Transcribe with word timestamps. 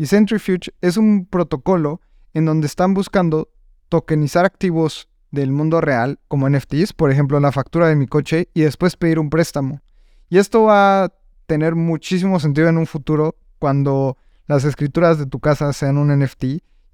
Y 0.00 0.06
Centrifuge 0.06 0.72
es 0.80 0.96
un 0.96 1.26
protocolo 1.26 2.00
en 2.32 2.46
donde 2.46 2.66
están 2.66 2.94
buscando 2.94 3.50
tokenizar 3.90 4.46
activos 4.46 5.10
del 5.30 5.52
mundo 5.52 5.82
real, 5.82 6.18
como 6.26 6.48
NFTs, 6.48 6.94
por 6.94 7.10
ejemplo, 7.10 7.38
la 7.38 7.52
factura 7.52 7.86
de 7.86 7.96
mi 7.96 8.06
coche, 8.06 8.48
y 8.54 8.62
después 8.62 8.96
pedir 8.96 9.18
un 9.18 9.28
préstamo. 9.28 9.82
Y 10.30 10.38
esto 10.38 10.62
va 10.62 11.04
a 11.04 11.12
tener 11.44 11.74
muchísimo 11.74 12.40
sentido 12.40 12.68
en 12.70 12.78
un 12.78 12.86
futuro 12.86 13.36
cuando 13.58 14.16
las 14.46 14.64
escrituras 14.64 15.18
de 15.18 15.26
tu 15.26 15.38
casa 15.38 15.70
sean 15.74 15.98
un 15.98 16.18
NFT 16.18 16.44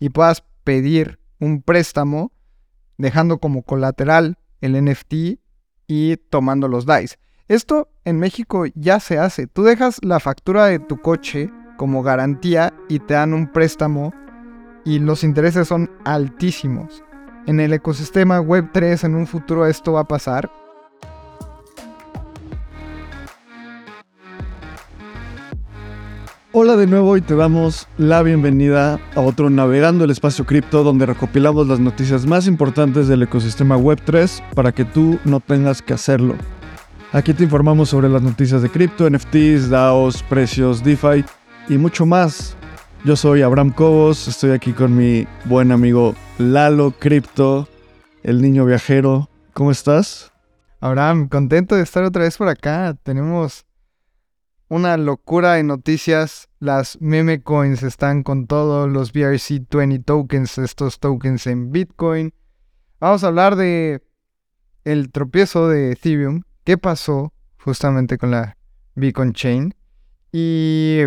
y 0.00 0.08
puedas 0.08 0.42
pedir 0.64 1.20
un 1.38 1.62
préstamo 1.62 2.32
dejando 2.98 3.38
como 3.38 3.62
colateral 3.62 4.36
el 4.60 4.84
NFT 4.84 5.38
y 5.86 6.16
tomando 6.28 6.66
los 6.66 6.86
DICE. 6.86 7.18
Esto 7.46 7.88
en 8.04 8.18
México 8.18 8.64
ya 8.74 8.98
se 8.98 9.16
hace. 9.16 9.46
Tú 9.46 9.62
dejas 9.62 10.00
la 10.02 10.18
factura 10.18 10.66
de 10.66 10.80
tu 10.80 11.00
coche 11.00 11.52
como 11.76 12.02
garantía 12.02 12.72
y 12.88 12.98
te 12.98 13.14
dan 13.14 13.34
un 13.34 13.46
préstamo 13.46 14.12
y 14.84 14.98
los 14.98 15.24
intereses 15.24 15.68
son 15.68 15.90
altísimos. 16.04 17.02
En 17.46 17.60
el 17.60 17.72
ecosistema 17.72 18.40
Web3 18.40 19.04
en 19.04 19.14
un 19.14 19.26
futuro 19.26 19.66
esto 19.66 19.92
va 19.92 20.00
a 20.00 20.08
pasar. 20.08 20.50
Hola 26.52 26.76
de 26.76 26.86
nuevo 26.86 27.18
y 27.18 27.20
te 27.20 27.36
damos 27.36 27.86
la 27.98 28.22
bienvenida 28.22 28.98
a 29.14 29.20
otro 29.20 29.50
Navegando 29.50 30.04
el 30.04 30.10
Espacio 30.10 30.46
Cripto 30.46 30.82
donde 30.82 31.04
recopilamos 31.04 31.68
las 31.68 31.80
noticias 31.80 32.24
más 32.24 32.46
importantes 32.46 33.08
del 33.08 33.22
ecosistema 33.22 33.76
Web3 33.76 34.54
para 34.54 34.72
que 34.72 34.86
tú 34.86 35.18
no 35.26 35.40
tengas 35.40 35.82
que 35.82 35.92
hacerlo. 35.92 36.34
Aquí 37.12 37.34
te 37.34 37.44
informamos 37.44 37.90
sobre 37.90 38.08
las 38.08 38.22
noticias 38.22 38.62
de 38.62 38.70
cripto, 38.70 39.08
NFTs, 39.08 39.68
DAOs, 39.68 40.22
precios, 40.22 40.82
DeFi 40.82 41.24
y 41.68 41.78
mucho 41.78 42.06
más. 42.06 42.56
Yo 43.04 43.16
soy 43.16 43.42
Abraham 43.42 43.72
Cobos, 43.72 44.28
estoy 44.28 44.50
aquí 44.50 44.72
con 44.72 44.96
mi 44.96 45.26
buen 45.44 45.72
amigo 45.72 46.14
Lalo 46.38 46.92
Cripto, 46.92 47.68
el 48.22 48.42
niño 48.42 48.64
viajero. 48.64 49.28
¿Cómo 49.52 49.70
estás? 49.70 50.32
Abraham, 50.80 51.28
contento 51.28 51.76
de 51.76 51.82
estar 51.82 52.04
otra 52.04 52.22
vez 52.22 52.36
por 52.36 52.48
acá. 52.48 52.96
Tenemos 53.02 53.64
una 54.68 54.96
locura 54.96 55.54
de 55.54 55.62
noticias. 55.62 56.48
Las 56.58 57.00
meme 57.00 57.42
coins 57.42 57.82
están 57.82 58.22
con 58.22 58.46
todos 58.46 58.90
los 58.90 59.12
BRC20 59.12 60.04
tokens, 60.04 60.58
estos 60.58 61.00
tokens 61.00 61.46
en 61.46 61.70
Bitcoin. 61.70 62.34
Vamos 63.00 63.24
a 63.24 63.28
hablar 63.28 63.56
de 63.56 64.02
el 64.84 65.10
tropiezo 65.10 65.68
de 65.68 65.92
Ethereum, 65.92 66.42
qué 66.64 66.78
pasó 66.78 67.32
justamente 67.58 68.18
con 68.18 68.30
la 68.30 68.56
Bitcoin 68.94 69.32
Chain 69.32 69.74
y 70.32 71.02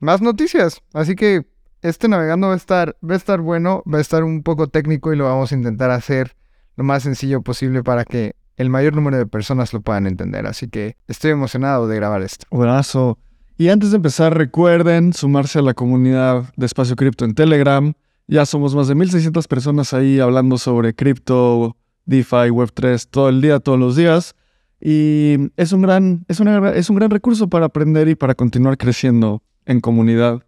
más 0.00 0.20
noticias. 0.20 0.80
Así 0.92 1.14
que 1.14 1.46
este 1.82 2.08
navegando 2.08 2.48
va 2.48 2.54
a 2.54 2.56
estar 2.56 2.96
va 3.08 3.14
a 3.14 3.16
estar 3.16 3.40
bueno, 3.40 3.82
va 3.92 3.98
a 3.98 4.00
estar 4.00 4.24
un 4.24 4.42
poco 4.42 4.68
técnico 4.68 5.12
y 5.12 5.16
lo 5.16 5.24
vamos 5.24 5.52
a 5.52 5.54
intentar 5.54 5.90
hacer 5.90 6.36
lo 6.76 6.84
más 6.84 7.02
sencillo 7.02 7.42
posible 7.42 7.82
para 7.82 8.04
que 8.04 8.34
el 8.56 8.70
mayor 8.70 8.94
número 8.94 9.16
de 9.16 9.26
personas 9.26 9.72
lo 9.72 9.80
puedan 9.80 10.06
entender. 10.06 10.46
Así 10.46 10.68
que 10.68 10.96
estoy 11.06 11.30
emocionado 11.30 11.86
de 11.88 11.96
grabar 11.96 12.22
esto. 12.22 12.46
Buenazo. 12.50 13.18
Y 13.56 13.68
antes 13.68 13.90
de 13.90 13.96
empezar, 13.96 14.36
recuerden 14.36 15.12
sumarse 15.12 15.58
a 15.58 15.62
la 15.62 15.74
comunidad 15.74 16.52
de 16.56 16.66
Espacio 16.66 16.94
Cripto 16.96 17.24
en 17.24 17.34
Telegram. 17.34 17.92
Ya 18.28 18.46
somos 18.46 18.74
más 18.74 18.88
de 18.88 18.94
1600 18.94 19.48
personas 19.48 19.92
ahí 19.94 20.20
hablando 20.20 20.58
sobre 20.58 20.94
cripto, 20.94 21.76
DeFi, 22.04 22.50
Web3 22.50 23.08
todo 23.10 23.28
el 23.28 23.40
día, 23.40 23.58
todos 23.58 23.78
los 23.78 23.96
días. 23.96 24.36
Y 24.80 25.50
es 25.56 25.72
un 25.72 25.82
gran, 25.82 26.24
es, 26.28 26.40
es 26.40 26.90
un 26.90 26.96
gran 26.96 27.10
recurso 27.10 27.48
para 27.48 27.66
aprender 27.66 28.06
y 28.08 28.14
para 28.14 28.34
continuar 28.34 28.76
creciendo 28.76 29.42
en 29.68 29.80
comunidad. 29.80 30.42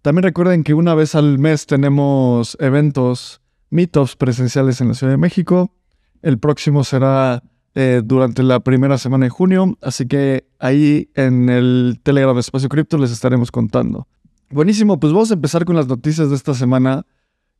También 0.00 0.22
recuerden 0.22 0.64
que 0.64 0.72
una 0.72 0.94
vez 0.94 1.14
al 1.14 1.38
mes 1.38 1.66
tenemos 1.66 2.56
eventos, 2.60 3.42
meetups 3.70 4.16
presenciales 4.16 4.80
en 4.80 4.88
la 4.88 4.94
Ciudad 4.94 5.12
de 5.12 5.18
México. 5.18 5.74
El 6.22 6.38
próximo 6.38 6.84
será 6.84 7.42
eh, 7.74 8.00
durante 8.04 8.42
la 8.42 8.60
primera 8.60 8.96
semana 8.96 9.26
de 9.26 9.30
junio, 9.30 9.76
así 9.82 10.06
que 10.06 10.46
ahí 10.60 11.10
en 11.14 11.48
el 11.48 12.00
Telegram 12.02 12.34
de 12.34 12.40
Espacio 12.40 12.68
Cripto 12.68 12.96
les 12.96 13.10
estaremos 13.10 13.50
contando. 13.50 14.06
Buenísimo, 14.50 15.00
pues 15.00 15.12
vamos 15.12 15.30
a 15.30 15.34
empezar 15.34 15.64
con 15.64 15.74
las 15.74 15.88
noticias 15.88 16.30
de 16.30 16.36
esta 16.36 16.54
semana. 16.54 17.04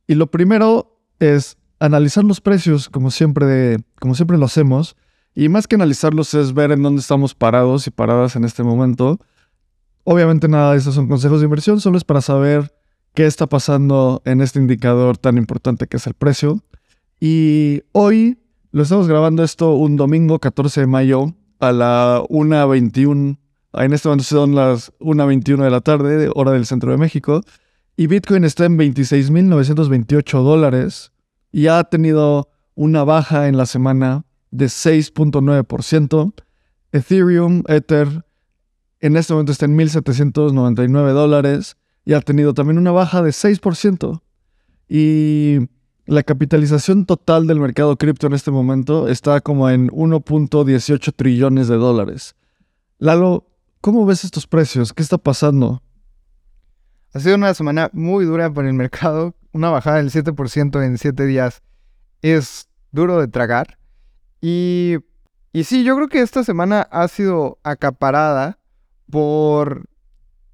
Y 0.07 0.15
lo 0.15 0.31
primero 0.31 0.99
es 1.19 1.57
analizar 1.79 2.23
los 2.23 2.41
precios, 2.41 2.89
como 2.89 3.11
siempre, 3.11 3.77
como 3.99 4.15
siempre 4.15 4.37
lo 4.37 4.45
hacemos. 4.45 4.95
Y 5.33 5.49
más 5.49 5.67
que 5.67 5.75
analizarlos 5.75 6.33
es 6.33 6.53
ver 6.53 6.71
en 6.71 6.81
dónde 6.81 7.01
estamos 7.01 7.35
parados 7.35 7.87
y 7.87 7.91
paradas 7.91 8.37
en 8.37 8.45
este 8.45 8.63
momento. 8.63 9.19
Obviamente 10.07 10.47
nada 10.47 10.71
de 10.71 10.77
estos 10.77 10.93
son 10.93 11.07
consejos 11.07 11.39
de 11.39 11.45
inversión, 11.45 11.81
solo 11.81 11.97
es 11.97 12.03
para 12.03 12.21
saber 12.21 12.71
qué 13.15 13.25
está 13.25 13.47
pasando 13.47 14.21
en 14.23 14.39
este 14.39 14.59
indicador 14.59 15.17
tan 15.17 15.35
importante 15.37 15.87
que 15.87 15.97
es 15.97 16.05
el 16.05 16.13
precio. 16.13 16.63
Y 17.19 17.81
hoy 17.91 18.37
lo 18.71 18.83
estamos 18.83 19.07
grabando 19.07 19.43
esto 19.43 19.73
un 19.73 19.95
domingo 19.95 20.37
14 20.37 20.81
de 20.81 20.87
mayo 20.87 21.33
a 21.59 21.71
la 21.71 22.21
1.21. 22.29 23.37
En 23.73 23.93
este 23.93 24.07
momento 24.07 24.25
son 24.25 24.53
las 24.53 24.91
1.21 24.99 25.63
de 25.63 25.69
la 25.71 25.81
tarde, 25.81 26.29
hora 26.35 26.51
del 26.51 26.67
centro 26.67 26.91
de 26.91 26.97
México. 26.97 27.41
Y 27.97 28.05
Bitcoin 28.05 28.43
está 28.43 28.65
en 28.65 28.77
26.928 28.77 30.43
dólares 30.43 31.13
y 31.51 31.65
ha 31.65 31.83
tenido 31.85 32.49
una 32.75 33.03
baja 33.03 33.47
en 33.47 33.57
la 33.57 33.65
semana 33.65 34.25
de 34.51 34.65
6.9%. 34.65 36.33
Ethereum, 36.91 37.63
Ether, 37.67 38.24
en 38.99 39.17
este 39.17 39.33
momento 39.33 39.51
está 39.51 39.65
en 39.65 39.77
1.799 39.77 41.13
dólares 41.13 41.77
y 42.05 42.13
ha 42.13 42.21
tenido 42.21 42.53
también 42.53 42.77
una 42.77 42.91
baja 42.91 43.21
de 43.21 43.31
6%. 43.31 44.21
Y 44.87 45.59
la 46.05 46.23
capitalización 46.23 47.05
total 47.05 47.47
del 47.47 47.59
mercado 47.59 47.97
cripto 47.97 48.27
en 48.27 48.33
este 48.33 48.51
momento 48.51 49.07
está 49.07 49.41
como 49.41 49.69
en 49.69 49.89
1.18 49.89 51.13
trillones 51.15 51.67
de 51.67 51.75
dólares. 51.75 52.35
Lalo, 52.99 53.47
¿cómo 53.81 54.05
ves 54.05 54.23
estos 54.23 54.45
precios? 54.45 54.93
¿Qué 54.93 55.01
está 55.01 55.17
pasando? 55.17 55.81
Ha 57.13 57.19
sido 57.19 57.35
una 57.35 57.53
semana 57.53 57.89
muy 57.93 58.25
dura 58.25 58.53
para 58.53 58.67
el 58.67 58.73
mercado. 58.73 59.35
Una 59.51 59.69
bajada 59.69 59.97
del 59.97 60.11
7% 60.11 60.85
en 60.85 60.97
7 60.97 61.25
días 61.25 61.63
es 62.21 62.67
duro 62.91 63.19
de 63.19 63.27
tragar. 63.27 63.79
Y, 64.41 64.97
y 65.53 65.63
sí, 65.63 65.83
yo 65.83 65.95
creo 65.95 66.07
que 66.07 66.21
esta 66.21 66.43
semana 66.43 66.81
ha 66.91 67.07
sido 67.07 67.57
acaparada 67.63 68.59
por 69.09 69.87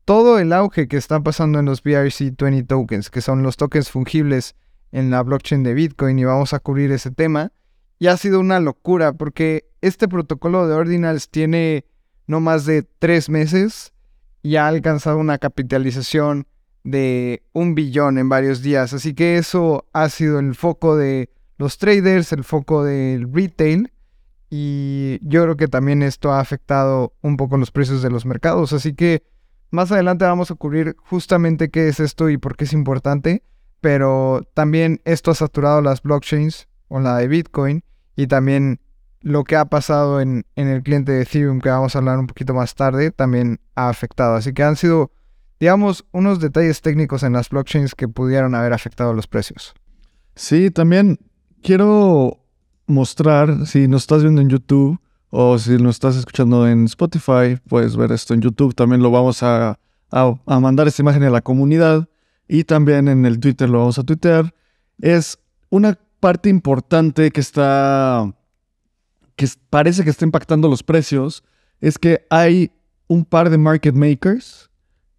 todo 0.06 0.40
el 0.40 0.52
auge 0.54 0.88
que 0.88 0.98
está 0.98 1.22
pasando 1.22 1.60
en 1.60 1.66
los 1.66 1.84
BRC20 1.84 2.68
tokens, 2.68 3.10
que 3.10 3.22
son 3.22 3.44
los 3.44 3.58
tokens 3.58 3.90
fungibles 3.90 4.56
en 4.92 5.10
la 5.10 5.24
blockchain 5.24 5.64
de 5.64 5.74
Bitcoin 5.74 6.20
y 6.20 6.26
vamos 6.26 6.54
a 6.54 6.60
cubrir 6.60 6.92
ese 6.92 7.12
tema. 7.12 7.52
Y 8.00 8.08
ha 8.08 8.18
sido 8.18 8.40
una 8.40 8.60
locura 8.60 9.14
porque 9.14 9.66
este 9.82 10.08
protocolo 10.08 10.68
de 10.68 10.74
Ordinals 10.74 11.30
tiene 11.30 11.86
no 12.28 12.40
más 12.40 12.66
de 12.66 12.84
tres 12.84 13.30
meses 13.30 13.94
y 14.42 14.56
ha 14.56 14.68
alcanzado 14.68 15.18
una 15.18 15.38
capitalización 15.38 16.48
de 16.84 17.44
un 17.54 17.76
billón 17.76 18.18
en 18.18 18.30
varios 18.30 18.62
días. 18.62 18.94
Así 18.94 19.14
que 19.14 19.38
eso 19.38 19.86
ha 19.94 20.10
sido 20.10 20.40
el 20.40 20.56
foco 20.56 20.98
de 20.98 21.30
los 21.58 21.78
traders, 21.78 22.32
el 22.32 22.44
foco 22.44 22.84
del 22.84 23.32
retail. 23.32 23.92
Y 24.52 25.18
yo 25.24 25.42
creo 25.44 25.58
que 25.58 25.68
también 25.68 26.04
esto 26.04 26.32
ha 26.32 26.40
afectado 26.40 27.14
un 27.22 27.38
poco 27.38 27.58
los 27.58 27.72
precios 27.72 28.04
de 28.04 28.12
los 28.12 28.28
mercados. 28.28 28.74
Así 28.74 28.94
que 28.94 29.24
más 29.72 29.92
adelante 29.92 30.26
vamos 30.26 30.52
a 30.52 30.56
cubrir 30.56 30.96
justamente 31.00 31.72
qué 31.72 31.88
es 31.88 32.00
esto 32.00 32.30
y 32.30 32.38
por 32.38 32.56
qué 32.56 32.66
es 32.66 32.74
importante 32.74 33.44
pero 33.82 34.48
también 34.54 35.02
esto 35.04 35.32
ha 35.32 35.36
saturado 35.36 35.82
las 35.82 36.04
blockchains 36.04 36.68
o 36.88 37.00
la 37.00 37.18
de 37.18 37.28
Bitcoin 37.28 37.84
y 38.16 38.28
también 38.28 38.80
lo 39.22 39.44
que 39.44 39.56
ha 39.56 39.66
pasado 39.66 40.22
en, 40.22 40.46
el 40.56 40.84
cliente 40.84 41.12
de 41.12 41.24
Ethereum, 41.24 41.60
que 41.60 41.70
vamos 41.70 41.96
a 41.96 42.00
hablar 42.00 42.18
un 42.20 42.28
poquito 42.28 42.54
más 42.54 42.76
tarde, 42.76 43.12
también 43.12 43.60
ha 43.76 43.90
afectado. 43.90 44.36
Así 44.36 44.54
que 44.54 44.64
han 44.64 44.76
sido, 44.76 45.12
digamos, 45.60 46.06
unos 46.12 46.40
detalles 46.40 46.82
técnicos 46.82 47.24
en 47.24 47.34
las 47.34 47.50
blockchains 47.50 47.94
que 47.94 48.08
pudieron 48.08 48.56
haber 48.56 48.74
afectado 48.74 49.14
los 49.14 49.28
precios. 49.28 49.74
Sí, 50.36 50.72
también 50.72 51.20
quiero 51.62 52.41
mostrar, 52.92 53.66
si 53.66 53.88
nos 53.88 54.04
estás 54.04 54.22
viendo 54.22 54.42
en 54.42 54.50
YouTube 54.50 55.00
o 55.30 55.58
si 55.58 55.78
nos 55.78 55.96
estás 55.96 56.16
escuchando 56.18 56.68
en 56.68 56.86
Spotify, 56.86 57.58
puedes 57.68 57.96
ver 57.96 58.12
esto 58.12 58.34
en 58.34 58.42
YouTube. 58.42 58.76
También 58.76 59.02
lo 59.02 59.12
vamos 59.12 59.42
a, 59.44 59.80
a 60.12 60.60
mandar 60.60 60.88
esta 60.88 61.02
imagen 61.02 61.24
a 61.24 61.30
la 61.30 61.42
comunidad 61.42 62.08
y 62.48 62.66
también 62.66 63.08
en 63.08 63.26
el 63.26 63.40
Twitter 63.40 63.70
lo 63.70 63.80
vamos 63.80 63.98
a 63.98 64.04
tuitear, 64.04 64.54
es 65.00 65.40
una 65.70 65.98
parte 66.20 66.50
importante 66.50 67.32
que 67.32 67.40
está, 67.40 68.30
que 69.38 69.48
parece 69.70 70.04
que 70.04 70.10
está 70.10 70.26
impactando 70.26 70.68
los 70.68 70.84
precios, 70.84 71.46
es 71.80 71.98
que 71.98 72.26
hay 72.30 72.74
un 73.08 73.24
par 73.24 73.50
de 73.50 73.58
market 73.58 73.96
makers, 73.96 74.70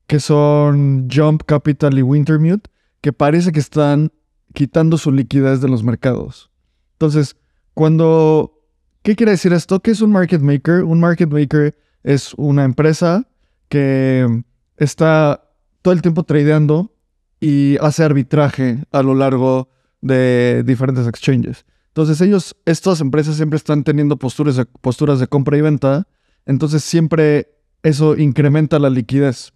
que 0.06 0.20
son 0.20 1.08
Jump 1.10 1.44
Capital 1.46 1.98
y 1.98 2.02
Wintermute, 2.02 2.70
que 3.00 3.14
parece 3.14 3.50
que 3.50 3.60
están 3.60 4.12
quitando 4.52 4.98
su 4.98 5.10
liquidez 5.10 5.62
de 5.62 5.68
los 5.68 5.82
mercados. 5.82 6.50
Entonces, 6.92 7.34
cuando... 7.74 8.58
¿Qué 9.02 9.16
quiere 9.16 9.32
decir 9.32 9.52
esto? 9.52 9.80
¿Qué 9.80 9.90
es 9.90 10.00
un 10.00 10.12
market 10.12 10.40
maker? 10.40 10.84
Un 10.84 11.00
market 11.00 11.28
maker 11.28 11.76
es 12.04 12.34
una 12.34 12.64
empresa 12.64 13.26
que 13.68 14.44
está 14.76 15.42
todo 15.82 15.92
el 15.92 16.02
tiempo 16.02 16.22
tradeando 16.22 16.94
y 17.40 17.76
hace 17.80 18.04
arbitraje 18.04 18.84
a 18.92 19.02
lo 19.02 19.14
largo 19.14 19.68
de 20.00 20.62
diferentes 20.64 21.08
exchanges. 21.08 21.64
Entonces 21.88 22.20
ellos, 22.20 22.56
estas 22.64 23.00
empresas 23.00 23.36
siempre 23.36 23.56
están 23.56 23.84
teniendo 23.84 24.16
posturas 24.16 24.56
de, 24.56 24.64
posturas 24.64 25.18
de 25.18 25.26
compra 25.26 25.56
y 25.58 25.60
venta, 25.60 26.06
entonces 26.46 26.84
siempre 26.84 27.48
eso 27.82 28.16
incrementa 28.16 28.78
la 28.78 28.90
liquidez. 28.90 29.52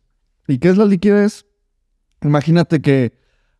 ¿Y 0.49 0.59
qué 0.59 0.69
es 0.69 0.77
la 0.77 0.85
liquidez? 0.85 1.47
Imagínate 2.23 2.81
que 2.83 3.13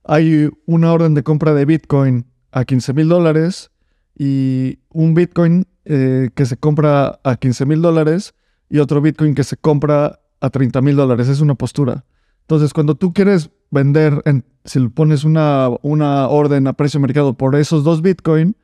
hay 0.05 0.51
una 0.67 0.93
orden 0.93 1.15
de 1.15 1.23
compra 1.23 1.55
de 1.55 1.65
Bitcoin 1.65 2.27
a 2.51 2.65
15 2.65 2.93
mil 2.93 3.09
dólares 3.09 3.71
y 4.19 4.79
un 4.89 5.15
Bitcoin 5.15 5.67
eh, 5.85 6.31
que 6.35 6.47
se 6.47 6.57
compra 6.57 7.21
a 7.23 7.37
15 7.37 7.67
mil 7.67 7.83
dólares 7.83 8.35
y 8.69 8.79
otro 8.79 9.01
Bitcoin 9.01 9.35
que 9.35 9.45
se 9.45 9.57
compra 9.57 10.21
a 10.41 10.51
30 10.51 10.81
mil 10.81 10.97
dólares. 10.97 11.29
Es 11.29 11.41
una 11.41 11.55
postura. 11.55 12.05
Entonces, 12.43 12.73
cuando 12.73 12.95
tú 12.95 13.13
quieres 13.13 13.51
vender, 13.71 14.23
en, 14.25 14.45
si 14.65 14.81
pones 14.89 15.25
una, 15.25 15.69
una 15.83 16.29
orden 16.29 16.67
a 16.67 16.73
precio 16.73 17.01
mercado 17.01 17.35
por 17.35 17.55
esos 17.57 17.85
dos 17.85 18.03
Bitcoin, 18.03 18.57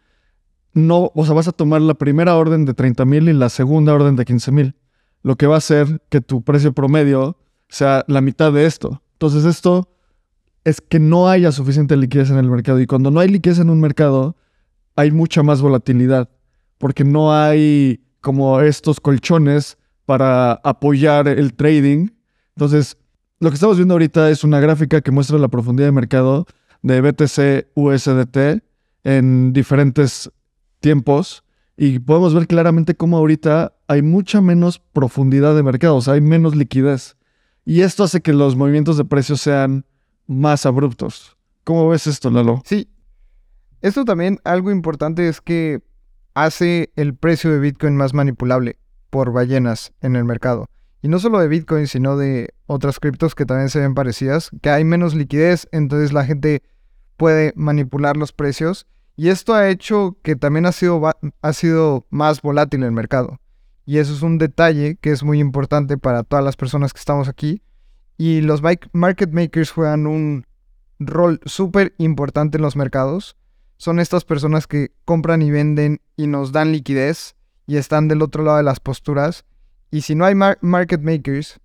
no, 0.72 1.10
o 1.14 1.25
sea, 1.26 1.34
vas 1.34 1.49
a 1.49 1.52
tomar 1.52 1.82
la 1.82 1.94
primera 1.94 2.37
orden 2.37 2.64
de 2.64 2.72
30 2.72 3.04
mil 3.04 3.28
y 3.28 3.32
la 3.32 3.50
segunda 3.50 3.93
orden 3.93 4.16
de 4.16 4.25
15 4.25 4.52
mil. 4.52 4.75
Lo 5.22 5.37
que 5.37 5.46
va 5.46 5.56
a 5.56 5.58
hacer 5.58 6.02
que 6.08 6.20
tu 6.20 6.43
precio 6.43 6.72
promedio 6.72 7.37
sea 7.69 8.04
la 8.08 8.20
mitad 8.20 8.52
de 8.52 8.64
esto. 8.64 9.02
Entonces, 9.14 9.44
esto 9.44 9.88
es 10.64 10.81
que 10.81 10.99
no 10.99 11.28
haya 11.28 11.52
suficiente 11.52 11.96
liquidez 11.96 12.31
en 12.31 12.38
el 12.38 12.49
mercado. 12.49 12.81
Y 12.81 12.87
cuando 12.87 13.10
no 13.10 13.20
hay 13.20 13.28
liquidez 13.28 13.58
en 13.58 13.69
un 13.69 13.81
mercado, 13.81 14.37
hay 14.96 15.10
mucha 15.10 15.42
más 15.42 15.60
volatilidad. 15.60 16.28
Porque 16.78 17.04
no 17.04 17.34
hay 17.34 18.04
como 18.20 18.60
estos 18.60 19.00
colchones 19.00 19.78
para 20.04 20.52
apoyar 20.52 21.28
el 21.28 21.54
trading. 21.54 22.08
Entonces, 22.56 22.96
lo 23.40 23.50
que 23.50 23.54
estamos 23.54 23.76
viendo 23.76 23.94
ahorita 23.94 24.30
es 24.30 24.44
una 24.44 24.60
gráfica 24.60 25.00
que 25.00 25.10
muestra 25.10 25.38
la 25.38 25.48
profundidad 25.48 25.88
de 25.88 25.92
mercado 25.92 26.46
de 26.82 27.00
BTC 27.00 27.68
USDT 27.74 28.62
en 29.04 29.52
diferentes 29.52 30.30
tiempos 30.80 31.44
y 31.76 31.98
podemos 31.98 32.34
ver 32.34 32.46
claramente 32.46 32.94
cómo 32.94 33.16
ahorita 33.16 33.74
hay 33.88 34.02
mucha 34.02 34.40
menos 34.40 34.78
profundidad 34.78 35.56
de 35.56 35.62
mercado, 35.62 35.96
o 35.96 36.00
sea, 36.00 36.14
hay 36.14 36.20
menos 36.20 36.54
liquidez. 36.54 37.16
Y 37.64 37.80
esto 37.80 38.04
hace 38.04 38.20
que 38.20 38.32
los 38.32 38.56
movimientos 38.56 38.96
de 38.96 39.04
precios 39.04 39.40
sean 39.40 39.84
más 40.26 40.66
abruptos. 40.66 41.36
¿Cómo 41.64 41.88
ves 41.88 42.06
esto, 42.06 42.30
Lalo? 42.30 42.62
Sí. 42.64 42.88
Esto 43.82 44.05
también, 44.05 44.38
algo 44.44 44.70
importante 44.70 45.29
es 45.29 45.40
que 45.40 45.82
hace 46.34 46.93
el 46.96 47.14
precio 47.14 47.50
de 47.50 47.58
Bitcoin 47.58 47.96
más 47.96 48.14
manipulable 48.14 48.79
por 49.11 49.32
ballenas 49.32 49.93
en 50.00 50.17
el 50.17 50.25
mercado. 50.25 50.67
Y 51.02 51.08
no 51.08 51.19
solo 51.19 51.40
de 51.40 51.49
Bitcoin, 51.49 51.88
sino 51.88 52.17
de 52.17 52.55
otras 52.67 53.00
criptos 53.00 53.34
que 53.34 53.44
también 53.44 53.69
se 53.69 53.81
ven 53.81 53.94
parecidas, 53.94 54.50
que 54.62 54.70
hay 54.70 54.84
menos 54.84 55.14
liquidez, 55.17 55.69
entonces 55.73 56.12
la 56.12 56.25
gente 56.25 56.62
puede 57.17 57.52
manipular 57.56 58.17
los 58.17 58.32
precios. 58.32 58.87
Y 59.17 59.29
esto 59.29 59.52
ha 59.52 59.69
hecho 59.69 60.17
que 60.23 60.37
también 60.37 60.64
ha 60.64 60.73
sido, 60.73 61.02
ha 61.43 61.52
sido 61.52 62.06
más 62.08 62.40
volátil 62.40 62.85
el 62.85 62.93
mercado. 62.93 63.40
Y 63.85 63.99
eso 63.99 64.14
es 64.14 64.23
un 64.23 64.38
detalle 64.38 64.96
que 65.00 65.11
es 65.11 65.25
muy 65.25 65.40
importante 65.40 65.99
para 65.99 66.23
todas 66.23 66.44
las 66.44 66.56
personas 66.56 66.93
que 66.93 67.00
estamos 67.00 67.28
aquí. 67.28 67.62
Y 68.17 68.43
los 68.43 68.62
market 68.62 69.32
makers 69.32 69.73
juegan 69.73 70.06
un 70.06 70.46
rol 71.00 71.40
súper 71.44 71.94
importante 71.99 72.58
en 72.58 72.62
los 72.62 72.76
mercados. 72.76 73.37
Son 73.82 73.99
estas 73.99 74.25
personas 74.25 74.69
que 74.69 74.93
compran 75.05 75.43
y 75.43 75.50
venden 75.50 76.00
y 76.17 76.29
nos 76.29 76.52
dan 76.52 76.70
liquidez 76.70 77.34
y 77.67 77.79
están 77.79 78.06
del 78.06 78.23
otro 78.23 78.44
lado 78.44 78.58
de 78.58 78.62
las 78.62 78.79
posturas 78.79 79.44
y 79.90 80.02
si 80.02 80.14
no 80.14 80.25
hay 80.25 80.37
market 80.37 81.00
makers, 81.00 81.58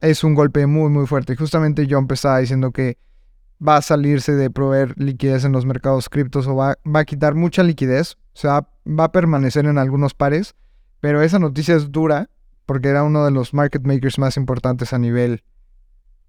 es 0.00 0.22
un 0.22 0.36
golpe 0.36 0.68
muy, 0.68 0.88
muy 0.88 1.04
fuerte. 1.08 1.34
Justamente 1.34 1.88
yo 1.88 1.98
empezaba 1.98 2.38
diciendo 2.38 2.70
que 2.70 2.96
va 3.58 3.74
a 3.74 3.82
salirse 3.82 4.36
de 4.36 4.50
proveer 4.50 4.94
liquidez 4.96 5.44
en 5.44 5.50
los 5.50 5.66
mercados 5.66 6.08
criptos 6.08 6.46
o 6.46 6.54
va, 6.54 6.78
va 6.86 7.00
a 7.00 7.04
quitar 7.04 7.34
mucha 7.34 7.64
liquidez. 7.64 8.18
O 8.34 8.38
sea, 8.38 8.68
va 8.86 9.06
a 9.06 9.10
permanecer 9.10 9.66
en 9.66 9.78
algunos 9.78 10.14
pares. 10.14 10.54
Pero 11.00 11.22
esa 11.22 11.40
noticia 11.40 11.74
es 11.74 11.90
dura 11.90 12.30
porque 12.66 12.88
era 12.88 13.02
uno 13.02 13.24
de 13.24 13.32
los 13.32 13.52
market 13.52 13.82
makers 13.82 14.16
más 14.16 14.36
importantes 14.36 14.92
a 14.92 14.98
nivel 15.00 15.42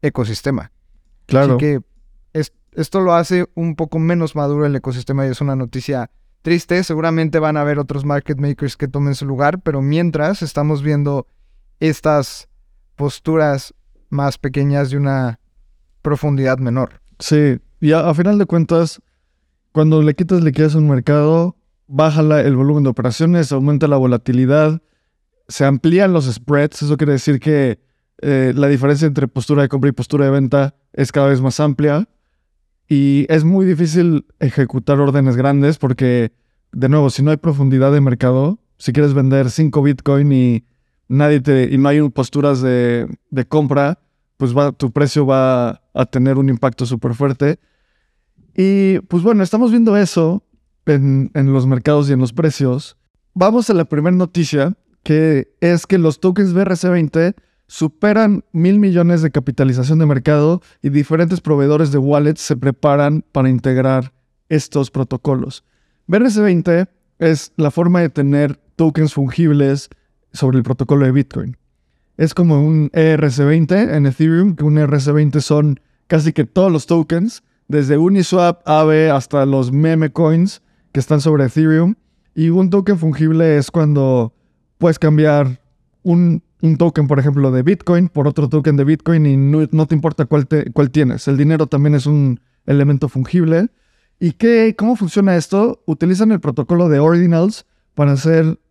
ecosistema. 0.01 0.71
Claro. 1.27 1.57
Así 1.57 1.57
que 1.59 1.93
esto 2.33 3.01
lo 3.01 3.13
hace 3.13 3.47
un 3.56 3.75
poco 3.75 4.00
menos 4.00 4.35
maduro 4.35 4.65
el 4.65 4.75
ecosistema 4.75 5.25
y 5.25 5.30
es 5.30 5.41
una 5.41 5.56
noticia 5.56 6.09
triste. 6.41 6.83
Seguramente 6.83 7.39
van 7.39 7.57
a 7.57 7.62
haber 7.62 7.80
otros 7.80 8.06
market 8.06 8.39
makers 8.39 8.77
que 8.77 8.88
tomen 8.88 9.15
su 9.15 9.25
lugar, 9.25 9.62
pero 9.62 9.81
mientras 9.81 10.41
estamos 10.41 10.81
viendo 10.81 11.27
estas 11.80 12.50
posturas 12.95 13.74
más 14.09 14.38
pequeñas 14.38 14.89
de 14.91 14.97
una 14.97 15.39
profundidad 16.01 16.57
menor. 16.59 17.01
Sí, 17.19 17.59
y 17.80 17.91
a, 17.91 18.13
final 18.13 18.38
de 18.38 18.45
cuentas, 18.45 19.01
cuando 19.71 20.01
le 20.01 20.13
quitas 20.13 20.44
liquidez 20.44 20.75
a 20.75 20.77
un 20.77 20.88
mercado, 20.88 21.56
baja 21.88 22.21
el 22.41 22.56
volumen 22.56 22.83
de 22.83 22.89
operaciones, 22.89 23.51
aumenta 23.51 23.88
la 23.88 23.97
volatilidad, 23.97 24.81
se 25.47 25.65
amplían 25.65 26.13
los 26.13 26.31
spreads, 26.31 26.83
eso 26.83 26.97
quiere 26.97 27.13
decir 27.13 27.39
que 27.39 27.80
eh, 28.21 28.53
la 28.56 28.68
diferencia 28.68 29.07
entre 29.07 29.27
postura 29.27 29.63
de 29.63 29.69
compra 29.69 29.89
y 29.89 29.94
postura 29.94 30.25
de 30.25 30.31
venta 30.31 30.75
es 30.94 31.12
cada 31.12 31.27
vez 31.27 31.41
más 31.41 31.59
amplia. 31.59 32.07
Y 32.95 33.25
es 33.28 33.44
muy 33.44 33.66
difícil 33.66 34.28
ejecutar 34.40 35.00
órdenes 35.00 35.36
grandes 35.36 35.80
porque, 35.80 36.31
de 36.72 36.90
nuevo, 36.90 37.10
si 37.10 37.24
no 37.24 37.31
hay 37.31 37.38
profundidad 37.38 37.92
de 37.92 38.01
mercado, 38.01 38.60
si 38.78 38.94
quieres 38.94 39.16
vender 39.16 39.50
5 39.50 39.81
Bitcoin 39.81 40.31
y 40.31 40.63
nadie 41.07 41.42
te, 41.42 41.63
y 41.72 41.80
no 41.80 41.90
hay 41.90 42.07
posturas 42.12 42.62
de, 42.62 43.07
compra, 43.50 43.98
pues 44.38 44.56
va, 44.56 44.74
tu 44.74 44.92
precio 44.92 45.25
va 45.25 45.81
a 45.95 46.06
tener 46.06 46.38
un 46.38 46.50
impacto 46.50 46.86
súper 46.86 47.16
fuerte. 47.16 47.60
Y 48.56 49.00
pues 49.00 49.24
bueno, 49.24 49.42
estamos 49.42 49.72
viendo 49.72 49.98
eso 49.98 50.44
en, 50.86 51.31
en, 51.34 51.51
los 51.51 51.66
mercados 51.66 52.12
y 52.12 52.13
en 52.13 52.19
los 52.19 52.31
precios. 52.31 52.95
Vamos 53.34 53.72
a 53.72 53.74
la 53.74 53.86
primera 53.86 54.16
noticia, 54.16 54.78
que 55.01 55.51
es 55.62 55.88
que 55.88 55.98
los 55.98 56.19
tokens 56.19 56.54
BRC20 56.54 57.34
superan 57.73 58.45
mil 58.51 58.77
millones 58.77 59.23
de 59.23 59.31
capitalización 59.31 59.97
de 59.97 60.05
mercado 60.05 60.61
y 60.83 60.89
diferentes 60.89 61.41
proveedores 61.41 61.91
de 61.91 61.97
wallets 61.97 62.39
se 62.39 62.55
preparan 62.55 63.25
para 63.31 63.49
integrar 63.49 64.13
estos 64.47 64.91
protocolos. 64.91 65.63
BRC20 66.07 66.87
es 67.17 67.51
la 67.57 67.71
forma 67.71 68.01
de 68.01 68.09
tener 68.09 68.57
tokens 68.75 69.15
fungibles 69.15 69.89
sobre 70.33 70.59
el 70.59 70.63
protocolo 70.63 71.03
de 71.07 71.13
Bitcoin. 71.13 71.57
Es 72.15 72.35
como 72.35 72.63
un 72.63 72.91
ERC20 72.91 73.95
en 73.95 74.05
Ethereum, 74.05 74.55
que 74.55 74.65
un 74.65 74.75
ERC20 74.75 75.39
son 75.39 75.79
casi 76.05 76.31
que 76.31 76.43
todos 76.43 76.71
los 76.71 76.85
tokens, 76.85 77.41
desde 77.67 77.97
Uniswap, 77.97 78.61
Aave 78.68 79.09
hasta 79.09 79.47
los 79.47 79.71
meme 79.71 80.11
coins 80.11 80.61
que 80.92 80.99
están 80.99 81.21
sobre 81.21 81.45
Ethereum. 81.45 81.95
Y 82.35 82.49
un 82.49 82.69
token 82.69 82.99
fungible 82.99 83.57
es 83.57 83.71
cuando 83.71 84.31
puedes 84.77 84.99
cambiar 84.99 85.59
un 86.03 86.44
un 86.63 86.77
token, 86.77 87.07
por 87.07 87.19
ejemplo, 87.19 87.51
de 87.51 87.61
Bitcoin 87.61 88.07
por 88.07 88.25
otro 88.25 88.47
token 88.47 88.77
de 88.77 88.85
Bitcoin 88.85 89.25
y 89.25 89.35
no, 89.35 89.85
te 89.85 89.95
importa 89.95 90.25
cuál, 90.25 90.47
cuál 90.71 90.91
tienes. 90.91 91.27
El 91.27 91.35
dinero 91.35 91.67
también 91.67 91.93
es 91.93 92.05
un 92.05 92.39
elemento 92.65 93.09
fungible. 93.09 93.67
¿Y 94.17 94.31
qué, 94.31 94.73
cómo 94.77 94.95
funciona 94.95 95.35
esto? 95.35 95.83
Utilizan 95.85 96.31
el 96.31 96.39
protocolo 96.39 96.87
de 96.87 96.99
Ordinals 96.99 97.65
para 97.95 98.13
hacer 98.13 98.61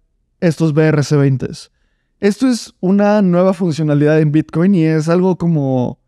estos 0.41 0.75
BRC20s. 0.75 1.71
Esto 2.19 2.49
es 2.49 2.73
una 2.81 3.21
nueva 3.21 3.53
funcionalidad 3.53 4.21
en 4.21 4.33
Bitcoin 4.33 4.75
y 4.75 4.85
es 4.85 5.11
algo 5.11 5.37
como... 5.37 6.01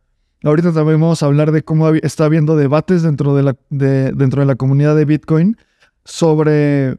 Ahorita 0.42 0.72
también 0.72 0.98
vamos 0.98 1.22
a 1.22 1.26
hablar 1.26 1.52
de 1.52 1.64
cómo 1.64 1.90
está 1.90 2.24
habiendo 2.24 2.56
debates 2.56 3.02
dentro 3.02 3.36
de 3.36 3.42
la, 3.42 3.56
dentro 3.68 4.40
de 4.40 4.46
la 4.46 4.56
comunidad 4.56 4.96
de 4.96 5.04
Bitcoin 5.04 5.58
sobre 6.06 6.96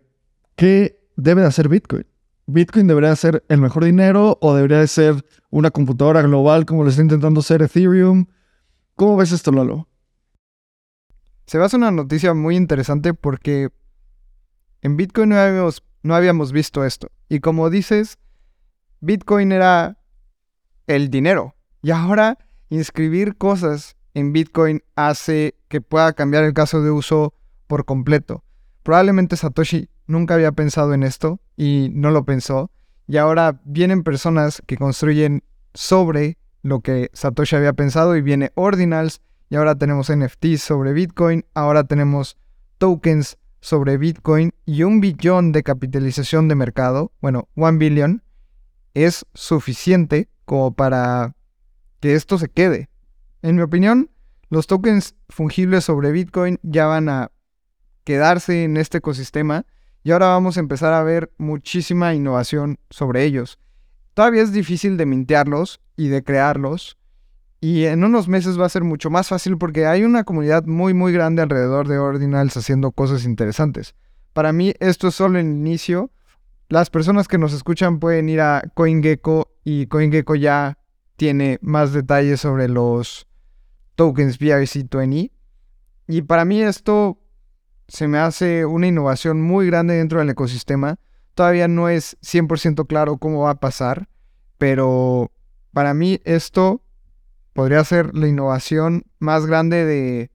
qué 0.56 1.00
debe 1.16 1.42
de 1.42 1.48
hacer 1.48 1.70
Bitcoin. 1.70 2.06
Bitcoin 2.48 2.88
debería 2.88 3.16
ser 3.16 3.44
el 3.50 3.60
mejor 3.60 3.86
dinero 3.86 4.38
o 4.42 4.54
debería 4.54 4.86
ser 4.88 5.26
una 5.50 5.72
computadora 5.72 6.22
global 6.22 6.66
como 6.66 6.84
lo 6.84 6.90
está 6.90 7.02
intentando 7.02 7.42
ser 7.42 7.64
Ethereum. 7.64 8.28
¿Cómo 8.96 9.18
ves 9.18 9.32
esto, 9.32 9.52
Lalo? 9.52 9.88
Se 11.48 11.58
basa 11.58 11.78
una 11.78 11.92
noticia 11.92 12.34
muy 12.34 12.56
interesante 12.56 13.14
porque 13.14 13.70
en 14.82 14.98
Bitcoin 14.98 15.30
no 15.30 15.40
habíamos, 15.40 15.84
no 16.04 16.16
habíamos 16.16 16.52
visto 16.52 16.86
esto. 16.86 17.12
Y 17.30 17.40
como 17.40 17.70
dices, 17.70 18.20
Bitcoin 19.00 19.52
era 19.52 19.98
el 20.86 21.10
dinero. 21.10 21.56
Y 21.82 21.92
ahora 21.92 22.38
inscribir 22.70 23.38
cosas 23.38 23.96
en 24.14 24.34
Bitcoin 24.34 24.84
hace 24.96 25.56
que 25.68 25.82
pueda 25.82 26.14
cambiar 26.14 26.44
el 26.44 26.54
caso 26.54 26.82
de 26.82 26.92
uso 26.92 27.34
por 27.68 27.86
completo. 27.86 28.44
Probablemente 28.84 29.36
Satoshi 29.36 29.90
nunca 30.08 30.34
había 30.34 30.52
pensado 30.52 30.94
en 30.94 31.04
esto 31.04 31.40
y 31.56 31.90
no 31.94 32.12
lo 32.12 32.26
pensó. 32.26 32.72
Y 33.08 33.18
ahora 33.18 33.62
vienen 33.66 34.04
personas 34.04 34.62
que 34.66 34.78
construyen 34.78 35.44
sobre 35.74 36.38
lo 36.64 36.80
que 36.80 37.10
Satoshi 37.14 37.56
había 37.56 37.74
pensado 37.74 38.16
y 38.16 38.22
viene 38.22 38.52
Ordinals 38.56 39.22
y 39.50 39.56
ahora 39.56 39.76
tenemos 39.76 40.12
NFTs 40.12 40.62
sobre 40.62 40.94
Bitcoin, 40.94 41.46
ahora 41.54 41.84
tenemos 41.84 42.38
tokens 42.78 43.38
sobre 43.60 43.98
Bitcoin 43.98 44.54
y 44.66 44.84
un 44.84 45.00
billón 45.00 45.52
de 45.52 45.64
capitalización 45.64 46.48
de 46.48 46.56
mercado, 46.56 47.12
bueno, 47.22 47.48
one 47.56 47.78
billion, 47.78 48.24
es 48.94 49.26
suficiente 49.34 50.30
como 50.46 50.74
para 50.74 51.36
que 52.00 52.16
esto 52.16 52.38
se 52.38 52.50
quede 52.50 52.90
En 53.42 53.56
mi 53.56 53.62
opinión, 53.62 54.10
los 54.50 54.68
tokens 54.68 55.16
fungibles 55.30 55.84
sobre 55.84 56.12
Bitcoin 56.12 56.60
ya 56.64 56.86
van 56.86 57.10
a 57.10 57.32
quedarse 58.04 58.64
en 58.64 58.78
este 58.78 59.00
ecosistema 59.00 59.66
y 60.06 60.12
ahora 60.12 60.28
vamos 60.28 60.56
a 60.56 60.60
empezar 60.60 60.94
a 60.94 61.02
ver 61.02 61.34
muchísima 61.40 62.14
innovación 62.14 62.78
sobre 62.92 63.24
ellos. 63.24 63.58
Todavía 64.14 64.44
es 64.44 64.52
difícil 64.52 64.98
de 64.98 65.08
mintearlos 65.08 65.82
y 65.98 66.10
de 66.10 66.24
crearlos 66.24 67.00
y 67.60 67.86
en 67.86 68.04
unos 68.04 68.28
meses 68.28 68.60
va 68.60 68.68
a 68.68 68.70
ser 68.70 68.84
mucho 68.84 69.10
más 69.10 69.30
fácil 69.30 69.58
porque 69.58 69.88
hay 69.88 70.04
una 70.04 70.24
comunidad 70.24 70.66
muy 70.66 70.94
muy 70.94 71.12
grande 71.12 71.42
alrededor 71.42 71.88
de 71.88 71.98
Ordinals 71.98 72.56
haciendo 72.56 72.92
cosas 72.92 73.26
interesantes. 73.26 73.96
Para 74.32 74.54
mí 74.54 74.76
esto 74.80 75.08
es 75.08 75.16
solo 75.16 75.40
el 75.40 75.48
inicio. 75.48 76.12
Las 76.70 76.92
personas 76.92 77.28
que 77.28 77.40
nos 77.40 77.52
escuchan 77.52 78.00
pueden 78.00 78.30
ir 78.30 78.42
a 78.42 78.62
CoinGecko 78.76 79.50
y 79.64 79.88
CoinGecko 79.88 80.36
ya 80.36 80.78
tiene 81.16 81.58
más 81.64 81.94
detalles 81.94 82.42
sobre 82.42 82.68
los 82.68 83.28
tokens 83.96 84.38
BRC20. 84.40 85.32
Y 86.08 86.22
para 86.22 86.46
mí 86.46 86.62
esto 86.62 87.18
se 87.88 88.08
me 88.08 88.18
hace 88.18 88.66
una 88.66 88.88
innovación 88.88 89.42
muy 89.42 89.68
grande 89.68 89.96
dentro 89.96 90.20
del 90.20 90.30
ecosistema. 90.30 90.98
Todavía 91.34 91.68
no 91.68 91.90
es 91.90 92.18
100% 92.22 92.88
claro 92.88 93.18
cómo 93.18 93.42
va 93.44 93.52
a 93.52 93.60
pasar, 93.60 94.08
pero 94.58 95.32
para 95.72 95.94
mí 95.94 96.20
esto 96.24 96.82
podría 97.54 97.84
ser 97.84 98.16
la 98.16 98.28
innovación 98.28 99.06
más 99.20 99.46
grande 99.46 99.86
de, 99.86 100.32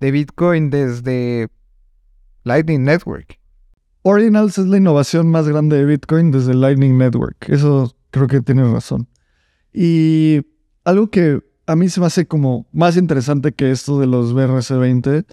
de 0.00 0.10
Bitcoin 0.10 0.70
desde 0.70 1.48
Lightning 2.44 2.84
Network. 2.84 3.38
Ordinals 4.02 4.58
es 4.58 4.66
la 4.66 4.76
innovación 4.76 5.28
más 5.28 5.48
grande 5.48 5.76
de 5.76 5.84
Bitcoin 5.84 6.30
desde 6.30 6.54
Lightning 6.54 6.96
Network. 6.96 7.48
Eso 7.48 7.92
creo 8.10 8.28
que 8.28 8.40
tiene 8.40 8.62
razón. 8.72 9.08
Y 9.72 10.42
algo 10.84 11.10
que 11.10 11.42
a 11.66 11.74
mí 11.74 11.88
se 11.88 11.98
me 11.98 12.06
hace 12.06 12.26
como 12.26 12.66
más 12.72 12.96
interesante 12.96 13.52
que 13.52 13.72
esto 13.72 13.98
de 13.98 14.06
los 14.06 14.32
BRC20, 14.32 15.26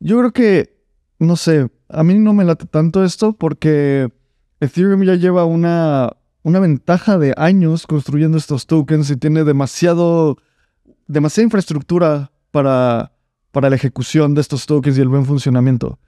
yo 0.00 0.18
creo 0.18 0.32
que 0.32 0.79
no 1.20 1.36
sé, 1.36 1.70
a 1.88 2.02
mí 2.02 2.18
no 2.18 2.32
me 2.32 2.44
late 2.44 2.66
tanto 2.66 3.04
esto 3.04 3.34
porque 3.34 4.10
Ethereum 4.58 5.04
ya 5.04 5.14
lleva 5.14 5.44
una, 5.44 6.16
una 6.42 6.60
ventaja 6.60 7.18
de 7.18 7.34
años 7.36 7.86
construyendo 7.86 8.38
estos 8.38 8.66
tokens 8.66 9.10
y 9.10 9.16
tiene 9.16 9.44
demasiado, 9.44 10.38
demasiada 11.06 11.44
infraestructura 11.44 12.32
para, 12.50 13.12
para 13.52 13.68
la 13.68 13.76
ejecución 13.76 14.34
de 14.34 14.40
estos 14.40 14.64
tokens 14.64 14.96
y 14.96 15.02
el 15.02 15.08
buen 15.08 15.26
funcionamiento. 15.26 15.98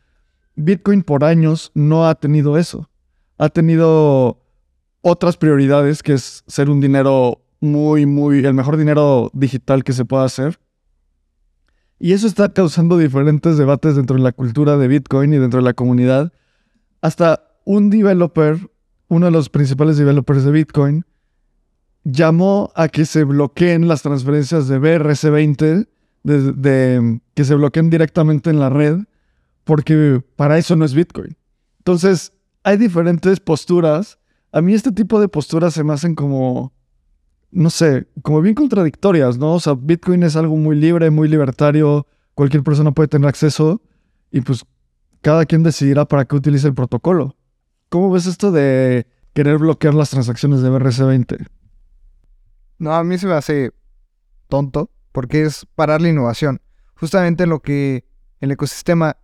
Bitcoin 0.56 1.02
por 1.02 1.24
años 1.24 1.70
no 1.74 2.06
ha 2.08 2.14
tenido 2.14 2.56
eso. 2.56 2.88
Ha 3.36 3.50
tenido 3.50 4.42
otras 5.02 5.36
prioridades, 5.36 6.02
que 6.02 6.14
es 6.14 6.42
ser 6.46 6.70
un 6.70 6.80
dinero 6.80 7.42
muy, 7.60 8.06
muy, 8.06 8.44
el 8.44 8.54
mejor 8.54 8.78
dinero 8.78 9.30
digital 9.34 9.84
que 9.84 9.92
se 9.92 10.06
pueda 10.06 10.24
hacer. 10.24 10.58
Y 12.02 12.14
eso 12.14 12.26
está 12.26 12.52
causando 12.52 12.98
diferentes 12.98 13.56
debates 13.56 13.94
dentro 13.94 14.16
de 14.16 14.24
la 14.24 14.32
cultura 14.32 14.76
de 14.76 14.88
Bitcoin 14.88 15.34
y 15.34 15.38
dentro 15.38 15.60
de 15.60 15.64
la 15.64 15.72
comunidad. 15.72 16.32
Hasta 17.00 17.44
un 17.64 17.90
developer, 17.90 18.58
uno 19.06 19.26
de 19.26 19.30
los 19.30 19.48
principales 19.48 19.98
developers 19.98 20.42
de 20.42 20.50
Bitcoin, 20.50 21.04
llamó 22.02 22.72
a 22.74 22.88
que 22.88 23.04
se 23.04 23.22
bloqueen 23.22 23.86
las 23.86 24.02
transferencias 24.02 24.66
de 24.66 24.80
BRC20, 24.80 25.86
de, 26.24 27.20
que 27.34 27.44
se 27.44 27.54
bloqueen 27.54 27.88
directamente 27.88 28.50
en 28.50 28.58
la 28.58 28.68
red, 28.68 28.98
porque 29.62 30.24
para 30.34 30.58
eso 30.58 30.74
no 30.74 30.84
es 30.84 30.94
Bitcoin. 30.94 31.36
Entonces, 31.78 32.32
hay 32.64 32.78
diferentes 32.78 33.38
posturas. 33.38 34.18
A 34.50 34.60
mí 34.60 34.74
este 34.74 34.90
tipo 34.90 35.20
de 35.20 35.28
posturas 35.28 35.72
se 35.72 35.84
me 35.84 35.92
hacen 35.92 36.16
como 36.16 36.72
no 37.52 37.68
sé, 37.70 38.08
como 38.22 38.40
bien 38.40 38.54
contradictorias, 38.54 39.38
¿no? 39.38 39.54
O 39.54 39.60
sea, 39.60 39.74
Bitcoin 39.74 40.22
es 40.22 40.36
algo 40.36 40.56
muy 40.56 40.74
libre, 40.74 41.10
muy 41.10 41.28
libertario, 41.28 42.06
cualquier 42.34 42.62
persona 42.62 42.92
puede 42.92 43.08
tener 43.08 43.28
acceso 43.28 43.82
y 44.30 44.40
pues 44.40 44.64
cada 45.20 45.44
quien 45.44 45.62
decidirá 45.62 46.06
para 46.06 46.24
qué 46.24 46.34
utiliza 46.34 46.66
el 46.66 46.74
protocolo. 46.74 47.36
¿Cómo 47.90 48.10
ves 48.10 48.26
esto 48.26 48.50
de 48.50 49.06
querer 49.34 49.58
bloquear 49.58 49.94
las 49.94 50.10
transacciones 50.10 50.62
de 50.62 50.70
BRC20? 50.70 51.46
No, 52.78 52.94
a 52.94 53.04
mí 53.04 53.18
se 53.18 53.26
me 53.26 53.34
hace 53.34 53.72
tonto 54.48 54.90
porque 55.12 55.42
es 55.42 55.66
parar 55.74 56.00
la 56.00 56.08
innovación. 56.08 56.62
Justamente 56.94 57.46
lo 57.46 57.60
que 57.60 58.06
el 58.40 58.50
ecosistema 58.50 59.18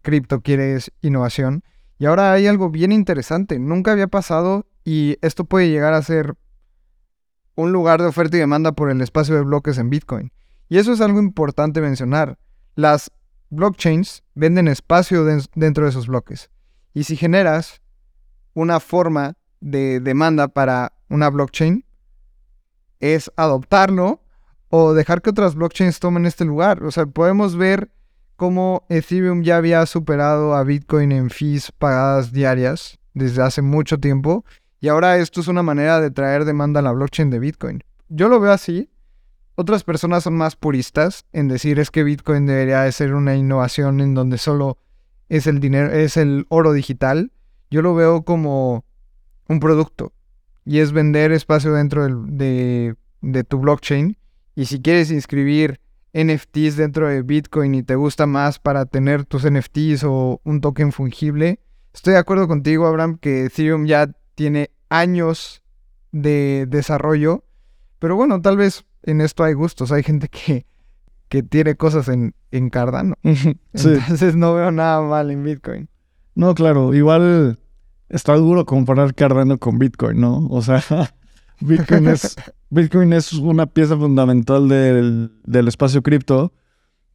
cripto 0.00 0.40
quiere 0.40 0.74
es 0.74 0.90
innovación. 1.02 1.62
Y 1.98 2.06
ahora 2.06 2.32
hay 2.32 2.46
algo 2.46 2.70
bien 2.70 2.90
interesante. 2.90 3.58
Nunca 3.58 3.92
había 3.92 4.08
pasado 4.08 4.66
y 4.82 5.18
esto 5.20 5.44
puede 5.44 5.68
llegar 5.68 5.92
a 5.92 6.02
ser 6.02 6.36
un 7.56 7.72
lugar 7.72 8.00
de 8.00 8.06
oferta 8.06 8.36
y 8.36 8.40
demanda 8.40 8.72
por 8.72 8.90
el 8.90 9.00
espacio 9.00 9.34
de 9.34 9.42
bloques 9.42 9.78
en 9.78 9.90
Bitcoin. 9.90 10.32
Y 10.68 10.78
eso 10.78 10.92
es 10.92 11.00
algo 11.00 11.18
importante 11.18 11.80
mencionar. 11.80 12.38
Las 12.74 13.10
blockchains 13.50 14.22
venden 14.34 14.68
espacio 14.68 15.24
dentro 15.24 15.84
de 15.84 15.90
esos 15.90 16.06
bloques. 16.06 16.50
Y 16.94 17.04
si 17.04 17.16
generas 17.16 17.80
una 18.54 18.78
forma 18.80 19.36
de 19.60 20.00
demanda 20.00 20.48
para 20.48 20.92
una 21.08 21.30
blockchain, 21.30 21.84
es 23.00 23.30
adoptarlo 23.36 24.22
o 24.68 24.94
dejar 24.94 25.22
que 25.22 25.30
otras 25.30 25.54
blockchains 25.54 26.00
tomen 26.00 26.26
este 26.26 26.44
lugar. 26.44 26.82
O 26.84 26.90
sea, 26.90 27.06
podemos 27.06 27.56
ver 27.56 27.90
cómo 28.36 28.84
Ethereum 28.88 29.42
ya 29.42 29.56
había 29.56 29.84
superado 29.86 30.54
a 30.54 30.62
Bitcoin 30.64 31.12
en 31.12 31.30
fees 31.30 31.72
pagadas 31.72 32.32
diarias 32.32 32.98
desde 33.14 33.42
hace 33.42 33.62
mucho 33.62 33.98
tiempo 33.98 34.44
y 34.80 34.88
ahora 34.88 35.16
esto 35.18 35.40
es 35.40 35.48
una 35.48 35.62
manera 35.62 36.00
de 36.00 36.10
traer 36.10 36.44
demanda 36.44 36.80
a 36.80 36.82
la 36.82 36.92
blockchain 36.92 37.30
de 37.30 37.38
Bitcoin. 37.38 37.82
Yo 38.08 38.28
lo 38.28 38.40
veo 38.40 38.52
así. 38.52 38.90
Otras 39.54 39.84
personas 39.84 40.24
son 40.24 40.34
más 40.34 40.54
puristas 40.54 41.24
en 41.32 41.48
decir 41.48 41.78
es 41.78 41.90
que 41.90 42.04
Bitcoin 42.04 42.46
debería 42.46 42.82
de 42.82 42.92
ser 42.92 43.14
una 43.14 43.36
innovación 43.36 44.00
en 44.00 44.14
donde 44.14 44.36
solo 44.36 44.76
es 45.30 45.46
el 45.46 45.60
dinero, 45.60 45.90
es 45.90 46.18
el 46.18 46.46
oro 46.50 46.72
digital. 46.72 47.32
Yo 47.70 47.80
lo 47.80 47.94
veo 47.94 48.22
como 48.22 48.84
un 49.48 49.60
producto 49.60 50.12
y 50.66 50.80
es 50.80 50.92
vender 50.92 51.32
espacio 51.32 51.72
dentro 51.72 52.06
de, 52.06 52.96
de 53.22 53.44
tu 53.44 53.58
blockchain. 53.58 54.18
Y 54.54 54.66
si 54.66 54.82
quieres 54.82 55.10
inscribir 55.10 55.80
NFTs 56.12 56.76
dentro 56.76 57.08
de 57.08 57.22
Bitcoin 57.22 57.74
y 57.74 57.82
te 57.82 57.94
gusta 57.94 58.26
más 58.26 58.58
para 58.58 58.84
tener 58.84 59.24
tus 59.24 59.50
NFTs 59.50 60.04
o 60.04 60.40
un 60.44 60.60
token 60.60 60.92
fungible, 60.92 61.60
estoy 61.94 62.12
de 62.12 62.18
acuerdo 62.18 62.46
contigo, 62.46 62.86
Abraham, 62.86 63.16
que 63.18 63.46
Ethereum 63.46 63.86
ya 63.86 64.10
tiene 64.36 64.70
años 64.88 65.62
de 66.12 66.66
desarrollo, 66.68 67.42
pero 67.98 68.14
bueno, 68.14 68.40
tal 68.40 68.56
vez 68.56 68.84
en 69.02 69.20
esto 69.20 69.42
hay 69.42 69.54
gustos, 69.54 69.90
hay 69.90 70.04
gente 70.04 70.28
que, 70.28 70.66
que 71.28 71.42
tiene 71.42 71.74
cosas 71.74 72.06
en, 72.08 72.34
en 72.52 72.70
Cardano. 72.70 73.16
Entonces 73.22 74.36
no 74.36 74.54
veo 74.54 74.70
nada 74.70 75.02
mal 75.02 75.32
en 75.32 75.42
Bitcoin. 75.42 75.88
No, 76.36 76.54
claro, 76.54 76.94
igual 76.94 77.58
está 78.08 78.34
duro 78.36 78.64
comparar 78.64 79.14
Cardano 79.14 79.58
con 79.58 79.78
Bitcoin, 79.78 80.20
¿no? 80.20 80.46
O 80.50 80.62
sea, 80.62 80.84
Bitcoin 81.60 82.06
es, 82.08 82.36
Bitcoin 82.70 83.12
es 83.14 83.32
una 83.32 83.66
pieza 83.66 83.96
fundamental 83.96 84.68
del, 84.68 85.32
del 85.44 85.68
espacio 85.68 86.02
cripto 86.02 86.52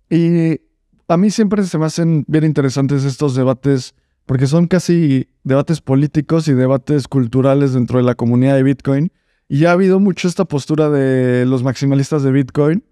y 0.10 0.60
a 1.08 1.18
mí 1.18 1.30
siempre 1.30 1.64
se 1.64 1.78
me 1.78 1.86
hacen 1.86 2.26
bien 2.28 2.46
interesantes 2.46 3.04
estos 3.04 3.36
debates 3.36 3.94
porque 4.26 4.48
son 4.48 4.68
casi 4.68 5.28
debates 5.44 5.82
políticos 5.82 6.48
y 6.48 6.54
debates 6.54 7.08
culturales 7.08 7.74
dentro 7.74 7.98
de 7.98 8.04
la 8.04 8.16
comunidad 8.16 8.56
de 8.56 8.64
Bitcoin. 8.64 9.12
Y 9.48 9.60
ya 9.60 9.70
ha 9.70 9.74
habido 9.74 10.00
mucho 10.00 10.28
esta 10.28 10.46
postura 10.46 10.90
de 10.90 11.46
los 11.46 11.64
maximalistas 11.64 12.24
de 12.24 12.32
Bitcoin, 12.32 12.84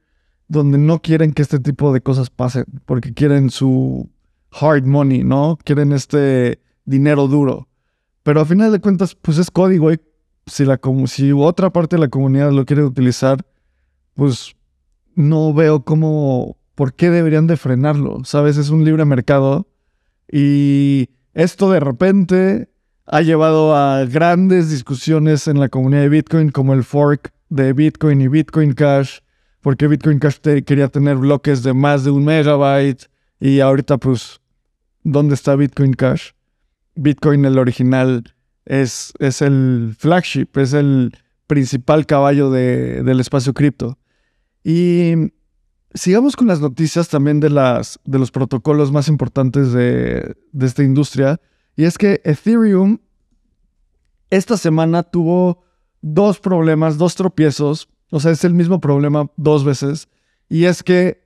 donde 0.47 0.77
no 0.77 1.01
quieren 1.01 1.31
que 1.31 1.41
este 1.41 1.59
tipo 1.59 1.93
de 1.93 2.01
cosas 2.01 2.29
pasen, 2.29 2.65
porque 2.85 3.13
quieren 3.13 3.49
su 3.49 4.09
hard 4.51 4.85
money, 4.85 5.23
¿no? 5.23 5.57
Quieren 5.63 5.93
este 5.93 6.59
dinero 6.85 7.27
duro. 7.27 7.67
Pero 8.23 8.41
a 8.41 8.45
final 8.45 8.71
de 8.71 8.79
cuentas, 8.79 9.15
pues 9.15 9.37
es 9.37 9.51
código 9.51 9.93
y 9.93 9.99
si, 10.47 10.65
la, 10.65 10.79
si 11.05 11.31
otra 11.31 11.69
parte 11.69 11.95
de 11.95 12.01
la 12.01 12.09
comunidad 12.09 12.51
lo 12.51 12.65
quiere 12.65 12.83
utilizar, 12.83 13.45
pues 14.15 14.55
no 15.15 15.53
veo 15.53 15.83
cómo, 15.83 16.57
por 16.75 16.93
qué 16.93 17.09
deberían 17.09 17.47
de 17.47 17.57
frenarlo, 17.57 18.23
¿sabes? 18.25 18.57
Es 18.57 18.69
un 18.69 18.83
libre 18.83 19.05
mercado 19.05 19.67
y 20.31 21.09
esto 21.39 21.71
de 21.71 21.79
repente 21.79 22.69
ha 23.05 23.21
llevado 23.21 23.73
a 23.73 24.03
grandes 24.05 24.69
discusiones 24.69 25.47
en 25.47 25.59
la 25.59 25.69
comunidad 25.69 26.01
de 26.01 26.09
Bitcoin, 26.09 26.49
como 26.49 26.73
el 26.73 26.83
fork 26.83 27.31
de 27.47 27.71
Bitcoin 27.71 28.19
y 28.21 28.27
Bitcoin 28.27 28.73
Cash, 28.73 29.19
porque 29.61 29.87
Bitcoin 29.87 30.19
Cash 30.19 30.39
quería 30.65 30.89
tener 30.89 31.15
bloques 31.15 31.63
de 31.63 31.73
más 31.73 32.03
de 32.03 32.11
un 32.11 32.25
megabyte 32.25 33.09
y 33.39 33.61
ahorita 33.61 33.97
pues, 33.97 34.41
¿dónde 35.03 35.35
está 35.35 35.55
Bitcoin 35.55 35.93
Cash? 35.93 36.31
Bitcoin, 36.95 37.45
el 37.45 37.57
original, 37.57 38.35
es, 38.65 39.13
es 39.19 39.41
el 39.41 39.95
flagship, 39.97 40.57
es 40.57 40.73
el 40.73 41.17
principal 41.47 42.05
caballo 42.05 42.51
del 42.51 43.19
espacio 43.21 43.53
cripto. 43.53 43.97
Y 44.61 45.31
sigamos 45.93 46.35
con 46.35 46.47
las 46.47 46.61
noticias 46.61 47.09
también 47.09 47.39
de, 47.39 47.49
las, 47.49 47.99
de 48.05 48.19
los 48.19 48.31
protocolos 48.31 48.91
más 48.91 49.07
importantes 49.07 49.73
de, 49.73 50.35
esta 50.59 50.83
industria. 50.83 51.39
Y 51.75 51.85
es 51.85 51.97
que 51.97 52.21
Ethereum 52.23 52.99
esta 54.29 54.57
semana 54.57 55.03
tuvo 55.03 55.63
dos 56.01 56.39
problemas, 56.39 56.97
dos 56.97 57.15
tropiezos. 57.15 57.89
O 58.11 58.19
sea, 58.19 58.31
es 58.31 58.43
el 58.43 58.53
mismo 58.53 58.79
problema 58.79 59.31
dos 59.37 59.63
veces. 59.63 60.07
Y 60.49 60.65
es 60.65 60.83
que 60.83 61.23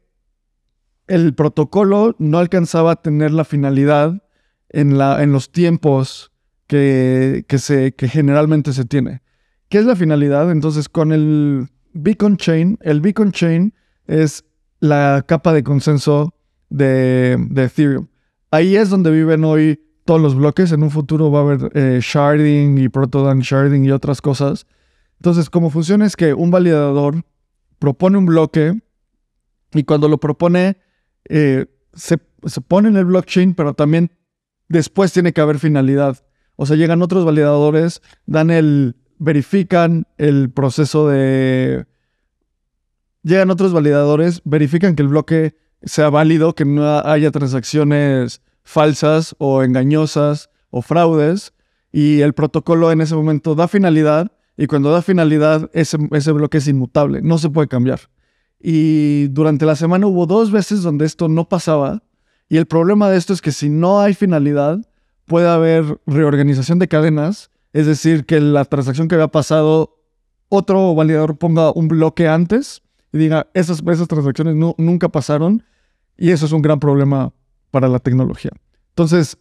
el 1.08 1.34
protocolo 1.34 2.16
no 2.18 2.38
alcanzaba 2.38 2.92
a 2.92 3.02
tener 3.02 3.32
la 3.32 3.44
finalidad 3.44 4.24
en, 4.70 4.98
la, 4.98 5.22
en 5.22 5.32
los 5.34 5.52
tiempos 5.52 6.32
que, 6.68 7.46
que, 7.48 7.58
se, 7.58 7.94
que 7.94 8.08
generalmente 8.08 8.72
se 8.72 8.86
tiene. 8.86 9.22
¿Qué 9.68 9.80
es 9.80 9.86
la 9.86 9.96
finalidad? 9.96 10.50
Entonces, 10.52 10.88
con 10.88 11.12
el 11.12 11.68
Beacon 11.94 12.38
Chain, 12.38 12.78
el 12.82 13.02
Beacon 13.02 13.32
Chain 13.32 13.74
es 14.08 14.46
la 14.84 15.24
capa 15.26 15.54
de 15.54 15.64
consenso 15.64 16.34
de, 16.70 17.38
Ethereum. 17.56 18.08
Ahí 18.52 18.76
es 18.76 18.90
donde 18.90 19.12
viven 19.12 19.46
hoy 19.46 19.80
todos 20.04 20.20
los 20.20 20.36
bloques. 20.36 20.74
En 20.74 20.84
un 20.84 20.92
futuro 20.92 21.32
va 21.32 21.40
a 21.40 21.42
haber 21.44 21.72
eh, 21.74 22.00
sharding 22.02 22.78
y 22.78 22.90
proto 22.90 23.34
sharding 23.34 23.86
y 23.86 23.92
otras 23.92 24.22
cosas. 24.22 24.68
Entonces, 25.20 25.50
cómo 25.50 25.70
funciona 25.70 26.06
es 26.06 26.18
que 26.18 26.34
un 26.34 26.52
validador 26.52 27.24
propone 27.80 28.18
un 28.18 28.26
bloque 28.26 28.78
y 29.74 29.84
cuando 29.86 30.10
lo 30.10 30.18
propone, 30.18 30.76
eh, 31.30 31.66
se, 31.94 32.20
se, 32.46 32.60
pone 32.60 32.90
en 32.90 32.98
el 32.98 33.06
blockchain, 33.06 33.54
pero 33.54 33.74
también 33.76 34.12
después 34.68 35.14
tiene 35.14 35.32
que 35.32 35.40
haber 35.40 35.60
finalidad. 35.60 36.26
O 36.58 36.66
sea, 36.66 36.76
llegan 36.76 37.02
otros 37.02 37.24
validadores, 37.24 38.02
dan 38.26 38.52
el, 38.52 38.98
verifican 39.18 40.08
el 40.18 40.52
proceso 40.52 41.08
de... 41.08 41.86
Llegan 43.24 43.52
otros 43.52 43.72
validadores, 43.72 44.42
verifican 44.44 44.96
que 44.96 45.02
el 45.02 45.08
bloque 45.08 45.56
sea 45.82 46.10
válido, 46.10 46.54
que 46.56 46.66
no 46.66 47.00
haya 47.00 47.32
transacciones 47.32 48.42
falsas 48.64 49.34
o 49.40 49.64
engañosas 49.64 50.50
o 50.70 50.82
fraudes, 50.82 51.54
y 51.92 52.20
el 52.20 52.34
protocolo 52.34 52.92
en 52.92 53.00
ese 53.00 53.16
momento 53.16 53.56
da 53.56 53.70
finalidad, 53.70 54.32
y 54.58 54.68
cuando 54.68 54.92
da 54.92 55.02
finalidad, 55.02 55.70
ese, 55.74 55.98
ese 56.12 56.32
bloque 56.34 56.58
es 56.58 56.68
inmutable, 56.68 57.22
no 57.22 57.38
se 57.38 57.50
puede 57.50 57.70
cambiar. 57.70 58.02
Y 58.60 59.28
durante 59.28 59.66
la 59.66 59.78
semana 59.78 60.08
hubo 60.08 60.26
dos 60.26 60.52
veces 60.52 60.84
donde 60.84 61.06
esto 61.06 61.30
no 61.30 61.48
pasaba. 61.48 62.04
Y 62.50 62.58
el 62.58 62.66
problema 62.66 63.10
de 63.10 63.18
esto 63.18 63.34
es 63.34 63.42
que 63.42 63.52
si 63.52 63.70
no 63.70 64.00
hay 64.00 64.14
finalidad, 64.14 64.80
puede 65.26 65.48
haber 65.48 66.00
reorganización 66.06 66.80
de 66.80 66.88
cadenas. 66.88 67.52
Es 67.74 67.88
decir, 67.88 68.26
que 68.26 68.40
la 68.40 68.64
transacción 68.66 69.08
que 69.08 69.16
había 69.16 69.28
pasado, 69.28 69.98
otro 70.50 70.94
validador 70.94 71.38
ponga 71.38 71.72
un 71.72 71.88
bloque 71.88 72.28
antes 72.28 72.84
y 73.14 73.18
diga, 73.20 73.48
esas, 73.54 73.82
esas 73.88 74.08
transacciones 74.08 74.56
nunca 74.56 75.08
pasaron. 75.08 75.64
Y 76.18 76.32
eso 76.32 76.46
es 76.46 76.52
un 76.52 76.62
gran 76.62 76.80
problema 76.80 77.32
para 77.72 77.88
la 77.88 78.00
tecnología. 78.00 78.52
Entonces, 78.90 79.38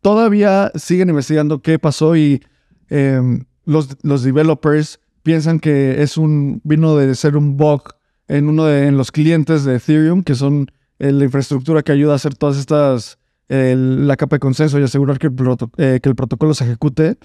todavía 0.00 0.72
siguen 0.74 1.10
investigando 1.10 1.62
qué 1.62 1.78
pasó 1.78 2.16
y 2.16 2.42
em, 2.88 3.44
los, 3.64 3.96
los 4.02 4.22
developers 4.22 4.98
piensan 5.22 5.60
que 5.60 6.02
es 6.02 6.16
un, 6.16 6.60
vino 6.64 6.96
de 6.96 7.14
ser 7.14 7.36
un 7.36 7.56
bug 7.56 7.82
en 8.28 8.48
uno 8.48 8.64
de 8.64 8.86
en 8.86 8.96
los 8.96 9.12
clientes 9.12 9.64
de 9.64 9.76
Ethereum, 9.76 10.22
que 10.22 10.34
son 10.34 10.70
eh, 10.98 11.12
la 11.12 11.24
infraestructura 11.24 11.82
que 11.82 11.92
ayuda 11.92 12.12
a 12.12 12.16
hacer 12.16 12.34
todas 12.34 12.58
estas, 12.58 13.18
la 13.48 14.16
capa 14.16 14.36
de 14.36 14.40
consenso 14.40 14.80
y 14.80 14.82
asegurar 14.82 15.18
que 15.18 15.26
el, 15.26 15.34
eh, 15.76 16.00
que 16.02 16.08
el 16.08 16.14
protocolo 16.14 16.54
se 16.54 16.64
ejecute. 16.64 17.18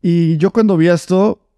Y 0.00 0.38
yo 0.38 0.50
cuando 0.50 0.78
vi 0.78 0.88
esto, 0.88 1.49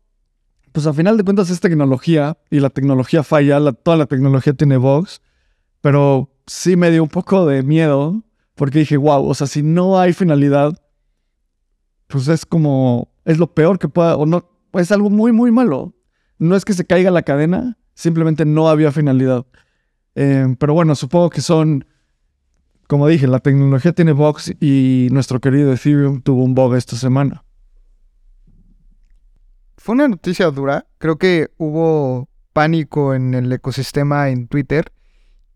pues 0.73 0.87
a 0.87 0.93
final 0.93 1.17
de 1.17 1.25
cuentas 1.25 1.51
es 1.51 1.61
tecnología 1.61 2.37
y 2.51 2.61
la 2.61 2.71
tecnología 2.71 3.23
falla, 3.23 3.73
toda 3.73 3.97
la 3.97 4.07
tecnología 4.07 4.53
tiene 4.53 4.77
bugs, 4.77 5.21
pero 5.81 6.31
sí 6.47 6.77
me 6.77 6.91
dio 6.91 7.03
un 7.03 7.09
poco 7.09 7.47
de 7.47 7.63
miedo 7.63 8.23
porque 8.55 8.81
dije, 8.81 8.97
wow, 8.97 9.27
o 9.27 9.35
sea, 9.35 9.47
si 9.47 9.63
no 9.63 9.99
hay 9.99 10.13
finalidad, 10.13 10.79
pues 12.07 12.29
es 12.29 12.45
como, 12.47 13.13
es 13.25 13.39
lo 13.39 13.55
peor 13.55 13.79
que 13.79 13.89
pueda, 13.89 14.17
o 14.17 14.27
no, 14.27 14.49
es 14.75 14.93
algo 14.93 15.11
muy, 15.11 15.33
muy 15.33 15.51
malo. 15.51 15.95
No 16.39 16.57
es 16.57 16.65
que 16.65 16.73
se 16.73 16.85
caiga 16.85 17.11
la 17.11 17.23
cadena, 17.23 17.79
Simplemente 17.95 18.45
no 18.45 18.69
había 18.69 18.93
finalidad. 18.93 19.47
Eh, 20.15 20.57
pero 20.59 20.75
bueno, 20.75 20.95
supongo 20.95 21.31
que 21.31 21.41
son, 21.41 21.85
como 22.87 23.07
dije, 23.07 23.27
la 23.27 23.41
tecnología 23.41 23.93
tiene 23.93 24.13
bugs 24.13 24.55
y 24.61 25.09
nuestro 25.11 25.41
querido 25.41 25.73
Ethereum 25.73 26.23
tuvo 26.23 26.43
un 26.45 26.55
bug 26.55 26.75
esta 26.75 26.97
semana. 26.97 27.45
Fue 29.83 29.97
una 29.97 30.07
noticia 30.07 30.49
dura. 30.53 30.87
Creo 30.99 31.19
que 31.19 31.51
hubo 31.57 32.29
pánico 32.53 33.15
en 33.15 33.35
el 33.35 33.53
ecosistema 33.53 34.29
en 34.29 34.47
Twitter 34.47 34.93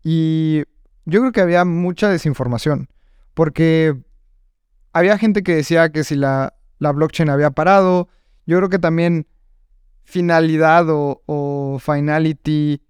y 0.03 0.63
yo 1.05 1.21
creo 1.21 1.31
que 1.31 1.39
había 1.39 1.63
mucha 1.63 2.09
desinformación 2.09 2.89
porque 3.33 3.95
había 4.91 5.17
gente 5.17 5.43
que 5.43 5.55
decía 5.55 5.93
que 5.93 6.03
si 6.03 6.17
la, 6.17 6.53
blockchain 6.77 7.29
había 7.29 7.51
parado, 7.51 8.09
yo 8.45 8.57
creo 8.57 8.67
que 8.67 8.79
también 8.79 9.27
finalidad 10.03 10.87
o, 10.89 11.79
finality 11.79 12.81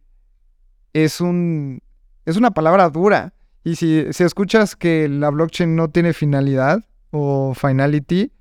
es 0.93 1.21
un 1.21 1.83
es 2.25 2.35
una 2.37 2.49
palabra 2.49 2.89
dura. 2.89 3.35
Y 3.63 3.75
si, 3.75 4.11
si, 4.11 4.23
escuchas 4.23 4.75
que 4.75 5.07
la 5.07 5.29
blockchain 5.29 5.75
no 5.75 5.91
tiene 5.91 6.13
finalidad 6.13 6.83
o 7.11 7.53
finality, 7.53 8.31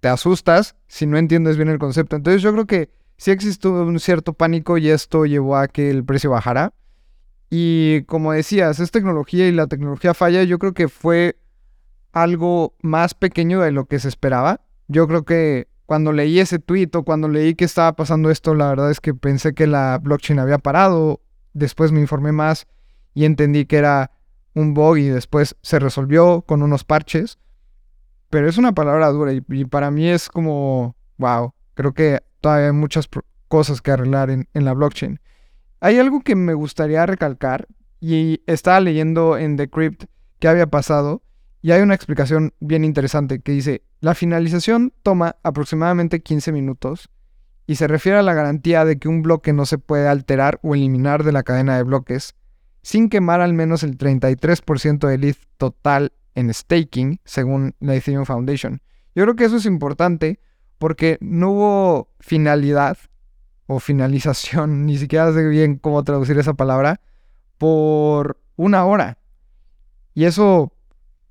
te 0.00 0.08
asustas 0.08 0.76
si 0.86 1.06
no 1.06 1.18
entiendes 1.18 1.56
bien 1.56 1.68
el 1.68 1.78
concepto. 1.78 2.16
Entonces 2.16 2.42
yo 2.42 2.52
creo 2.52 2.66
que 2.66 2.90
sí 3.16 3.30
existió 3.30 3.72
un 3.72 3.98
cierto 4.00 4.32
pánico 4.32 4.78
y 4.78 4.88
esto 4.88 5.26
llevó 5.26 5.56
a 5.56 5.68
que 5.68 5.90
el 5.90 6.04
precio 6.04 6.30
bajara. 6.30 6.74
Y 7.50 8.02
como 8.02 8.32
decías, 8.32 8.80
es 8.80 8.90
tecnología 8.90 9.48
y 9.48 9.52
la 9.52 9.66
tecnología 9.66 10.14
falla. 10.14 10.42
Yo 10.42 10.58
creo 10.58 10.74
que 10.74 10.88
fue 10.88 11.38
algo 12.12 12.74
más 12.82 13.14
pequeño 13.14 13.60
de 13.60 13.72
lo 13.72 13.86
que 13.86 13.98
se 13.98 14.08
esperaba. 14.08 14.62
Yo 14.88 15.06
creo 15.06 15.24
que 15.24 15.68
cuando 15.86 16.12
leí 16.12 16.40
ese 16.40 16.58
tweet 16.58 16.90
o 16.94 17.04
cuando 17.04 17.28
leí 17.28 17.54
que 17.54 17.64
estaba 17.64 17.94
pasando 17.94 18.30
esto, 18.30 18.54
la 18.54 18.68
verdad 18.68 18.90
es 18.90 19.00
que 19.00 19.14
pensé 19.14 19.54
que 19.54 19.66
la 19.66 19.98
blockchain 20.02 20.38
había 20.38 20.58
parado. 20.58 21.20
Después 21.52 21.92
me 21.92 22.00
informé 22.00 22.32
más 22.32 22.66
y 23.14 23.24
entendí 23.24 23.66
que 23.66 23.76
era 23.76 24.10
un 24.54 24.74
bug 24.74 24.98
y 24.98 25.08
después 25.08 25.56
se 25.62 25.78
resolvió 25.78 26.42
con 26.42 26.62
unos 26.62 26.84
parches. 26.84 27.38
Pero 28.30 28.48
es 28.48 28.58
una 28.58 28.72
palabra 28.72 29.08
dura 29.08 29.32
y, 29.32 29.64
para 29.64 29.90
mí 29.90 30.08
es 30.08 30.28
como, 30.28 30.96
wow, 31.18 31.54
creo 31.74 31.94
que 31.94 32.20
todavía 32.40 32.66
hay 32.66 32.72
muchas 32.72 33.08
cosas 33.48 33.80
que 33.80 33.90
arreglar 33.90 34.30
en, 34.30 34.48
en 34.52 34.64
la 34.64 34.72
blockchain. 34.72 35.20
Hay 35.80 35.98
algo 35.98 36.20
que 36.20 36.34
me 36.34 36.54
gustaría 36.54 37.06
recalcar 37.06 37.66
y 38.00 38.42
estaba 38.46 38.80
leyendo 38.80 39.38
en 39.38 39.56
Decrypt 39.56 40.04
qué 40.38 40.48
había 40.48 40.66
pasado 40.66 41.22
y 41.62 41.72
hay 41.72 41.82
una 41.82 41.94
explicación 41.94 42.54
bien 42.60 42.84
interesante 42.84 43.40
que 43.40 43.52
dice, 43.52 43.82
la 44.00 44.14
finalización 44.14 44.92
toma 45.02 45.36
aproximadamente 45.42 46.20
15 46.20 46.52
minutos 46.52 47.08
y 47.66 47.76
se 47.76 47.88
refiere 47.88 48.18
a 48.18 48.22
la 48.22 48.34
garantía 48.34 48.84
de 48.84 48.98
que 48.98 49.08
un 49.08 49.22
bloque 49.22 49.52
no 49.52 49.66
se 49.66 49.78
puede 49.78 50.08
alterar 50.08 50.60
o 50.62 50.74
eliminar 50.74 51.24
de 51.24 51.32
la 51.32 51.42
cadena 51.42 51.76
de 51.76 51.82
bloques 51.82 52.34
sin 52.82 53.08
quemar 53.08 53.40
al 53.40 53.52
menos 53.52 53.82
el 53.82 53.98
33% 53.98 55.08
del 55.08 55.24
ETH 55.24 55.38
total 55.56 56.12
en 56.36 56.54
staking, 56.54 57.20
según 57.24 57.74
la 57.80 57.96
Ethereum 57.96 58.24
Foundation. 58.24 58.80
Yo 59.16 59.24
creo 59.24 59.34
que 59.34 59.46
eso 59.46 59.56
es 59.56 59.66
importante 59.66 60.38
porque 60.78 61.18
no 61.20 61.50
hubo 61.50 62.08
finalidad 62.20 62.98
o 63.66 63.80
finalización, 63.80 64.86
ni 64.86 64.98
siquiera 64.98 65.32
sé 65.32 65.48
bien 65.48 65.76
cómo 65.76 66.04
traducir 66.04 66.38
esa 66.38 66.54
palabra, 66.54 67.00
por 67.58 68.38
una 68.54 68.84
hora. 68.84 69.18
Y 70.14 70.24
eso 70.24 70.72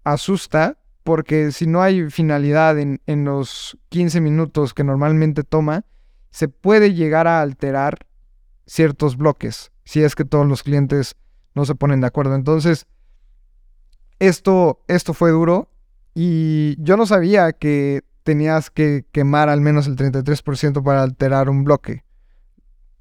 asusta 0.04 0.78
porque 1.04 1.52
si 1.52 1.68
no 1.68 1.84
hay 1.84 2.10
finalidad 2.10 2.80
en, 2.80 3.00
los 3.26 3.78
15 3.90 4.22
minutos 4.22 4.74
que 4.74 4.84
normalmente 4.84 5.44
toma, 5.44 5.86
se 6.32 6.48
puede 6.48 6.96
llegar 6.96 7.28
a 7.28 7.42
alterar 7.42 8.08
ciertos 8.66 9.16
bloques 9.16 9.72
si 9.84 10.04
es 10.04 10.16
que 10.16 10.26
todos 10.26 10.48
los 10.48 10.64
clientes 10.64 11.16
no 11.54 11.66
se 11.66 11.76
ponen 11.76 12.02
de 12.02 12.08
acuerdo. 12.08 12.34
Entonces, 12.34 12.88
esto, 14.20 14.84
esto 14.88 15.14
fue 15.14 15.32
duro 15.32 15.70
y 16.14 16.76
yo 16.82 16.98
no 16.98 17.06
sabía 17.06 17.52
que 17.54 18.04
tenías 18.24 18.72
que 18.72 19.06
quemar 19.12 19.50
al 19.50 19.62
menos 19.62 19.88
el 19.88 19.96
33% 19.96 20.84
para 20.84 21.04
alterar 21.04 21.50
un 21.50 21.64
bloque 21.64 22.04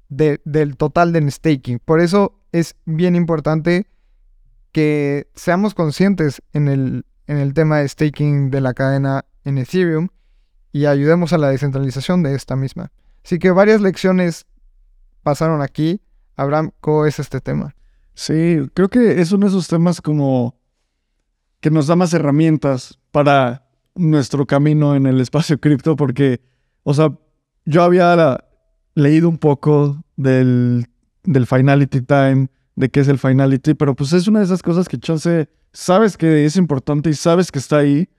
del 0.07 0.77
total 0.77 1.11
de 1.13 1.31
staking. 1.31 1.79
Por 1.79 1.99
eso 1.99 2.39
es 2.51 2.75
bien 2.85 3.15
importante 3.15 3.87
que 4.71 5.29
seamos 5.33 5.73
conscientes 5.73 6.41
en 6.53 6.67
el, 6.67 7.05
en 7.27 7.37
el 7.37 7.53
tema 7.53 7.79
de 7.79 7.87
staking 7.87 8.51
de 8.51 8.61
la 8.61 8.73
cadena 8.73 9.25
en 9.45 9.57
Ethereum 9.57 10.09
y 10.71 10.85
ayudemos 10.85 11.33
a 11.33 11.37
la 11.37 11.49
descentralización 11.49 12.21
de 12.21 12.35
esta 12.35 12.55
misma. 12.55 12.91
Así 13.23 13.39
que 13.39 13.51
varias 13.51 13.81
lecciones 13.81 14.45
pasaron 15.23 15.61
aquí. 15.61 16.01
Abraham, 16.35 16.71
¿cómo 16.81 17.05
es 17.05 17.17
este 17.17 17.41
tema? 17.41 17.75
Sí, 18.13 18.59
creo 18.73 18.89
que 18.89 19.21
es 19.21 19.31
uno 19.31 19.45
de 19.45 19.51
esos 19.51 19.67
temas 19.67 20.01
como 20.01 20.55
que 21.65 21.71
nos 21.71 21.87
da 21.87 21.95
más 21.95 22.13
herramientas 22.13 22.99
para 23.09 23.67
nuestro 23.95 24.45
camino 24.45 24.95
en 24.95 25.07
el 25.07 25.19
espacio 25.19 25.59
cripto 25.59 25.95
porque, 25.95 26.39
o 26.83 26.93
sea, 26.93 27.17
yo 27.65 27.81
había 27.81 28.37
leído 28.93 29.27
un 29.27 29.39
poco 29.39 30.03
del, 30.15 30.85
del 31.23 31.47
Finality 31.47 32.01
Time, 32.01 32.49
de 32.75 32.89
qué 32.89 32.99
es 32.99 33.07
el 33.07 33.17
finality, 33.17 33.73
pero 33.73 33.95
pues 33.95 34.13
es 34.13 34.27
una 34.27 34.41
de 34.41 34.45
esas 34.45 34.61
cosas 34.61 34.87
que 34.87 34.99
chance 34.99 35.49
sabes 35.73 36.17
que 36.17 36.45
es 36.45 36.55
importante 36.55 37.09
y 37.09 37.15
sabes 37.15 37.51
que 37.51 37.57
está 37.57 37.77
ahí, 37.77 38.09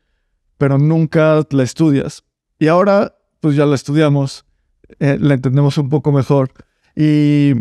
pero 0.58 0.76
nunca 0.76 1.40
la 1.48 1.62
estudias. 1.62 2.24
Y 2.58 2.66
ahora 2.66 3.14
pues 3.38 3.54
ya 3.54 3.64
la 3.64 3.76
estudiamos, 3.76 4.44
eh, 4.98 5.18
la 5.20 5.34
entendemos 5.34 5.78
un 5.78 5.88
poco 5.88 6.10
mejor. 6.10 6.50
Y 6.96 7.52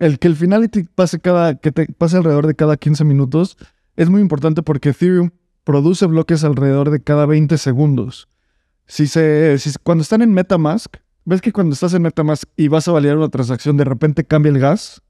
el 0.00 0.18
que 0.18 0.28
el 0.28 0.36
finality 0.36 0.82
pase, 0.82 1.18
cada, 1.18 1.54
que 1.54 1.72
te 1.72 1.86
pase 1.86 2.18
alrededor 2.18 2.46
de 2.46 2.54
cada 2.54 2.76
15 2.76 3.04
minutos 3.04 3.56
es 3.98 4.08
muy 4.08 4.20
importante 4.20 4.62
porque 4.62 4.90
Ethereum 4.90 5.30
produce 5.64 6.06
bloques 6.06 6.44
alrededor 6.44 6.90
de 6.90 7.02
cada 7.02 7.26
20 7.26 7.58
segundos. 7.58 8.28
Si 8.86 9.08
se, 9.08 9.56
cuando 9.82 10.02
están 10.02 10.22
en 10.22 10.32
Metamask, 10.32 10.98
ves 11.24 11.40
que 11.40 11.52
cuando 11.52 11.74
estás 11.74 11.94
en 11.94 12.02
Metamask 12.02 12.48
y 12.56 12.68
vas 12.68 12.86
a 12.86 12.92
validar 12.92 13.18
una 13.18 13.28
transacción, 13.28 13.76
de 13.76 13.82
repente 13.82 14.24
cambia 14.24 14.50
el 14.50 14.60
gas 14.60 15.02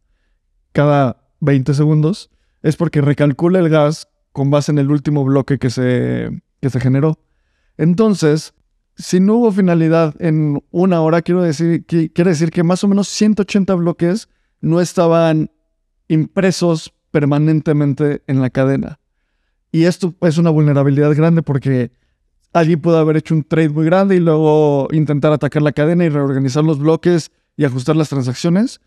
cada 0.73 1.29
20 1.41 1.75
segundos, 1.75 2.31
es 2.63 2.77
porque 2.77 3.03
recalcula 3.03 3.59
el 3.59 3.69
gas 3.69 4.09
con 4.33 4.51
base 4.51 4.73
en 4.73 4.79
el 4.79 4.91
último 4.91 5.23
bloque 5.23 5.59
que 5.59 5.69
se, 5.69 6.41
que 6.63 6.71
se 6.71 6.81
generó. 6.81 7.19
Entonces, 7.77 8.55
si 8.97 9.21
no 9.21 9.35
hubo 9.35 9.53
finalidad 9.53 10.15
en 10.19 10.65
una 10.71 11.03
hora, 11.03 11.21
quiero 11.21 11.43
decir, 11.43 11.85
quiere 11.85 12.31
decir 12.31 12.51
que 12.51 12.63
más 12.63 12.83
o 12.85 12.89
menos 12.89 13.09
180 13.09 13.75
bloques 13.75 14.31
no 14.63 14.81
estaban 14.81 15.51
impresos 16.09 16.95
permanentemente 17.11 18.23
en 18.27 18.41
la 18.41 18.51
cadena. 18.51 19.01
Y 19.71 19.85
esto 19.85 20.15
es 20.23 20.39
una 20.39 20.51
vulnerabilidad 20.51 21.15
grande 21.15 21.43
porque 21.43 21.91
allí 22.53 22.77
puede 22.77 22.99
haber 22.99 23.17
hecho 23.17 23.35
un 23.35 23.45
trade 23.45 23.69
muy 23.69 23.85
grande 23.85 24.17
y 24.17 24.21
luego 24.21 24.89
intentar 24.93 25.33
atacar 25.33 25.63
la 25.63 25.73
cadena 25.73 26.05
y 26.05 26.09
reorganizar 26.09 26.65
los 26.65 26.79
bloques 26.79 27.31
y 27.57 27.65
ajustar 27.65 27.97
las 27.97 28.09
transacciones. 28.09 28.81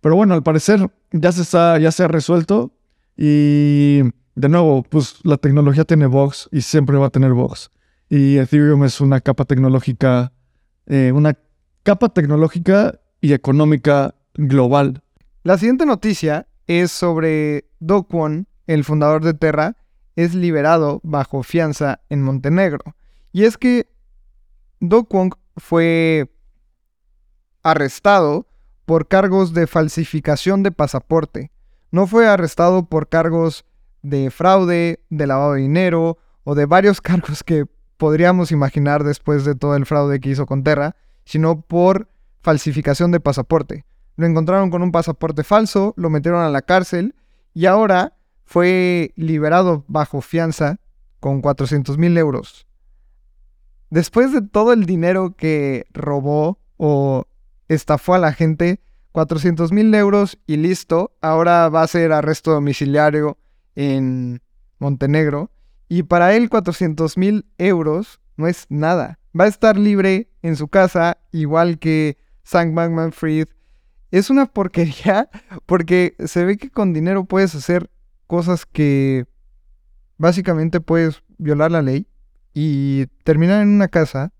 Pero 0.00 0.16
bueno, 0.16 0.34
al 0.34 0.42
parecer 0.42 0.90
ya 1.12 1.32
se, 1.32 1.42
está, 1.42 1.78
ya 1.78 1.92
se 1.92 2.04
ha 2.04 2.08
resuelto 2.08 2.72
y 3.16 4.02
de 4.34 4.48
nuevo, 4.48 4.82
pues 4.82 5.16
la 5.24 5.36
tecnología 5.36 5.84
tiene 5.84 6.06
bugs 6.06 6.48
y 6.50 6.62
siempre 6.62 6.96
va 6.96 7.06
a 7.06 7.10
tener 7.10 7.32
bugs. 7.32 7.70
Y 8.08 8.38
Ethereum 8.38 8.84
es 8.84 9.00
una 9.00 9.20
capa 9.20 9.44
tecnológica, 9.44 10.32
eh, 10.86 11.12
una 11.14 11.38
capa 11.82 12.08
tecnológica 12.08 13.00
y 13.20 13.32
económica 13.32 14.14
global. 14.34 15.02
La 15.42 15.58
siguiente 15.58 15.86
noticia 15.86 16.46
es 16.66 16.90
sobre 16.90 17.66
Do 17.80 18.04
Kwon, 18.04 18.46
el 18.66 18.84
fundador 18.84 19.22
de 19.24 19.34
Terra, 19.34 19.76
es 20.16 20.34
liberado 20.34 21.00
bajo 21.02 21.42
fianza 21.42 22.00
en 22.08 22.22
Montenegro. 22.22 22.96
Y 23.32 23.44
es 23.44 23.56
que 23.56 23.88
Do 24.80 25.04
Kwon 25.04 25.30
fue 25.56 26.30
arrestado 27.62 28.46
por 28.84 29.08
cargos 29.08 29.54
de 29.54 29.66
falsificación 29.66 30.62
de 30.62 30.72
pasaporte. 30.72 31.50
No 31.90 32.06
fue 32.06 32.28
arrestado 32.28 32.86
por 32.86 33.08
cargos 33.08 33.64
de 34.02 34.30
fraude, 34.30 35.00
de 35.10 35.26
lavado 35.26 35.54
de 35.54 35.62
dinero 35.62 36.18
o 36.44 36.54
de 36.54 36.66
varios 36.66 37.00
cargos 37.02 37.42
que 37.44 37.66
podríamos 37.96 38.50
imaginar 38.50 39.04
después 39.04 39.44
de 39.44 39.54
todo 39.54 39.76
el 39.76 39.86
fraude 39.86 40.20
que 40.20 40.30
hizo 40.30 40.46
con 40.46 40.64
Terra, 40.64 40.96
sino 41.24 41.60
por 41.60 42.08
falsificación 42.40 43.12
de 43.12 43.20
pasaporte. 43.20 43.84
Lo 44.16 44.26
encontraron 44.26 44.70
con 44.70 44.82
un 44.82 44.92
pasaporte 44.92 45.44
falso, 45.44 45.94
lo 45.96 46.10
metieron 46.10 46.42
a 46.42 46.50
la 46.50 46.62
cárcel 46.62 47.14
y 47.54 47.66
ahora 47.66 48.14
fue 48.44 49.12
liberado 49.16 49.84
bajo 49.88 50.20
fianza 50.20 50.78
con 51.20 51.40
400 51.40 51.96
mil 51.98 52.16
euros. 52.18 52.66
Después 53.90 54.32
de 54.32 54.42
todo 54.42 54.72
el 54.72 54.86
dinero 54.86 55.34
que 55.36 55.86
robó 55.92 56.58
o 56.76 57.26
estafó 57.68 58.14
a 58.14 58.18
la 58.18 58.32
gente, 58.32 58.80
400 59.12 59.72
mil 59.72 59.94
euros 59.94 60.38
y 60.46 60.56
listo, 60.56 61.12
ahora 61.20 61.68
va 61.68 61.82
a 61.82 61.86
ser 61.86 62.12
arresto 62.12 62.52
domiciliario 62.52 63.38
en 63.74 64.42
Montenegro. 64.78 65.50
Y 65.88 66.04
para 66.04 66.34
él 66.34 66.48
400 66.48 67.18
mil 67.18 67.46
euros 67.58 68.20
no 68.36 68.46
es 68.46 68.66
nada. 68.70 69.18
Va 69.38 69.44
a 69.44 69.48
estar 69.48 69.76
libre 69.76 70.30
en 70.42 70.56
su 70.56 70.68
casa, 70.68 71.18
igual 71.30 71.78
que 71.78 72.16
Sam 72.42 72.74
Bankman 72.74 73.12
Fried. 73.12 73.48
Es 74.12 74.30
una 74.30 74.46
porquería 74.46 75.28
porque 75.66 76.14
se 76.24 76.44
ve 76.44 76.56
que 76.56 76.70
con 76.70 76.92
dinero 76.92 77.24
puedes 77.24 77.56
hacer 77.56 77.90
cosas 78.28 78.66
que 78.66 79.26
básicamente 80.18 80.80
puedes 80.80 81.22
violar 81.38 81.72
la 81.72 81.82
ley 81.82 82.06
y 82.54 83.06
terminar 83.24 83.62
en 83.62 83.68
una 83.70 83.88
casa 83.88 84.32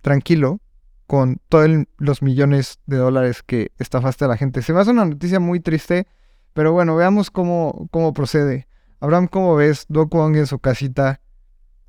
tranquilo 0.00 0.60
con 1.06 1.40
todos 1.48 1.68
los 1.98 2.22
millones 2.22 2.78
de 2.86 2.96
dólares 2.96 3.42
que 3.42 3.72
estafaste 3.78 4.24
a 4.24 4.28
la 4.28 4.36
gente. 4.36 4.62
Se 4.62 4.72
me 4.72 4.78
hace 4.78 4.92
una 4.92 5.04
noticia 5.04 5.40
muy 5.40 5.58
triste, 5.58 6.06
pero 6.52 6.72
bueno, 6.72 6.94
veamos 6.94 7.32
cómo, 7.32 7.88
cómo 7.90 8.12
procede. 8.12 8.68
Abraham, 9.00 9.26
¿cómo 9.26 9.56
ves 9.56 9.86
Do 9.88 10.08
Kwon 10.08 10.36
en 10.36 10.46
su 10.46 10.60
casita 10.60 11.20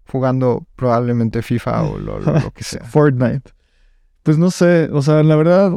jugando 0.08 0.65
probablemente 0.76 1.44
FIFA 1.44 1.84
o 1.84 2.00
lo, 2.00 2.52
que 2.56 2.63
sea? 2.63 2.84
Fortnite. 2.84 3.52
Pues 4.24 4.39
no 4.39 4.50
sé, 4.50 4.89
o 4.91 5.04
sea, 5.04 5.22
la 5.22 5.36
verdad, 5.36 5.74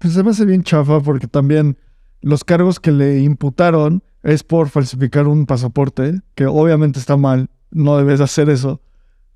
pues 0.00 0.14
se 0.14 0.22
me 0.24 0.30
hace 0.30 0.46
bien 0.46 0.62
chafa 0.62 1.00
porque 1.00 1.26
también 1.26 1.76
los 2.22 2.42
cargos 2.42 2.80
que 2.80 2.90
le 2.90 3.20
imputaron 3.20 4.02
es 4.22 4.42
por 4.42 4.70
falsificar 4.70 5.26
un 5.26 5.44
pasaporte, 5.44 6.20
que 6.34 6.46
obviamente 6.46 6.98
está 6.98 7.18
mal, 7.18 7.50
no 7.70 7.98
debes 7.98 8.20
hacer 8.20 8.48
eso, 8.48 8.80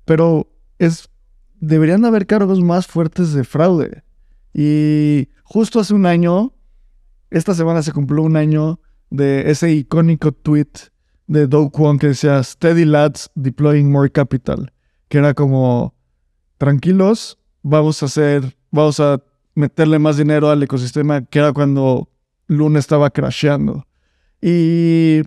pero 0.05 0.51
es 0.79 1.09
deberían 1.59 2.03
haber 2.03 2.25
cargos 2.25 2.61
más 2.61 2.87
fuertes 2.87 3.33
de 3.33 3.43
fraude. 3.43 4.03
Y 4.53 5.29
justo 5.43 5.79
hace 5.79 5.93
un 5.93 6.07
año, 6.07 6.53
esta 7.29 7.53
semana 7.53 7.83
se 7.83 7.91
cumplió 7.91 8.23
un 8.23 8.35
año 8.35 8.79
de 9.11 9.51
ese 9.51 9.71
icónico 9.71 10.31
tweet 10.31 10.71
de 11.27 11.45
Do 11.45 11.69
Kwon 11.69 11.99
que 11.99 12.07
decía 12.07 12.41
Steady 12.43 12.85
lads 12.85 13.29
deploying 13.35 13.91
more 13.91 14.11
capital, 14.11 14.71
que 15.09 15.19
era 15.19 15.35
como 15.35 15.93
tranquilos, 16.57 17.37
vamos 17.61 18.01
a 18.01 18.07
hacer, 18.07 18.57
vamos 18.71 18.99
a 18.99 19.21
meterle 19.55 19.99
más 19.99 20.17
dinero 20.17 20.49
al 20.49 20.61
ecosistema, 20.61 21.25
que 21.25 21.39
era 21.39 21.53
cuando 21.53 22.09
Luna 22.47 22.79
estaba 22.79 23.09
crasheando. 23.09 23.87
Y 24.41 25.21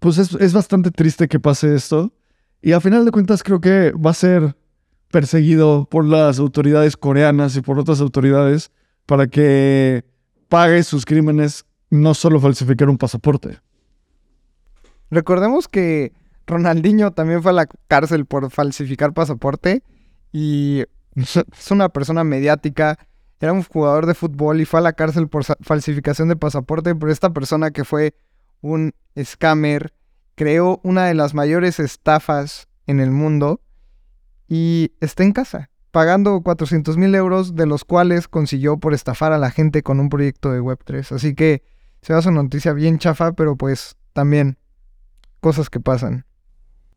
pues 0.00 0.18
es, 0.18 0.34
es 0.34 0.52
bastante 0.52 0.90
triste 0.90 1.28
que 1.28 1.38
pase 1.38 1.74
esto. 1.74 2.12
Y 2.62 2.72
a 2.72 2.80
final 2.80 3.04
de 3.04 3.12
cuentas 3.12 3.42
creo 3.42 3.60
que 3.60 3.92
va 3.92 4.10
a 4.10 4.14
ser 4.14 4.56
perseguido 5.10 5.86
por 5.90 6.04
las 6.04 6.38
autoridades 6.38 6.96
coreanas 6.96 7.56
y 7.56 7.60
por 7.60 7.78
otras 7.78 8.00
autoridades 8.00 8.70
para 9.06 9.26
que 9.26 10.04
pague 10.48 10.82
sus 10.82 11.04
crímenes, 11.04 11.64
no 11.90 12.14
solo 12.14 12.40
falsificar 12.40 12.88
un 12.88 12.98
pasaporte. 12.98 13.58
Recordemos 15.10 15.68
que 15.68 16.12
Ronaldinho 16.46 17.12
también 17.12 17.42
fue 17.42 17.50
a 17.50 17.54
la 17.54 17.66
cárcel 17.88 18.26
por 18.26 18.50
falsificar 18.50 19.12
pasaporte 19.12 19.82
y 20.32 20.84
es 21.16 21.70
una 21.70 21.88
persona 21.88 22.24
mediática, 22.24 22.98
era 23.40 23.52
un 23.52 23.64
jugador 23.64 24.06
de 24.06 24.14
fútbol 24.14 24.60
y 24.60 24.66
fue 24.66 24.80
a 24.80 24.82
la 24.82 24.92
cárcel 24.92 25.28
por 25.28 25.44
falsificación 25.44 26.28
de 26.28 26.36
pasaporte, 26.36 26.94
pero 26.94 27.10
esta 27.10 27.30
persona 27.30 27.70
que 27.70 27.84
fue 27.84 28.14
un 28.60 28.92
scammer 29.18 29.94
creó 30.34 30.80
una 30.84 31.06
de 31.06 31.14
las 31.14 31.34
mayores 31.34 31.80
estafas 31.80 32.68
en 32.86 33.00
el 33.00 33.10
mundo 33.10 33.60
y 34.46 34.92
está 35.00 35.22
en 35.22 35.32
casa, 35.32 35.70
pagando 35.90 36.40
400 36.42 36.96
mil 36.96 37.14
euros, 37.14 37.54
de 37.54 37.66
los 37.66 37.84
cuales 37.84 38.28
consiguió 38.28 38.78
por 38.78 38.92
estafar 38.92 39.32
a 39.32 39.38
la 39.38 39.50
gente 39.50 39.82
con 39.82 40.00
un 40.00 40.08
proyecto 40.08 40.52
de 40.52 40.60
Web3. 40.60 41.14
Así 41.14 41.34
que 41.34 41.62
se 42.02 42.12
va 42.12 42.18
a 42.18 42.28
una 42.28 42.42
noticia 42.42 42.72
bien 42.72 42.98
chafa, 42.98 43.32
pero 43.32 43.56
pues 43.56 43.96
también 44.12 44.58
cosas 45.40 45.70
que 45.70 45.80
pasan. 45.80 46.26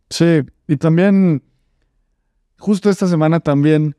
Sí, 0.10 0.42
y 0.68 0.78
también, 0.78 1.44
justo 2.58 2.90
esta 2.90 3.08
semana 3.08 3.40
también, 3.40 3.96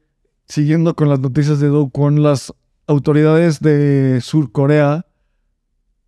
siguiendo 0.46 0.94
con 0.94 1.08
las 1.08 1.20
noticias 1.20 1.60
de 1.60 1.68
Do 1.68 1.88
con 1.88 2.22
las 2.22 2.52
autoridades 2.86 3.60
de 3.60 4.20
Sur 4.20 4.52
Corea 4.52 5.06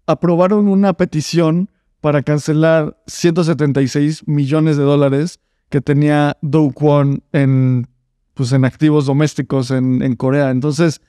aprobaron 0.07 0.69
una 0.69 0.93
petición 0.93 1.71
para 2.01 2.23
cancelar 2.23 2.97
176 3.07 4.29
millones 4.29 4.77
de 4.77 4.85
dólares 4.85 5.41
que 5.69 5.81
tenía 5.81 6.37
Do 6.43 6.71
Kwon 6.71 7.23
en, 7.33 7.89
pues, 8.35 8.53
en 8.53 8.65
activos 8.65 9.07
domésticos 9.07 9.71
en, 9.73 10.15
Corea. 10.15 10.51
Entonces, 10.51 11.01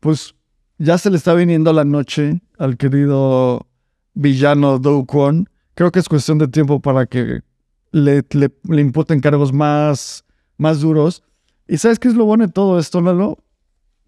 pues 0.00 0.34
ya 0.78 0.98
se 0.98 1.10
le 1.10 1.16
está 1.16 1.32
viniendo 1.32 1.72
la 1.72 1.84
noche 1.84 2.42
al 2.58 2.76
querido 2.76 3.66
villano 4.14 4.78
Do 4.78 5.06
Kwon 5.06 5.48
creo 5.74 5.90
que 5.90 5.98
es 5.98 6.08
cuestión 6.08 6.38
de 6.38 6.48
tiempo 6.48 6.80
para 6.80 7.06
que 7.06 7.42
le, 7.90 8.22
le, 8.30 8.80
imputen 8.80 9.20
cargos 9.20 9.52
más, 9.52 10.24
más 10.56 10.80
duros. 10.80 11.22
¿Y 11.68 11.78
sabes 11.78 11.98
qué 11.98 12.08
es 12.08 12.14
lo 12.14 12.24
bueno 12.24 12.46
de 12.46 12.52
todo 12.52 12.78
esto, 12.78 13.00
Lalo? 13.00 13.38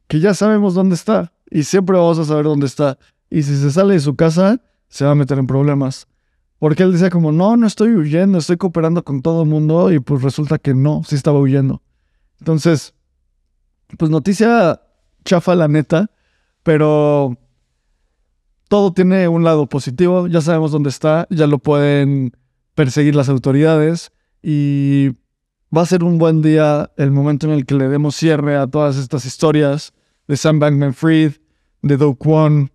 Que 0.09 0.21
ya 0.21 0.35
sabemos 0.35 0.75
dónde 0.75 0.95
está 0.95 1.33
y 1.51 1.65
siempre 1.65 1.97
vamos 1.97 2.19
a 2.19 2.25
saber 2.25 2.45
dónde 2.45 2.67
está. 2.67 2.99
Y 3.31 3.43
si 3.43 3.57
se 3.57 3.71
sale 3.71 3.95
de 3.95 4.01
su 4.01 4.17
casa, 4.17 4.61
se 4.89 5.05
va 5.05 5.13
a 5.13 5.15
meter 5.15 5.39
en 5.39 5.47
problemas. 5.47 6.07
Porque 6.59 6.83
él 6.83 6.93
decía 6.93 7.11
como, 7.11 7.33
no, 7.33 7.57
no 7.57 7.67
estoy 7.67 7.95
huyendo, 7.95 8.39
estoy 8.39 8.57
cooperando 8.57 9.05
con 9.05 9.23
todo 9.23 9.43
el 9.43 9.49
mundo 9.49 9.93
y 9.93 10.01
pues 10.01 10.23
resulta 10.23 10.59
que 10.59 10.75
no, 10.75 11.03
sí 11.05 11.15
estaba 11.15 11.39
huyendo. 11.39 11.83
Entonces, 12.41 12.95
pues 13.99 14.11
noticia 14.11 14.81
chafa 15.25 15.55
la 15.55 15.69
neta, 15.69 16.11
pero 16.63 17.37
todo 18.69 18.93
tiene 18.93 19.29
un 19.29 19.45
lado 19.45 19.69
positivo, 19.69 20.27
ya 20.27 20.41
sabemos 20.41 20.73
dónde 20.73 20.91
está, 20.91 21.27
ya 21.31 21.47
lo 21.47 21.59
pueden 21.59 22.33
perseguir 22.75 23.15
las 23.15 23.29
autoridades 23.29 24.13
y 24.43 25.11
va 25.75 25.83
a 25.83 25.87
ser 25.87 26.05
un 26.05 26.19
buen 26.19 26.41
día 26.41 26.91
el 26.97 27.11
momento 27.11 27.47
en 27.47 27.53
el 27.53 27.67
que 27.67 27.75
le 27.75 27.89
demos 27.89 28.15
cierre 28.15 28.57
a 28.57 28.67
todas 28.67 28.97
estas 28.97 29.25
historias 29.25 29.93
de 30.29 30.37
Sam 30.37 30.61
Bankman 30.61 30.95
Fried, 30.95 31.33
de 31.83 31.97
Do 31.97 32.15
Kwon, 32.15 32.71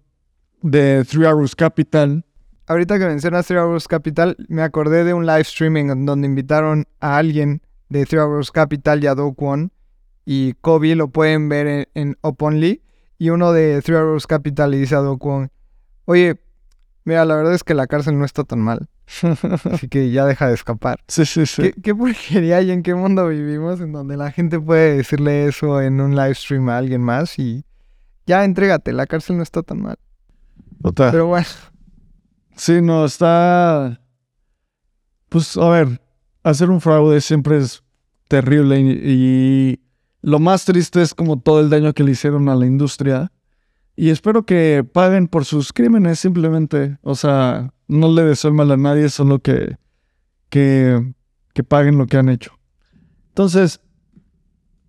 de 0.62 1.06
Three 1.06 1.26
Arrows 1.26 1.56
Capital. 1.56 2.26
Ahorita 2.68 3.00
que 3.00 3.06
mencionas 3.06 3.48
Three 3.48 3.58
Hours 3.58 3.88
Capital, 3.88 4.36
me 4.50 4.62
acordé 4.64 5.04
de 5.04 5.14
un 5.14 5.26
live 5.26 5.42
streaming 5.42 5.90
en 5.90 6.06
donde 6.06 6.28
invitaron 6.28 6.86
a 7.00 7.18
alguien 7.18 7.62
de 7.88 8.06
Three 8.06 8.20
Hours 8.20 8.52
Capital 8.52 9.04
y 9.04 9.08
a 9.08 9.16
Do 9.16 9.34
Kwon. 9.34 9.72
Y 10.26 10.54
Kobe 10.62 10.96
lo 10.96 11.08
pueden 11.08 11.50
ver 11.50 11.68
en, 11.68 11.88
en 11.96 12.18
Openly. 12.22 12.84
Y 13.18 13.30
uno 13.30 13.52
de 13.54 13.82
Three 13.82 13.98
Hours 13.98 14.28
Capital 14.28 14.72
le 14.72 14.78
dice 14.78 14.96
a 14.96 15.00
Do 15.00 15.18
Kwon, 15.18 15.52
oye, 16.06 16.40
mira, 17.06 17.26
la 17.26 17.36
verdad 17.36 17.54
es 17.54 17.64
que 17.64 17.74
la 17.74 17.88
cárcel 17.88 18.20
no 18.20 18.26
está 18.26 18.44
tan 18.44 18.60
mal. 18.60 18.88
Así 19.72 19.88
que 19.88 20.12
ya 20.12 20.26
deja 20.26 20.48
de 20.48 20.54
escapar. 20.54 21.00
Sí, 21.08 21.26
sí, 21.26 21.46
sí. 21.46 21.62
¿Qué, 21.62 21.74
qué 21.82 21.96
porquería 21.96 22.62
y 22.62 22.72
en 22.72 22.84
qué 22.84 22.94
mundo 22.96 23.28
vivimos 23.28 23.82
en 23.82 23.92
donde 23.92 24.18
la 24.18 24.32
gente 24.32 24.60
puede 24.60 24.98
decirle 24.98 25.48
eso 25.48 25.82
en 25.82 26.00
un 26.00 26.16
live 26.16 26.36
stream 26.36 26.70
a 26.70 26.78
alguien 26.78 27.02
más 27.02 27.38
y 27.40 27.66
ya 28.26 28.44
entrégate, 28.44 28.94
la 28.94 29.08
cárcel 29.08 29.38
no 29.38 29.44
está 29.44 29.64
tan 29.64 29.82
mal. 29.82 29.98
Total. 30.82 31.12
Pero 31.12 31.28
bueno, 31.28 31.48
Sí, 32.60 32.82
no, 32.82 33.06
está. 33.06 34.02
Pues, 35.30 35.56
a 35.56 35.70
ver, 35.70 36.02
hacer 36.44 36.70
un 36.70 36.82
fraude 36.82 37.22
siempre 37.22 37.58
es 37.58 37.84
terrible 38.28 38.82
y, 38.82 39.00
y 39.04 39.80
lo 40.22 40.40
más 40.40 40.66
triste 40.66 41.02
es 41.02 41.14
como 41.14 41.40
todo 41.40 41.62
el 41.62 41.70
daño 41.70 41.94
que 41.94 42.04
le 42.04 42.12
hicieron 42.12 42.50
a 42.50 42.56
la 42.56 42.66
industria. 42.66 43.32
Y 43.96 44.10
espero 44.10 44.46
que 44.46 44.86
paguen 44.92 45.30
por 45.30 45.46
sus 45.46 45.72
crímenes 45.72 46.20
simplemente. 46.20 46.98
O 47.02 47.16
sea, 47.16 47.74
no 47.90 48.10
le 48.10 48.24
deseo 48.24 48.54
mal 48.54 48.72
a 48.72 48.78
nadie, 48.78 49.10
solo 49.10 49.40
que, 49.40 49.78
que, 50.50 51.14
que 51.54 51.64
paguen 51.64 51.98
lo 51.98 52.08
que 52.08 52.18
han 52.18 52.30
hecho. 52.30 52.58
Entonces, 53.30 53.82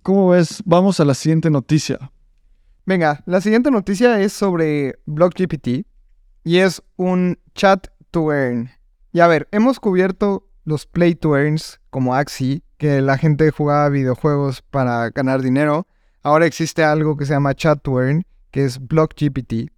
¿cómo 0.02 0.28
ves? 0.28 0.62
Vamos 0.64 1.00
a 1.00 1.04
la 1.04 1.14
siguiente 1.14 1.50
noticia. 1.50 2.12
venga, 2.86 3.22
la 3.26 3.40
siguiente 3.40 3.70
noticia 3.70 4.20
es 4.20 4.32
sobre 4.32 4.98
BlockGPT 5.06 5.86
y 6.44 6.58
es 6.58 6.82
un 6.96 7.38
chat 7.54 7.88
to 8.10 8.32
earn. 8.32 8.70
Y 9.12 9.20
a 9.20 9.26
ver, 9.26 9.48
hemos 9.50 9.80
cubierto 9.80 10.48
los 10.64 10.86
play 10.86 11.14
to 11.14 11.36
earns 11.36 11.80
como 11.90 12.14
Axie, 12.14 12.62
que 12.76 13.00
la 13.00 13.18
gente 13.18 13.50
jugaba 13.50 13.88
videojuegos 13.88 14.62
para 14.62 15.10
ganar 15.10 15.42
dinero. 15.42 15.86
Ahora 16.22 16.46
existe 16.46 16.84
algo 16.84 17.16
que 17.16 17.24
se 17.24 17.32
llama 17.32 17.54
chat 17.54 17.82
to 17.82 18.00
earn, 18.00 18.24
que 18.50 18.64
es 18.64 18.78
BlockGPT. 18.78 19.70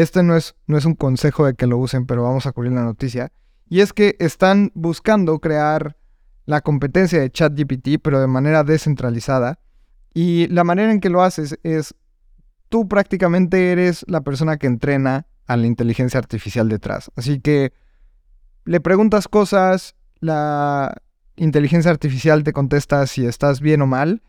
Este 0.00 0.22
no 0.22 0.34
es, 0.36 0.54
no 0.66 0.78
es 0.78 0.84
un 0.86 0.94
consejo 0.94 1.44
de 1.44 1.54
que 1.54 1.66
lo 1.66 1.76
usen, 1.76 2.06
pero 2.06 2.22
vamos 2.22 2.46
a 2.46 2.52
cubrir 2.52 2.72
la 2.72 2.84
noticia. 2.84 3.32
Y 3.68 3.80
es 3.80 3.92
que 3.92 4.16
están 4.18 4.72
buscando 4.74 5.38
crear 5.40 5.96
la 6.46 6.62
competencia 6.62 7.20
de 7.20 7.30
ChatGPT, 7.30 8.00
pero 8.02 8.18
de 8.18 8.26
manera 8.26 8.64
descentralizada. 8.64 9.60
Y 10.14 10.46
la 10.48 10.64
manera 10.64 10.90
en 10.90 11.00
que 11.00 11.10
lo 11.10 11.22
haces 11.22 11.58
es, 11.62 11.94
tú 12.70 12.88
prácticamente 12.88 13.72
eres 13.72 14.04
la 14.08 14.22
persona 14.22 14.56
que 14.56 14.66
entrena 14.66 15.26
a 15.46 15.56
la 15.56 15.66
inteligencia 15.66 16.18
artificial 16.18 16.68
detrás. 16.68 17.10
Así 17.14 17.40
que 17.40 17.72
le 18.64 18.80
preguntas 18.80 19.28
cosas, 19.28 19.96
la 20.20 20.96
inteligencia 21.36 21.90
artificial 21.90 22.42
te 22.42 22.52
contesta 22.54 23.06
si 23.06 23.26
estás 23.26 23.60
bien 23.60 23.82
o 23.82 23.86
mal. 23.86 24.22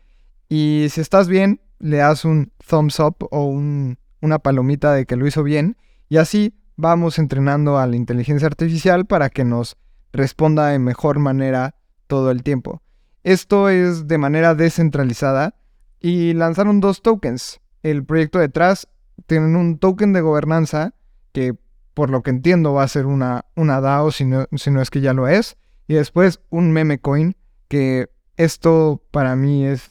Y 0.48 0.88
si 0.90 1.00
estás 1.00 1.28
bien, 1.28 1.62
le 1.78 1.96
das 1.96 2.26
un 2.26 2.52
thumbs 2.68 3.00
up 3.00 3.16
o 3.30 3.46
un- 3.46 3.98
una 4.22 4.38
palomita 4.38 4.94
de 4.94 5.04
que 5.04 5.16
lo 5.16 5.26
hizo 5.26 5.42
bien. 5.42 5.76
Y 6.08 6.16
así 6.16 6.54
vamos 6.76 7.18
entrenando 7.18 7.78
a 7.78 7.86
la 7.86 7.96
inteligencia 7.96 8.46
artificial 8.46 9.04
para 9.06 9.28
que 9.28 9.44
nos 9.44 9.76
responda 10.12 10.68
de 10.68 10.78
mejor 10.78 11.18
manera 11.18 11.74
todo 12.06 12.30
el 12.30 12.42
tiempo. 12.42 12.82
Esto 13.24 13.68
es 13.68 14.08
de 14.08 14.18
manera 14.18 14.54
descentralizada 14.54 15.54
y 16.00 16.32
lanzaron 16.34 16.80
dos 16.80 17.02
tokens. 17.02 17.60
El 17.82 18.04
proyecto 18.04 18.38
detrás 18.38 18.88
tienen 19.26 19.56
un 19.56 19.78
token 19.78 20.12
de 20.12 20.20
gobernanza 20.20 20.94
que 21.32 21.54
por 21.94 22.10
lo 22.10 22.22
que 22.22 22.30
entiendo 22.30 22.72
va 22.72 22.82
a 22.84 22.88
ser 22.88 23.06
una, 23.06 23.44
una 23.54 23.80
DAO 23.80 24.10
si 24.10 24.24
no, 24.24 24.46
si 24.56 24.70
no 24.70 24.80
es 24.80 24.90
que 24.90 25.00
ya 25.00 25.12
lo 25.12 25.28
es. 25.28 25.56
Y 25.86 25.94
después 25.94 26.40
un 26.50 26.72
meme 26.72 26.98
coin 26.98 27.36
que 27.68 28.08
esto 28.36 29.02
para 29.10 29.36
mí 29.36 29.64
es 29.64 29.90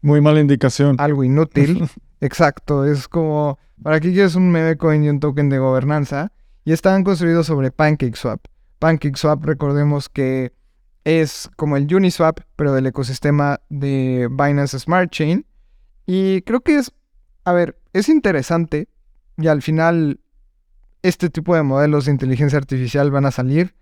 Muy 0.00 0.20
mala 0.20 0.40
indicación. 0.40 0.96
algo 0.98 1.24
inútil. 1.24 1.88
Exacto, 2.22 2.84
es 2.84 3.08
como, 3.08 3.58
¿para 3.82 3.98
qué 3.98 4.12
quieres 4.12 4.36
un 4.36 4.48
meme 4.52 4.76
coin 4.76 5.02
y 5.02 5.08
un 5.08 5.18
token 5.18 5.48
de 5.48 5.58
gobernanza? 5.58 6.30
Y 6.64 6.70
están 6.72 7.02
construidos 7.02 7.48
sobre 7.48 7.72
PancakeSwap. 7.72 8.46
PancakeSwap, 8.78 9.44
recordemos 9.44 10.08
que 10.08 10.52
es 11.02 11.50
como 11.56 11.76
el 11.76 11.92
Uniswap, 11.92 12.38
pero 12.54 12.72
del 12.72 12.86
ecosistema 12.86 13.60
de 13.70 14.28
Binance 14.30 14.78
Smart 14.78 15.10
Chain. 15.10 15.44
Y 16.06 16.42
creo 16.42 16.60
que 16.60 16.76
es, 16.76 16.92
a 17.42 17.52
ver, 17.52 17.80
es 17.92 18.08
interesante 18.08 18.88
y 19.36 19.48
al 19.48 19.60
final 19.60 20.20
este 21.02 21.28
tipo 21.28 21.56
de 21.56 21.64
modelos 21.64 22.04
de 22.04 22.12
inteligencia 22.12 22.56
artificial 22.56 23.10
van 23.10 23.26
a 23.26 23.32
salir. 23.32 23.74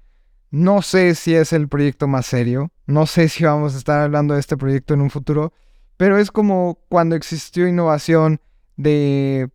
No 0.50 0.80
sé 0.80 1.14
si 1.14 1.34
es 1.34 1.52
el 1.52 1.68
proyecto 1.68 2.08
más 2.08 2.24
serio, 2.24 2.72
no 2.86 3.04
sé 3.04 3.28
si 3.28 3.44
vamos 3.44 3.74
a 3.74 3.78
estar 3.78 4.00
hablando 4.00 4.32
de 4.32 4.40
este 4.40 4.56
proyecto 4.56 4.94
en 4.94 5.02
un 5.02 5.10
futuro, 5.10 5.52
pero 6.00 6.16
es 6.16 6.30
como 6.30 6.78
cuando 6.88 7.14
existió 7.14 7.68
innovación 7.68 8.40
de 8.78 9.50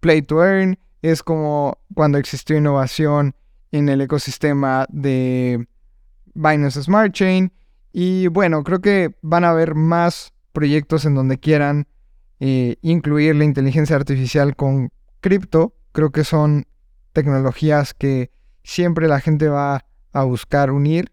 Play 0.00 0.22
to 0.22 0.44
Earn, 0.44 0.76
es 1.02 1.22
como 1.22 1.78
cuando 1.94 2.18
existió 2.18 2.56
innovación 2.56 3.36
en 3.70 3.88
el 3.88 4.00
ecosistema 4.00 4.86
de 4.90 5.68
Binance 6.34 6.82
Smart 6.82 7.12
Chain. 7.12 7.52
Y 7.92 8.26
bueno, 8.26 8.64
creo 8.64 8.80
que 8.80 9.14
van 9.22 9.44
a 9.44 9.50
haber 9.50 9.76
más 9.76 10.32
proyectos 10.52 11.04
en 11.04 11.14
donde 11.14 11.38
quieran 11.38 11.86
eh, 12.40 12.74
incluir 12.82 13.36
la 13.36 13.44
inteligencia 13.44 13.94
artificial 13.94 14.56
con 14.56 14.90
cripto. 15.20 15.76
Creo 15.92 16.10
que 16.10 16.24
son 16.24 16.66
tecnologías 17.12 17.94
que 17.94 18.32
siempre 18.64 19.06
la 19.06 19.20
gente 19.20 19.46
va 19.46 19.84
a 20.12 20.24
buscar 20.24 20.72
unir. 20.72 21.12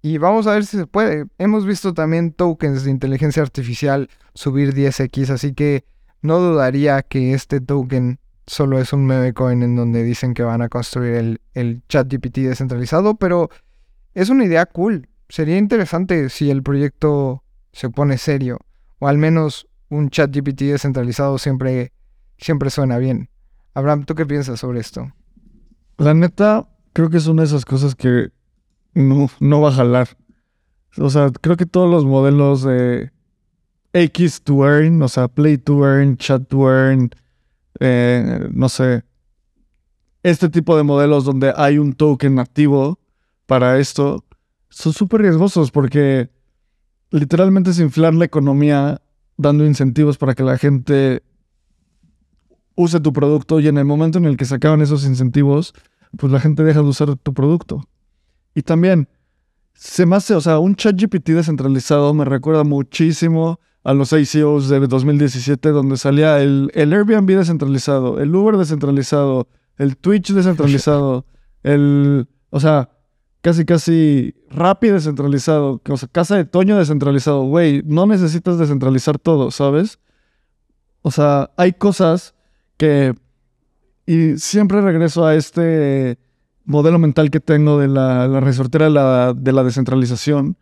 Y 0.00 0.18
vamos 0.18 0.46
a 0.46 0.52
ver 0.52 0.64
si 0.64 0.76
se 0.76 0.86
puede. 0.86 1.26
Hemos 1.38 1.66
visto 1.66 1.92
también 1.92 2.32
tokens 2.32 2.84
de 2.84 2.90
inteligencia 2.90 3.42
artificial 3.42 4.08
subir 4.34 4.74
10x, 4.74 5.30
así 5.30 5.54
que 5.54 5.84
no 6.22 6.38
dudaría 6.38 7.02
que 7.02 7.34
este 7.34 7.60
token 7.60 8.20
solo 8.46 8.78
es 8.78 8.92
un 8.92 9.06
meme 9.06 9.34
coin 9.34 9.62
en 9.62 9.76
donde 9.76 10.02
dicen 10.02 10.34
que 10.34 10.42
van 10.42 10.62
a 10.62 10.68
construir 10.68 11.14
el, 11.14 11.40
el 11.54 11.82
chat 11.88 12.10
GPT 12.12 12.38
descentralizado, 12.38 13.16
pero 13.16 13.50
es 14.14 14.30
una 14.30 14.44
idea 14.44 14.66
cool. 14.66 15.08
Sería 15.28 15.58
interesante 15.58 16.30
si 16.30 16.50
el 16.50 16.62
proyecto 16.62 17.42
se 17.72 17.90
pone 17.90 18.18
serio, 18.18 18.58
o 18.98 19.08
al 19.08 19.18
menos 19.18 19.68
un 19.90 20.10
chat 20.10 20.34
GPT 20.34 20.62
descentralizado 20.62 21.38
siempre, 21.38 21.92
siempre 22.38 22.70
suena 22.70 22.98
bien. 22.98 23.30
Abraham, 23.74 24.04
¿tú 24.04 24.14
qué 24.14 24.26
piensas 24.26 24.60
sobre 24.60 24.80
esto? 24.80 25.12
La 25.98 26.14
neta, 26.14 26.68
creo 26.92 27.10
que 27.10 27.18
es 27.18 27.26
una 27.26 27.42
de 27.42 27.48
esas 27.48 27.64
cosas 27.64 27.94
que 27.94 28.30
no, 28.94 29.30
no 29.40 29.60
va 29.60 29.68
a 29.68 29.72
jalar. 29.72 30.08
O 30.96 31.10
sea, 31.10 31.30
creo 31.30 31.56
que 31.56 31.66
todos 31.66 31.90
los 31.90 32.04
modelos 32.04 32.62
de 32.62 33.10
X 33.92 34.42
to 34.42 34.64
earn, 34.66 35.02
o 35.02 35.08
sea, 35.08 35.28
play 35.28 35.58
to 35.58 35.84
earn, 35.84 36.16
chat 36.16 36.46
to 36.48 36.68
earn, 36.70 37.10
eh, 37.80 38.48
no 38.52 38.68
sé, 38.68 39.04
este 40.22 40.48
tipo 40.48 40.76
de 40.76 40.82
modelos 40.82 41.24
donde 41.24 41.52
hay 41.56 41.78
un 41.78 41.92
token 41.92 42.34
nativo 42.34 42.98
para 43.46 43.78
esto, 43.78 44.24
son 44.68 44.92
súper 44.92 45.22
riesgosos 45.22 45.70
porque 45.70 46.30
literalmente 47.10 47.70
es 47.70 47.78
inflar 47.78 48.14
la 48.14 48.24
economía 48.24 49.00
dando 49.36 49.64
incentivos 49.64 50.18
para 50.18 50.34
que 50.34 50.42
la 50.42 50.58
gente 50.58 51.22
use 52.74 53.00
tu 53.00 53.12
producto 53.12 53.60
y 53.60 53.68
en 53.68 53.78
el 53.78 53.84
momento 53.84 54.18
en 54.18 54.26
el 54.26 54.36
que 54.36 54.44
se 54.44 54.54
acaban 54.54 54.82
esos 54.82 55.04
incentivos, 55.04 55.74
pues 56.16 56.32
la 56.32 56.40
gente 56.40 56.62
deja 56.62 56.80
de 56.80 56.88
usar 56.88 57.16
tu 57.16 57.32
producto. 57.32 57.88
Y 58.54 58.62
también, 58.62 59.08
se 59.74 60.06
me 60.06 60.16
hace, 60.16 60.34
o 60.34 60.40
sea, 60.40 60.58
un 60.58 60.74
chat 60.74 61.00
GPT 61.00 61.30
descentralizado 61.30 62.12
me 62.12 62.24
recuerda 62.24 62.64
muchísimo 62.64 63.60
a 63.84 63.94
los 63.94 64.12
ICOs 64.12 64.68
de 64.68 64.80
2017, 64.80 65.68
donde 65.70 65.96
salía 65.96 66.40
el, 66.42 66.70
el 66.74 66.92
Airbnb 66.92 67.28
descentralizado, 67.36 68.20
el 68.20 68.34
Uber 68.34 68.56
descentralizado, 68.56 69.48
el 69.76 69.96
Twitch 69.96 70.32
descentralizado, 70.32 71.26
el, 71.62 72.26
o 72.50 72.58
sea, 72.58 72.90
casi 73.40 73.64
casi 73.64 74.34
Rappi 74.50 74.88
descentralizado, 74.88 75.80
o 75.88 75.96
sea, 75.96 76.08
Casa 76.08 76.36
de 76.36 76.44
Toño 76.44 76.76
descentralizado, 76.76 77.44
güey, 77.44 77.82
no 77.86 78.06
necesitas 78.06 78.58
descentralizar 78.58 79.18
todo, 79.18 79.50
¿sabes? 79.52 80.00
O 81.02 81.10
sea, 81.10 81.52
hay 81.56 81.72
cosas 81.72 82.34
que, 82.76 83.14
y 84.06 84.38
siempre 84.38 84.80
regreso 84.80 85.24
a 85.24 85.34
este 85.36 86.18
modelo 86.68 86.98
mental 86.98 87.30
que 87.30 87.40
tengo 87.40 87.78
de 87.78 87.88
la, 87.88 88.40
resortera 88.40 88.84
de 88.84 88.90
la, 88.90 89.32
de 89.34 89.52
la 89.52 89.64
descentralización. 89.64 90.56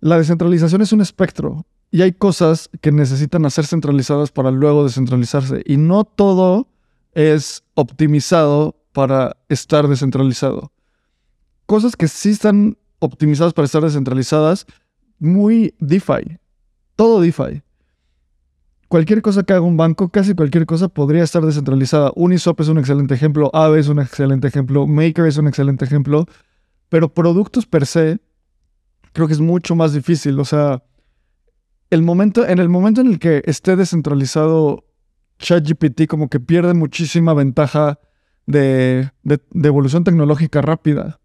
La 0.00 0.16
descentralización 0.16 0.80
es 0.80 0.92
un 0.92 1.00
espectro 1.00 1.66
y 1.90 2.02
hay 2.02 2.12
cosas 2.12 2.70
que 2.80 2.92
necesitan 2.92 3.50
ser 3.50 3.66
centralizadas 3.66 4.30
para 4.30 4.52
luego 4.52 4.84
descentralizarse. 4.84 5.62
Y 5.66 5.76
no 5.76 6.04
todo 6.04 6.68
es 7.12 7.64
optimizado 7.74 8.76
para 8.92 9.36
estar 9.48 9.88
descentralizado. 9.88 10.70
Cosas 11.66 11.96
que 11.96 12.06
sí 12.06 12.30
están 12.30 12.78
optimizadas 13.00 13.52
para 13.54 13.66
estar 13.66 13.82
descentralizadas, 13.82 14.66
muy 15.18 15.74
DeFi. 15.80 16.38
Todo 16.94 17.20
DeFi. 17.20 17.62
Cualquier 18.94 19.22
cosa 19.22 19.42
que 19.42 19.52
haga 19.52 19.62
un 19.62 19.76
banco, 19.76 20.08
casi 20.08 20.36
cualquier 20.36 20.66
cosa 20.66 20.86
podría 20.86 21.24
estar 21.24 21.44
descentralizada. 21.44 22.12
Uniswap 22.14 22.60
es 22.60 22.68
un 22.68 22.78
excelente 22.78 23.12
ejemplo, 23.12 23.50
Aave 23.52 23.80
es 23.80 23.88
un 23.88 23.98
excelente 23.98 24.46
ejemplo, 24.46 24.86
Maker 24.86 25.26
es 25.26 25.36
un 25.36 25.48
excelente 25.48 25.84
ejemplo, 25.84 26.26
pero 26.90 27.12
productos 27.12 27.66
per 27.66 27.86
se 27.86 28.20
creo 29.12 29.26
que 29.26 29.32
es 29.32 29.40
mucho 29.40 29.74
más 29.74 29.94
difícil. 29.94 30.38
O 30.38 30.44
sea, 30.44 30.84
el 31.90 32.02
momento, 32.02 32.46
en 32.46 32.60
el 32.60 32.68
momento 32.68 33.00
en 33.00 33.08
el 33.08 33.18
que 33.18 33.42
esté 33.46 33.74
descentralizado 33.74 34.84
ChatGPT, 35.40 36.06
como 36.06 36.28
que 36.28 36.38
pierde 36.38 36.72
muchísima 36.72 37.34
ventaja 37.34 37.98
de, 38.46 39.10
evolución 39.54 40.04
tecnológica 40.04 40.62
rápida. 40.62 41.18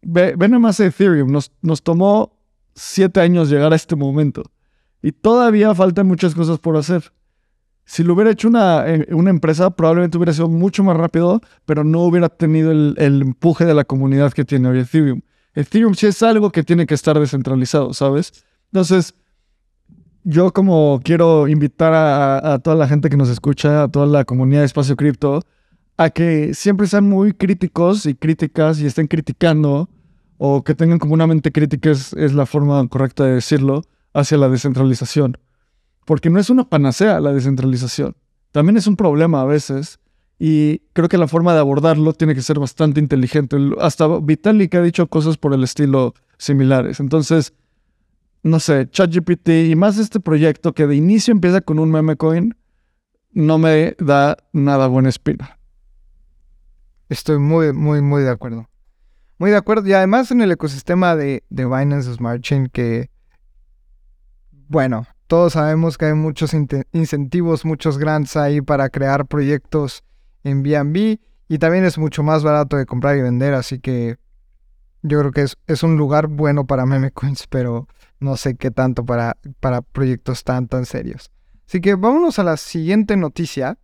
Ve, 0.00 0.34
nada 0.38 0.58
más 0.60 0.80
Ethereum, 0.80 1.30
nos 1.30 1.82
tomó 1.82 2.38
siete 2.74 3.20
años 3.20 3.50
llegar 3.50 3.74
a 3.74 3.76
este 3.76 3.96
momento. 3.96 4.44
Y 5.04 5.12
todavía 5.12 5.74
faltan 5.74 6.06
muchas 6.06 6.34
cosas 6.34 6.58
por 6.58 6.78
hacer. 6.78 7.12
Si 7.84 8.02
lo 8.02 8.14
hubiera 8.14 8.30
hecho 8.30 8.48
una, 8.48 8.88
eh, 8.88 9.06
una, 9.10 9.28
empresa, 9.28 9.68
probablemente 9.68 10.16
hubiera 10.16 10.32
sido 10.32 10.48
mucho 10.48 10.82
más 10.82 10.96
rápido, 10.96 11.42
pero 11.66 11.84
no 11.84 12.04
hubiera 12.04 12.30
tenido 12.30 12.70
el, 12.72 12.94
el, 12.96 13.20
empuje 13.20 13.66
de 13.66 13.74
la 13.74 13.84
comunidad 13.84 14.32
que 14.32 14.46
tiene 14.46 14.66
hoy 14.66 14.78
Ethereum. 14.78 15.20
Ethereum 15.54 15.92
sí 15.92 16.06
es 16.06 16.22
algo 16.22 16.50
que 16.50 16.62
tiene 16.62 16.86
que 16.86 16.94
estar 16.94 17.20
descentralizado, 17.20 17.92
¿sabes? 17.92 18.46
Entonces, 18.72 19.14
yo 20.22 20.54
como 20.54 20.98
quiero 21.04 21.48
invitar 21.48 21.92
a, 21.92 22.54
a, 22.54 22.58
toda 22.60 22.74
la 22.74 22.88
gente 22.88 23.10
que 23.10 23.18
nos 23.18 23.28
escucha, 23.28 23.82
a 23.82 23.88
toda 23.88 24.06
la 24.06 24.24
comunidad 24.24 24.60
de 24.60 24.66
Espacio 24.66 24.96
Cripto, 24.96 25.42
a 25.98 26.08
que 26.08 26.54
siempre 26.54 26.86
sean 26.86 27.06
muy 27.06 27.34
críticos 27.34 28.06
y 28.06 28.14
críticas 28.14 28.80
y 28.80 28.86
estén 28.86 29.06
criticando, 29.06 29.90
o 30.38 30.64
que 30.64 30.74
tengan 30.74 30.98
como 30.98 31.12
una 31.12 31.26
mente 31.26 31.52
crítica, 31.52 31.90
es, 31.90 32.14
es 32.14 32.32
la 32.32 32.46
forma 32.46 32.88
correcta 32.88 33.24
de 33.26 33.34
decirlo, 33.34 33.82
hacia 34.14 34.38
la 34.38 34.48
descentralización. 34.48 35.36
Porque 36.06 36.30
no 36.30 36.38
es 36.38 36.48
una 36.48 36.68
panacea 36.68 37.20
la 37.20 37.32
descentralización. 37.32 38.16
También 38.52 38.76
es 38.76 38.86
un 38.86 38.96
problema 38.96 39.42
a 39.42 39.44
veces. 39.44 39.98
Y 40.38 40.78
creo 40.92 41.08
que 41.08 41.18
la 41.18 41.28
forma 41.28 41.52
de 41.52 41.60
abordarlo 41.60 42.12
tiene 42.12 42.34
que 42.34 42.42
ser 42.42 42.58
bastante 42.58 43.00
inteligente. 43.00 43.56
Hasta 43.80 44.06
Vitalik 44.18 44.74
ha 44.74 44.82
dicho 44.82 45.06
cosas 45.08 45.36
por 45.36 45.52
el 45.54 45.64
estilo 45.64 46.14
similares. 46.38 47.00
Entonces, 47.00 47.52
no 48.42 48.60
sé, 48.60 48.88
ChatGPT 48.90 49.48
y 49.70 49.76
más 49.76 49.98
este 49.98 50.20
proyecto 50.20 50.72
que 50.74 50.86
de 50.86 50.96
inicio 50.96 51.32
empieza 51.32 51.60
con 51.60 51.78
un 51.78 51.90
meme 51.90 52.16
coin, 52.16 52.54
no 53.32 53.58
me 53.58 53.96
da 53.98 54.36
nada 54.52 54.86
buena 54.86 55.08
espina. 55.08 55.58
Estoy 57.08 57.38
muy, 57.38 57.72
muy, 57.72 58.02
muy 58.02 58.22
de 58.22 58.30
acuerdo. 58.30 58.68
Muy 59.38 59.50
de 59.50 59.56
acuerdo. 59.56 59.88
Y 59.88 59.92
además 59.92 60.30
en 60.30 60.40
el 60.40 60.52
ecosistema 60.52 61.16
de, 61.16 61.42
de 61.48 61.64
Binance 61.64 62.12
Smart 62.12 62.42
Chain 62.42 62.68
que, 62.68 63.10
bueno, 64.74 65.06
todos 65.28 65.52
sabemos 65.52 65.96
que 65.96 66.06
hay 66.06 66.14
muchos 66.14 66.52
incentivos, 66.52 67.64
muchos 67.64 67.96
grants 67.96 68.36
ahí 68.36 68.60
para 68.60 68.88
crear 68.88 69.24
proyectos 69.24 70.02
en 70.42 70.64
BNB 70.64 71.20
y 71.48 71.58
también 71.58 71.84
es 71.84 71.96
mucho 71.96 72.24
más 72.24 72.42
barato 72.42 72.76
de 72.76 72.84
comprar 72.84 73.16
y 73.16 73.22
vender, 73.22 73.54
así 73.54 73.78
que 73.78 74.16
yo 75.02 75.20
creo 75.20 75.30
que 75.30 75.42
es, 75.42 75.56
es 75.68 75.84
un 75.84 75.96
lugar 75.96 76.26
bueno 76.26 76.66
para 76.66 76.86
meme 76.86 77.12
coins, 77.12 77.46
pero 77.46 77.86
no 78.18 78.36
sé 78.36 78.56
qué 78.56 78.72
tanto 78.72 79.04
para, 79.04 79.36
para 79.60 79.80
proyectos 79.80 80.42
tan, 80.42 80.66
tan 80.66 80.86
serios. 80.86 81.30
Así 81.68 81.80
que 81.80 81.94
vámonos 81.94 82.40
a 82.40 82.42
la 82.42 82.56
siguiente 82.56 83.16
noticia. 83.16 83.78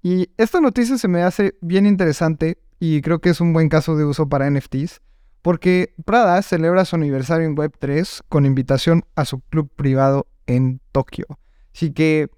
Y 0.00 0.30
esta 0.36 0.60
noticia 0.60 0.96
se 0.96 1.08
me 1.08 1.24
hace 1.24 1.56
bien 1.60 1.86
interesante 1.86 2.56
y 2.78 3.02
creo 3.02 3.20
que 3.20 3.30
es 3.30 3.40
un 3.40 3.52
buen 3.52 3.68
caso 3.68 3.96
de 3.96 4.04
uso 4.04 4.28
para 4.28 4.48
NFTs, 4.48 5.02
porque 5.42 5.94
Prada 6.04 6.40
celebra 6.42 6.84
su 6.84 6.96
aniversario 6.96 7.46
en 7.46 7.56
Web3 7.56 8.22
con 8.28 8.46
invitación 8.46 9.04
a 9.14 9.24
su 9.24 9.40
club 9.40 9.70
privado 9.74 10.26
en 10.46 10.80
Tokio. 10.92 11.26
Así 11.74 11.92
que 11.92 12.28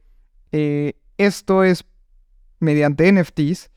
eh, 0.52 0.94
esto 1.18 1.64
es 1.64 1.84
mediante 2.60 3.10
NFTs 3.10 3.70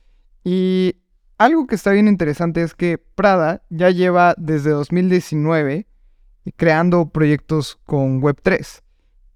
y 0.43 0.95
algo 1.37 1.67
que 1.67 1.75
está 1.75 1.91
bien 1.91 2.07
interesante 2.07 2.61
es 2.61 2.73
que 2.73 2.97
Prada 2.97 3.63
ya 3.69 3.89
lleva 3.89 4.35
desde 4.37 4.69
2019 4.71 5.87
creando 6.55 7.09
proyectos 7.09 7.79
con 7.85 8.21
Web3 8.21 8.81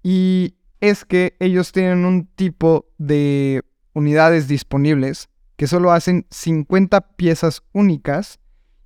y 0.02 0.54
es 0.80 1.04
que 1.04 1.36
ellos 1.40 1.72
tienen 1.72 2.04
un 2.04 2.26
tipo 2.26 2.86
de 2.96 3.62
unidades 3.92 4.48
disponibles 4.48 5.28
que 5.56 5.66
solo 5.66 5.92
hacen 5.92 6.26
50 6.30 7.16
piezas 7.16 7.62
únicas 7.72 8.39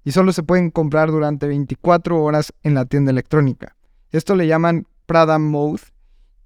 y 0.04 0.12
solo 0.12 0.32
se 0.32 0.42
pueden 0.42 0.70
comprar 0.70 1.10
durante 1.10 1.46
24 1.46 2.22
horas 2.22 2.52
en 2.62 2.74
la 2.74 2.84
tienda 2.84 3.10
electrónica. 3.10 3.76
Esto 4.12 4.36
le 4.36 4.46
llaman 4.46 4.86
Prada 5.06 5.38
Mode 5.38 5.80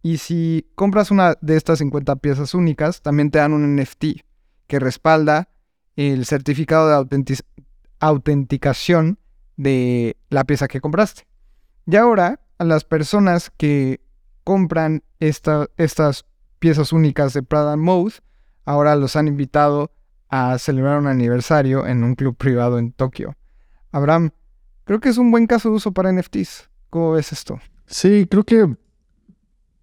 y 0.03 0.19
si 0.19 0.71
compras 0.75 1.11
una 1.11 1.37
de 1.41 1.57
estas 1.57 1.81
50 1.81 2.17
piezas 2.17 2.55
únicas, 2.55 3.03
también 3.03 3.31
te 3.31 3.39
dan 3.39 3.53
un 3.53 3.77
NFT 3.77 4.05
que 4.67 4.79
respalda 4.79 5.49
el 5.97 6.25
certificado 6.25 6.89
de 6.89 7.39
autenticación 7.99 9.19
de 9.57 10.17
la 10.31 10.45
pieza 10.45 10.69
que 10.69 10.81
compraste. 10.81 11.27
Y 11.87 11.97
ahora, 11.97 12.41
a 12.59 12.65
las 12.65 12.85
personas 12.85 13.51
que 13.57 14.01
compran 14.45 15.03
estas 15.19 16.25
piezas 16.59 16.93
únicas 16.93 17.33
de 17.33 17.43
Prada 17.43 17.77
Mode, 17.77 18.15
ahora 18.65 18.95
los 18.95 19.17
han 19.17 19.27
invitado 19.27 19.91
a 20.29 20.59
celebrar 20.59 20.99
un 20.99 21.07
aniversario 21.07 21.87
en 21.87 22.05
un 22.05 22.15
club 22.15 22.37
privado 22.37 22.79
en 22.79 22.93
Tokio. 22.93 23.35
Abraham, 23.91 24.31
creo 24.85 25.01
que 25.01 25.09
es 25.09 25.19
un 25.19 25.31
buen 25.31 25.47
caso 25.47 25.71
de 25.71 25.77
uso 25.77 25.93
para 25.93 26.13
NFTs. 26.13 26.69
¿Cómo 26.91 27.13
ves 27.13 27.33
esto? 27.33 27.61
Sí, 27.87 28.27
creo 28.31 28.45
que 28.45 28.77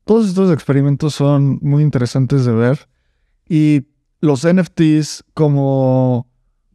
todos 0.04 0.28
estos 0.28 0.52
experimentos 0.52 1.16
son 1.16 1.60
muy 1.62 1.84
interesantes 1.84 2.46
de 2.46 2.54
ver 2.54 2.88
y 3.48 3.88
los 4.22 4.46
NFTs 4.46 5.24
como, 5.34 6.28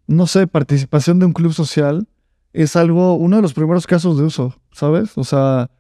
no 0.07 0.27
sé, 0.27 0.47
participación 0.47 1.19
de 1.19 1.27
un 1.27 1.33
club 1.33 1.53
social 1.53 2.09
es 2.53 2.77
algo, 2.77 3.15
uno 3.15 3.37
de 3.37 3.43
los 3.43 3.55
primeros 3.55 3.87
casos 3.87 4.19
de 4.19 4.25
uso, 4.25 4.61
¿sabes? 4.73 5.17
O 5.17 5.25
sea, 5.25 5.71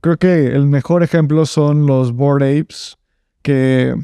creo 0.00 0.18
que 0.18 0.48
el 0.48 0.66
mejor 0.66 1.02
ejemplo 1.02 1.46
son 1.46 1.86
los 1.86 2.12
Board 2.12 2.42
Apes, 2.42 2.98
que 3.42 3.94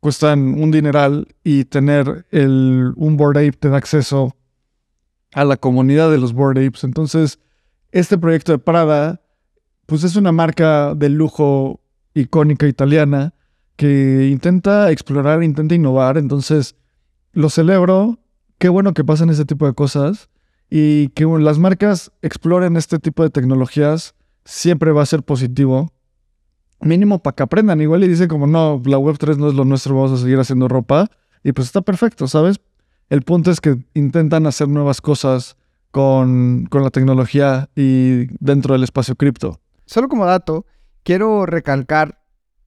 cuestan 0.00 0.60
un 0.60 0.70
dineral 0.70 1.28
y 1.44 1.64
tener 1.64 2.26
el, 2.30 2.92
un 2.96 3.16
Board 3.16 3.38
Ape 3.38 3.52
te 3.52 3.68
da 3.68 3.76
acceso 3.76 4.34
a 5.32 5.44
la 5.44 5.56
comunidad 5.56 6.10
de 6.10 6.18
los 6.18 6.32
Board 6.32 6.58
Apes. 6.58 6.84
Entonces, 6.84 7.38
este 7.92 8.18
proyecto 8.18 8.52
de 8.52 8.58
Prada, 8.58 9.22
pues 9.86 10.04
es 10.04 10.16
una 10.16 10.32
marca 10.32 10.94
de 10.94 11.08
lujo 11.08 11.80
icónica 12.14 12.66
italiana 12.66 13.34
que 13.76 14.28
intenta 14.30 14.90
explorar, 14.90 15.42
intenta 15.42 15.74
innovar. 15.74 16.18
Entonces, 16.18 16.76
lo 17.32 17.50
celebro. 17.50 18.18
Qué 18.58 18.68
bueno 18.68 18.92
que 18.92 19.04
pasen 19.04 19.30
ese 19.30 19.44
tipo 19.44 19.66
de 19.66 19.74
cosas 19.74 20.28
y 20.68 21.08
que 21.10 21.24
las 21.24 21.58
marcas 21.58 22.10
exploren 22.22 22.76
este 22.76 22.98
tipo 22.98 23.22
de 23.22 23.30
tecnologías 23.30 24.14
siempre 24.44 24.92
va 24.92 25.02
a 25.02 25.06
ser 25.06 25.22
positivo 25.22 25.92
mínimo 26.80 27.22
para 27.22 27.36
que 27.36 27.42
aprendan. 27.42 27.80
Igual 27.80 28.04
y 28.04 28.08
dice 28.08 28.28
como, 28.28 28.46
no, 28.46 28.82
la 28.84 28.98
Web3 28.98 29.36
no 29.36 29.48
es 29.48 29.54
lo 29.54 29.64
nuestro, 29.64 29.94
vamos 29.94 30.12
a 30.12 30.22
seguir 30.22 30.38
haciendo 30.38 30.68
ropa. 30.68 31.10
Y 31.44 31.52
pues 31.52 31.68
está 31.68 31.82
perfecto, 31.82 32.26
¿sabes? 32.26 32.60
El 33.08 33.22
punto 33.22 33.50
es 33.50 33.60
que 33.60 33.78
intentan 33.94 34.46
hacer 34.46 34.68
nuevas 34.68 35.00
cosas 35.00 35.56
con, 35.90 36.66
con 36.70 36.82
la 36.82 36.90
tecnología 36.90 37.70
y 37.74 38.26
dentro 38.38 38.74
del 38.74 38.84
espacio 38.84 39.16
cripto. 39.16 39.60
Solo 39.86 40.08
como 40.08 40.26
dato, 40.26 40.66
quiero 41.02 41.46
recalcar 41.46 42.20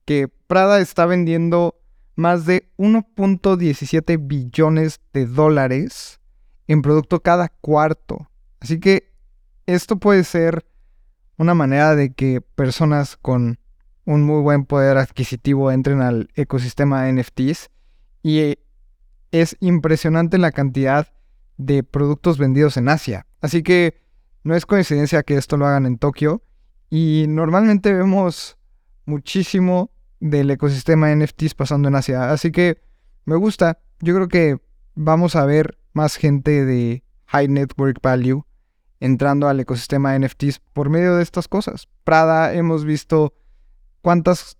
que 0.04 0.28
Prada 0.46 0.80
está 0.80 1.06
vendiendo 1.06 1.76
más 2.16 2.44
de 2.44 2.68
1.17 2.76 4.18
billones 4.20 5.00
de 5.12 5.26
dólares 5.26 6.20
en 6.66 6.82
producto 6.82 7.20
cada 7.20 7.48
cuarto. 7.48 8.28
Así 8.60 8.80
que 8.80 9.12
esto 9.66 9.96
puede 9.96 10.24
ser 10.24 10.66
una 11.36 11.54
manera 11.54 11.94
de 11.94 12.12
que 12.12 12.40
personas 12.40 13.16
con 13.16 13.58
un 14.04 14.22
muy 14.22 14.42
buen 14.42 14.64
poder 14.64 14.98
adquisitivo 14.98 15.70
entren 15.70 16.00
al 16.00 16.28
ecosistema 16.34 17.04
de 17.04 17.12
NFTs 17.12 17.70
y 18.22 18.38
eh, 18.40 18.58
es 19.32 19.56
impresionante 19.60 20.38
la 20.38 20.52
cantidad 20.52 21.08
de 21.56 21.82
productos 21.82 22.38
vendidos 22.38 22.76
en 22.76 22.88
Asia. 22.88 23.26
Así 23.40 23.62
que 23.62 24.00
no 24.44 24.54
es 24.54 24.66
coincidencia 24.66 25.22
que 25.22 25.36
esto 25.36 25.56
lo 25.56 25.66
hagan 25.66 25.86
en 25.86 25.98
Tokio 25.98 26.42
y 26.90 27.26
normalmente 27.28 27.92
vemos 27.92 28.58
muchísimo 29.06 29.90
del 30.20 30.50
ecosistema 30.50 31.14
NFTs 31.14 31.54
pasando 31.54 31.88
en 31.88 31.96
Asia. 31.96 32.30
Así 32.30 32.52
que 32.52 32.80
me 33.24 33.36
gusta. 33.36 33.80
Yo 34.00 34.14
creo 34.14 34.28
que 34.28 34.58
vamos 34.94 35.36
a 35.36 35.46
ver 35.46 35.78
más 35.92 36.16
gente 36.16 36.64
de 36.64 37.04
high 37.26 37.48
network 37.48 38.00
value 38.02 38.44
entrando 39.00 39.48
al 39.48 39.58
ecosistema 39.58 40.16
NFTs 40.18 40.60
por 40.72 40.90
medio 40.90 41.16
de 41.16 41.22
estas 41.22 41.48
cosas. 41.48 41.88
Prada 42.04 42.54
hemos 42.54 42.84
visto 42.84 43.34
cuántas 44.00 44.58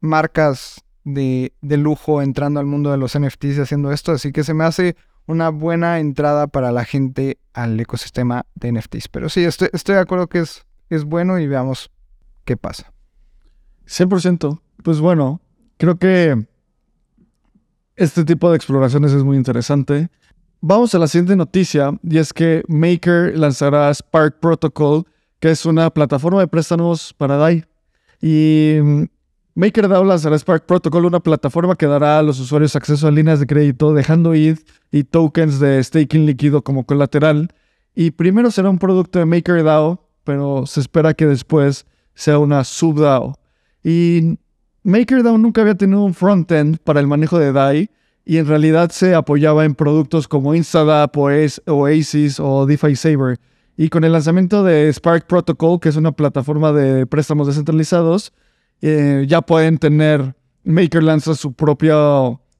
marcas 0.00 0.83
de, 1.04 1.52
lujo 1.62 2.22
entrando 2.22 2.60
al 2.60 2.66
mundo 2.66 2.90
de 2.90 2.98
los 2.98 3.18
NFTs 3.18 3.58
y 3.58 3.60
haciendo 3.60 3.92
esto, 3.92 4.12
así 4.12 4.32
que 4.32 4.44
se 4.44 4.54
me 4.54 4.64
hace 4.64 4.96
una 5.26 5.50
buena 5.50 6.00
entrada 6.00 6.46
para 6.46 6.72
la 6.72 6.84
gente 6.84 7.38
al 7.52 7.78
ecosistema 7.78 8.46
de 8.54 8.72
NFTs. 8.72 9.08
Pero 9.08 9.28
sí, 9.28 9.44
estoy, 9.44 9.68
estoy 9.72 9.94
de 9.94 10.00
acuerdo 10.02 10.28
que 10.28 10.40
es, 10.40 10.66
es 10.90 11.04
bueno 11.04 11.38
y 11.38 11.46
veamos 11.46 11.90
qué 12.44 12.56
pasa. 12.56 12.92
100%. 13.86 14.60
Pues 14.82 15.00
bueno, 15.00 15.40
Creo 15.76 15.98
que 15.98 16.46
este 17.96 18.24
tipo 18.24 18.50
de 18.50 18.56
exploraciones 18.56 19.12
es 19.12 19.24
muy 19.24 19.36
interesante. 19.36 20.08
Vamos 20.60 20.94
a 20.94 20.98
la 20.98 21.08
siguiente 21.08 21.36
noticia 21.36 21.98
y 22.02 22.18
es 22.18 22.32
que 22.32 22.62
Maker 22.68 23.36
lanzará 23.36 23.92
Spark 23.92 24.40
Protocol, 24.40 25.04
que 25.40 25.50
es 25.50 25.66
una 25.66 25.90
plataforma 25.90 26.40
de 26.40 26.48
préstamos 26.48 27.12
para 27.14 27.36
DAI. 27.36 27.64
Y 28.22 28.78
mm, 28.82 29.04
MakerDAO 29.56 30.02
lanzará 30.02 30.36
Spark 30.36 30.66
Protocol, 30.66 31.04
una 31.04 31.20
plataforma 31.20 31.76
que 31.76 31.86
dará 31.86 32.18
a 32.18 32.22
los 32.22 32.40
usuarios 32.40 32.74
acceso 32.74 33.06
a 33.06 33.12
líneas 33.12 33.38
de 33.38 33.46
crédito 33.46 33.94
dejando 33.94 34.34
ETH 34.34 34.58
y 34.90 35.04
tokens 35.04 35.60
de 35.60 35.82
staking 35.82 36.26
líquido 36.26 36.62
como 36.62 36.84
colateral. 36.84 37.54
Y 37.94 38.10
primero 38.10 38.50
será 38.50 38.68
un 38.68 38.80
producto 38.80 39.20
de 39.20 39.26
MakerDAO, 39.26 40.08
pero 40.24 40.66
se 40.66 40.80
espera 40.80 41.14
que 41.14 41.26
después 41.26 41.86
sea 42.14 42.40
una 42.40 42.64
subDAO. 42.64 43.38
Y 43.84 44.38
MakerDAO 44.82 45.38
nunca 45.38 45.60
había 45.60 45.76
tenido 45.76 46.02
un 46.02 46.14
frontend 46.14 46.78
para 46.78 46.98
el 46.98 47.06
manejo 47.06 47.38
de 47.38 47.52
DAI 47.52 47.90
y 48.24 48.38
en 48.38 48.48
realidad 48.48 48.90
se 48.90 49.14
apoyaba 49.14 49.64
en 49.64 49.76
productos 49.76 50.26
como 50.26 50.56
InstaDApp 50.56 51.16
o 51.16 51.30
Oasis 51.66 52.40
o 52.40 52.66
DeFi 52.66 52.96
Saver. 52.96 53.38
Y 53.76 53.88
con 53.88 54.02
el 54.02 54.12
lanzamiento 54.12 54.64
de 54.64 54.92
Spark 54.92 55.28
Protocol, 55.28 55.78
que 55.78 55.90
es 55.90 55.96
una 55.96 56.10
plataforma 56.10 56.72
de 56.72 57.06
préstamos 57.06 57.46
descentralizados, 57.46 58.32
eh, 58.86 59.24
ya 59.26 59.40
pueden 59.40 59.78
tener, 59.78 60.34
Maker 60.62 61.02
lanza 61.02 61.34
su 61.34 61.54
propia, 61.54 61.94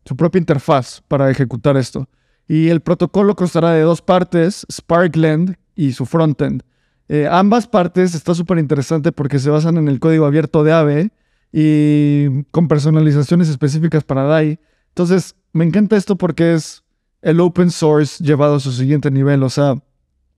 su 0.07 0.17
propia 0.17 0.39
interfaz 0.39 1.03
para 1.07 1.31
ejecutar 1.31 1.77
esto. 1.77 2.09
Y 2.49 2.69
el 2.69 2.81
protocolo 2.81 3.37
constará 3.37 3.73
de 3.73 3.83
dos 3.83 4.01
partes, 4.01 4.67
Sparkland 4.73 5.57
y 5.75 5.93
su 5.93 6.07
frontend. 6.07 6.63
Eh, 7.11 7.29
ambas 7.31 7.67
partes 7.67 8.15
está 8.15 8.35
súper 8.35 8.59
interesante 8.59 9.13
porque 9.13 9.39
se 9.39 9.51
basan 9.51 9.77
en 9.77 9.87
el 9.87 10.01
código 10.01 10.25
abierto 10.25 10.65
de 10.65 10.73
AVE 10.73 11.11
y 11.53 12.45
con 12.45 12.69
personalizaciones 12.69 13.51
específicas 13.51 14.03
para 14.03 14.23
DAI. 14.23 14.59
Entonces, 14.89 15.37
me 15.53 15.67
encanta 15.67 15.95
esto 15.95 16.17
porque 16.17 16.55
es 16.55 16.85
el 17.21 17.39
open 17.39 17.71
source 17.71 18.25
llevado 18.25 18.55
a 18.55 18.61
su 18.61 18.73
siguiente 18.73 19.11
nivel. 19.11 19.43
O 19.43 19.51
sea, 19.51 19.75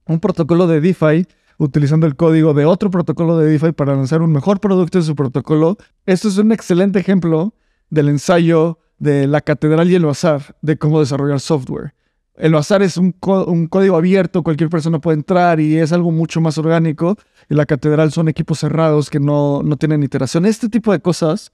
un 0.08 0.18
protocolo 0.18 0.66
de 0.66 0.80
DeFi 0.80 1.28
utilizando 1.58 2.06
el 2.06 2.16
código 2.16 2.54
de 2.54 2.64
otro 2.66 2.90
protocolo 2.90 3.38
de 3.38 3.50
DeFi 3.50 3.72
para 3.72 3.94
lanzar 3.94 4.22
un 4.22 4.32
mejor 4.32 4.60
producto 4.60 4.98
en 4.98 5.04
su 5.04 5.14
protocolo. 5.14 5.76
Esto 6.04 6.28
es 6.28 6.38
un 6.38 6.52
excelente 6.52 6.98
ejemplo 6.98 7.54
del 7.90 8.08
ensayo 8.08 8.78
de 8.98 9.26
la 9.26 9.40
catedral 9.40 9.90
y 9.90 9.94
el 9.94 10.04
bazar 10.04 10.56
de 10.62 10.76
cómo 10.76 11.00
desarrollar 11.00 11.40
software. 11.40 11.94
El 12.36 12.52
bazar 12.52 12.82
es 12.82 12.98
un, 12.98 13.12
código 13.12 13.96
abierto, 13.96 14.42
cualquier 14.42 14.68
persona 14.68 14.98
puede 14.98 15.16
entrar 15.16 15.58
y 15.58 15.78
es 15.78 15.92
algo 15.92 16.10
mucho 16.10 16.40
más 16.40 16.58
orgánico. 16.58 17.16
Y 17.48 17.54
la 17.54 17.64
catedral 17.64 18.12
son 18.12 18.28
equipos 18.28 18.58
cerrados 18.58 19.08
que 19.08 19.20
no, 19.20 19.62
no 19.62 19.76
tienen 19.76 20.02
iteración. 20.02 20.44
Este 20.44 20.68
tipo 20.68 20.92
de 20.92 21.00
cosas 21.00 21.52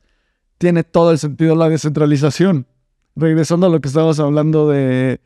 tiene 0.58 0.82
todo 0.82 1.12
el 1.12 1.18
sentido 1.18 1.54
la 1.54 1.68
descentralización. 1.68 2.66
Regresando 3.14 3.66
a 3.66 3.70
lo 3.70 3.80
que 3.80 3.88
estábamos 3.88 4.18
hablando 4.18 4.68
de 4.68 5.20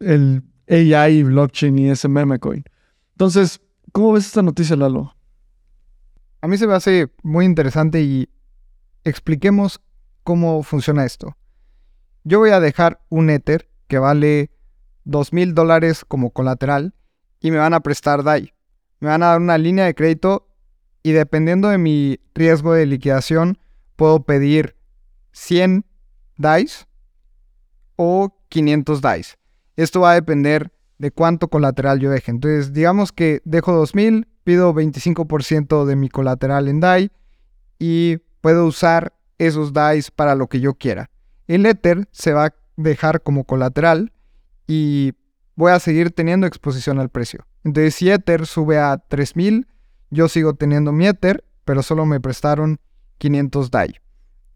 el 0.00 0.42
AI, 0.68 1.22
blockchain 1.22 1.78
y 1.78 1.90
ese 1.90 2.08
coin. 2.40 2.64
Entonces, 3.12 3.60
¿cómo 3.94 4.12
ves 4.12 4.26
esta 4.26 4.42
noticia, 4.42 4.74
Lalo? 4.74 5.14
A 6.40 6.48
mí 6.48 6.58
se 6.58 6.66
me 6.66 6.74
hace 6.74 7.12
muy 7.22 7.44
interesante 7.44 8.02
y 8.02 8.28
expliquemos 9.04 9.80
cómo 10.24 10.64
funciona 10.64 11.04
esto. 11.04 11.36
Yo 12.24 12.40
voy 12.40 12.50
a 12.50 12.58
dejar 12.58 13.00
un 13.08 13.30
Ether 13.30 13.70
que 13.86 13.98
vale 13.98 14.50
dos 15.04 15.32
mil 15.32 15.54
dólares 15.54 16.04
como 16.04 16.30
colateral 16.30 16.92
y 17.38 17.52
me 17.52 17.58
van 17.58 17.72
a 17.72 17.80
prestar 17.80 18.24
DAI. 18.24 18.52
Me 18.98 19.10
van 19.10 19.22
a 19.22 19.26
dar 19.26 19.40
una 19.40 19.58
línea 19.58 19.84
de 19.84 19.94
crédito 19.94 20.48
y 21.04 21.12
dependiendo 21.12 21.68
de 21.68 21.78
mi 21.78 22.18
riesgo 22.34 22.72
de 22.72 22.86
liquidación 22.86 23.58
puedo 23.94 24.24
pedir 24.24 24.76
100 25.30 25.86
DAIs 26.36 26.88
o 27.94 28.36
500 28.48 29.00
DAIs. 29.00 29.38
Esto 29.76 30.00
va 30.00 30.10
a 30.10 30.14
depender 30.14 30.72
de 31.04 31.10
cuánto 31.10 31.48
colateral 31.48 32.00
yo 32.00 32.10
deje. 32.10 32.30
Entonces, 32.30 32.72
digamos 32.72 33.12
que 33.12 33.42
dejo 33.44 33.74
2000, 33.74 34.26
pido 34.42 34.72
25% 34.72 35.84
de 35.84 35.96
mi 35.96 36.08
colateral 36.08 36.66
en 36.66 36.80
DAI 36.80 37.10
y 37.78 38.16
puedo 38.40 38.64
usar 38.64 39.12
esos 39.36 39.74
DAIs 39.74 40.10
para 40.10 40.34
lo 40.34 40.46
que 40.46 40.60
yo 40.60 40.72
quiera. 40.72 41.10
El 41.46 41.66
Ether 41.66 42.08
se 42.10 42.32
va 42.32 42.46
a 42.46 42.54
dejar 42.78 43.20
como 43.20 43.44
colateral 43.44 44.14
y 44.66 45.12
voy 45.56 45.72
a 45.72 45.78
seguir 45.78 46.10
teniendo 46.10 46.46
exposición 46.46 46.98
al 46.98 47.10
precio. 47.10 47.46
Entonces, 47.64 47.96
si 47.96 48.10
Ether 48.10 48.46
sube 48.46 48.78
a 48.78 48.96
3000, 48.96 49.66
yo 50.08 50.28
sigo 50.30 50.54
teniendo 50.54 50.90
mi 50.90 51.06
Ether, 51.06 51.44
pero 51.66 51.82
solo 51.82 52.06
me 52.06 52.18
prestaron 52.18 52.80
500 53.18 53.70
DAI. 53.70 53.96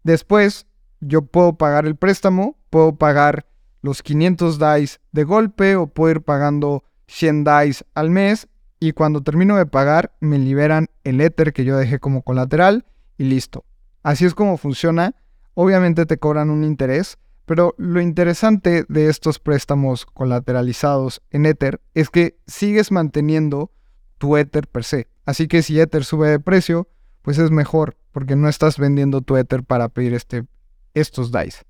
Después, 0.01 0.65
yo 0.99 1.21
puedo 1.21 1.59
pagar 1.59 1.85
el 1.85 1.95
préstamo, 1.95 2.57
puedo 2.71 2.95
pagar 2.95 3.45
los 3.81 4.03
500 4.03 4.59
DAIs 4.59 4.99
de 5.11 5.23
golpe 5.23 5.75
o 5.75 5.87
puedo 5.87 6.11
ir 6.11 6.21
pagando 6.21 6.83
100 7.07 7.43
DAIs 7.43 7.85
al 7.93 8.09
mes 8.09 8.47
y 8.79 8.93
cuando 8.93 9.21
termino 9.21 9.57
de 9.57 9.65
pagar 9.65 10.13
me 10.19 10.37
liberan 10.37 10.87
el 11.03 11.21
Ether 11.21 11.53
que 11.53 11.65
yo 11.65 11.77
dejé 11.77 11.99
como 11.99 12.21
colateral 12.21 12.85
y 13.17 13.25
listo. 13.25 13.65
Así 14.03 14.25
es 14.25 14.33
como 14.33 14.57
funciona. 14.57 15.15
Obviamente 15.53 16.05
te 16.05 16.17
cobran 16.17 16.49
un 16.49 16.63
interés, 16.63 17.17
pero 17.45 17.75
lo 17.77 17.99
interesante 17.99 18.85
de 18.87 19.09
estos 19.09 19.39
préstamos 19.39 20.05
colateralizados 20.05 21.21
en 21.31 21.45
Ether 21.45 21.81
es 21.93 22.09
que 22.09 22.37
sigues 22.47 22.91
manteniendo 22.91 23.71
tu 24.17 24.37
Ether 24.37 24.67
per 24.67 24.83
se. 24.83 25.07
Así 25.25 25.47
que 25.47 25.61
si 25.61 25.79
Ether 25.79 26.05
sube 26.05 26.29
de 26.29 26.39
precio, 26.39 26.87
pues 27.21 27.37
es 27.37 27.51
mejor 27.51 27.97
porque 28.11 28.35
no 28.35 28.47
estás 28.47 28.77
vendiendo 28.77 29.21
tu 29.21 29.35
Ether 29.35 29.63
para 29.63 29.89
pedir 29.89 30.13
este, 30.13 30.45
estos 30.93 31.31
DAIs. 31.31 31.65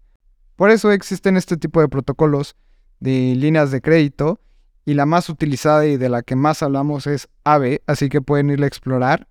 Por 0.59 0.71
eso 0.71 0.91
existen 0.91 1.37
este 1.37 1.55
tipo 1.55 1.79
de 1.79 1.87
protocolos 1.87 2.57
de 2.99 3.33
líneas 3.33 3.71
de 3.71 3.79
crédito 3.79 4.41
y 4.83 4.93
la 4.93 5.05
más 5.05 5.29
utilizada 5.29 5.85
y 5.85 5.95
de 5.95 6.09
la 6.09 6.21
que 6.21 6.35
más 6.35 6.61
hablamos 6.61 7.07
es 7.07 7.29
AVE, 7.45 7.81
así 7.87 8.09
que 8.09 8.19
pueden 8.19 8.49
ir 8.49 8.61
a 8.61 8.67
explorar. 8.67 9.29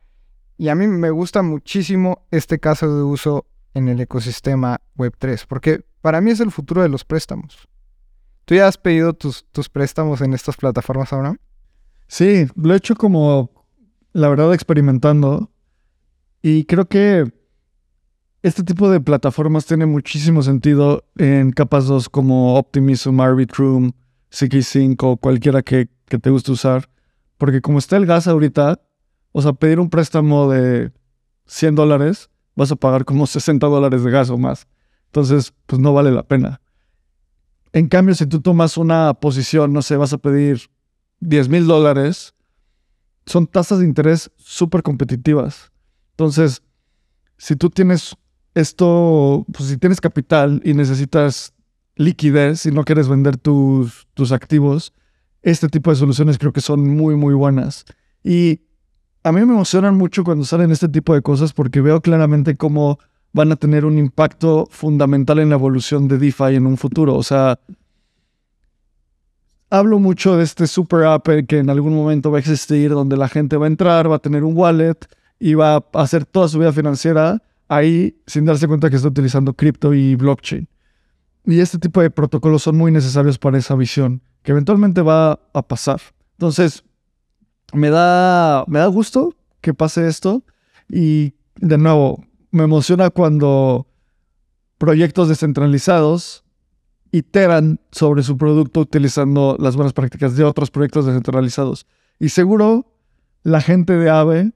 Y 0.57 0.69
a 0.69 0.75
mí 0.75 0.87
me 0.87 1.11
gusta 1.11 1.43
muchísimo 1.43 2.27
este 2.31 2.59
caso 2.59 2.97
de 2.97 3.03
uso 3.03 3.45
en 3.75 3.89
el 3.89 4.01
ecosistema 4.01 4.81
Web3, 4.97 5.45
porque 5.47 5.85
para 6.01 6.23
mí 6.23 6.31
es 6.31 6.41
el 6.41 6.51
futuro 6.51 6.81
de 6.81 6.89
los 6.89 7.05
préstamos. 7.05 7.69
¿Tú 8.47 8.55
ya 8.55 8.67
has 8.67 8.79
pedido 8.79 9.13
tus, 9.13 9.45
tus 9.53 9.69
préstamos 9.69 10.23
en 10.23 10.33
estas 10.33 10.57
plataformas 10.57 11.13
ahora? 11.13 11.37
Sí, 12.07 12.47
lo 12.57 12.73
he 12.73 12.79
hecho 12.79 12.95
como, 12.95 13.51
la 14.15 14.31
verdad, 14.31 14.55
experimentando. 14.55 15.51
Y 16.41 16.65
creo 16.65 16.89
que 16.89 17.31
este 18.43 18.63
tipo 18.63 18.91
de 18.91 19.01
plataformas 19.01 19.67
tiene 19.67 19.87
muchísimo 19.87 20.43
sentido 20.43 21.05
en 21.17 21.51
capas 21.51 21.87
2 21.87 22.09
como 22.09 22.57
Optimism, 22.57 23.21
Arbitrum, 23.21 23.93
CK5 24.31 24.97
o 25.01 25.17
cualquiera 25.17 25.63
que, 25.63 25.89
que 26.07 26.19
te 26.19 26.31
guste 26.31 26.53
usar. 26.53 26.89
Porque 27.37 27.61
como 27.61 27.79
está 27.79 27.97
el 27.97 28.07
gas 28.07 28.29
ahorita, 28.29 28.81
o 29.33 29.43
sea, 29.43 29.53
pedir 29.53 29.81
un 29.81 29.91
préstamo 29.91 30.51
de 30.51 30.93
100 31.47 31.75
dólares, 31.75 32.31
vas 32.55 32.71
a 32.73 32.77
pagar 32.77 33.05
como 33.05 33.27
60 33.27 33.67
dólares 33.67 34.05
de 34.05 34.11
gas 34.11 34.31
o 34.31 34.39
más. 34.39 34.67
Entonces, 35.07 35.53
pues 35.67 35.81
no 35.81 35.93
vale 35.93 36.13
la 36.13 36.23
pena. 36.23 36.61
En 37.73 37.89
cambio, 37.89 38.15
si 38.15 38.27
tú 38.27 38.41
tomas 38.41 38.77
una 38.77 39.15
posición, 39.15 39.73
no 39.73 39.83
sé, 39.83 39.97
vas 39.97 40.13
a 40.13 40.19
pedir 40.19 40.71
10 41.21 41.49
mil 41.49 41.67
dólares, 41.67 42.35
son 43.27 43.47
tasas 43.47 43.81
de 43.81 43.85
interés 43.85 44.31
súper 44.37 44.83
competitivas. 44.83 45.71
Entonces, 46.13 46.63
si 47.37 47.57
tú 47.57 47.71
tienes 47.71 48.17
esto, 48.59 49.47
pues 49.53 49.69
si 49.69 49.77
tienes 49.77 50.01
capital 50.01 50.61
y 50.65 50.75
necesitas 50.75 51.53
liquidez 51.97 52.67
y 52.67 52.73
no 52.73 52.85
quieres 52.85 53.09
vender 53.09 53.37
tus, 53.37 54.09
tus 54.15 54.33
activos, 54.33 54.93
este 55.43 55.69
tipo 55.69 55.91
de 55.91 55.97
soluciones 55.97 56.39
creo 56.39 56.53
que 56.53 56.61
son 56.61 56.89
muy, 56.89 57.15
muy 57.15 57.35
buenas. 57.35 57.85
Y 58.25 58.61
a 59.23 59.31
mí 59.31 59.45
me 59.45 59.53
emocionan 59.53 59.97
mucho 59.97 60.25
cuando 60.25 60.45
salen 60.45 60.73
este 60.73 60.89
tipo 60.89 61.15
de 61.15 61.23
cosas 61.23 61.53
porque 61.53 61.81
veo 61.81 62.01
claramente 62.01 62.57
cómo 62.57 62.99
van 63.33 63.53
a 63.53 63.57
tener 63.57 63.85
un 63.85 63.97
impacto 63.97 64.67
fundamental 64.71 65.39
en 65.39 65.51
la 65.51 65.55
evolución 65.55 66.09
de 66.09 66.19
DeFi 66.19 66.57
en 66.57 66.67
un 66.67 66.77
futuro. 66.77 67.15
O 67.15 67.23
sea, 67.23 67.61
hablo 69.71 70.01
mucho 70.01 70.37
de 70.37 70.45
este 70.45 70.67
super 70.67 71.05
app 71.05 71.29
que 71.47 71.59
en 71.59 71.71
algún 71.71 71.95
momento 71.95 72.33
va 72.33 72.39
a 72.39 72.41
existir, 72.41 72.91
donde 72.91 73.17
la 73.17 73.29
gente 73.29 73.57
va 73.57 73.67
a 73.67 73.69
entrar, 73.69 74.11
va 74.11 74.17
a 74.17 74.21
tener 74.21 74.43
un 74.43 74.57
wallet 74.57 74.99
y 75.39 75.55
va 75.55 75.77
a 75.77 75.85
hacer 75.95 76.25
toda 76.25 76.49
su 76.49 76.59
vida 76.59 76.73
financiera 76.73 77.41
ahí 77.69 78.21
sin 78.27 78.45
darse 78.45 78.67
cuenta 78.67 78.91
que 78.91 78.97
está 78.97 79.09
utilizando 79.09 79.55
cripto 79.55 79.95
y 79.95 80.15
blockchain. 80.15 80.69
Y 81.45 81.61
este 81.61 81.79
tipo 81.79 82.03
de 82.03 82.11
protocolos 82.11 82.63
son 82.63 82.77
muy 82.77 82.93
necesarios 82.93 83.39
para 83.39 83.59
esa 83.59 83.75
visión, 83.75 84.23
que 84.43 84.53
eventualmente 84.53 85.03
va 85.03 85.41
a 85.53 85.63
pasar. 85.63 86.01
Entonces, 86.33 86.85
me 87.73 87.91
da, 87.91 88.65
me 88.67 88.79
da 88.79 88.87
gusto 88.87 89.35
que 89.61 89.75
pase 89.75 90.09
esto 90.09 90.45
y 90.89 91.35
de 91.57 91.79
nuevo, 91.79 92.25
me 92.51 92.65
emociona 92.65 93.11
cuando 93.11 93.87
proyectos 94.79 95.29
descentralizados 95.29 96.45
iteran 97.11 97.81
sobre 97.91 98.23
su 98.23 98.37
producto 98.37 98.81
utilizando 98.81 99.57
las 99.59 99.77
buenas 99.77 99.93
prácticas 99.93 100.37
de 100.37 100.45
otros 100.45 100.71
proyectos 100.71 101.07
descentralizados. 101.07 101.87
Y 102.19 102.31
seguro 102.31 102.93
la 103.43 103.61
gente 103.61 103.95
de 103.95 104.11
AVE, 104.11 104.53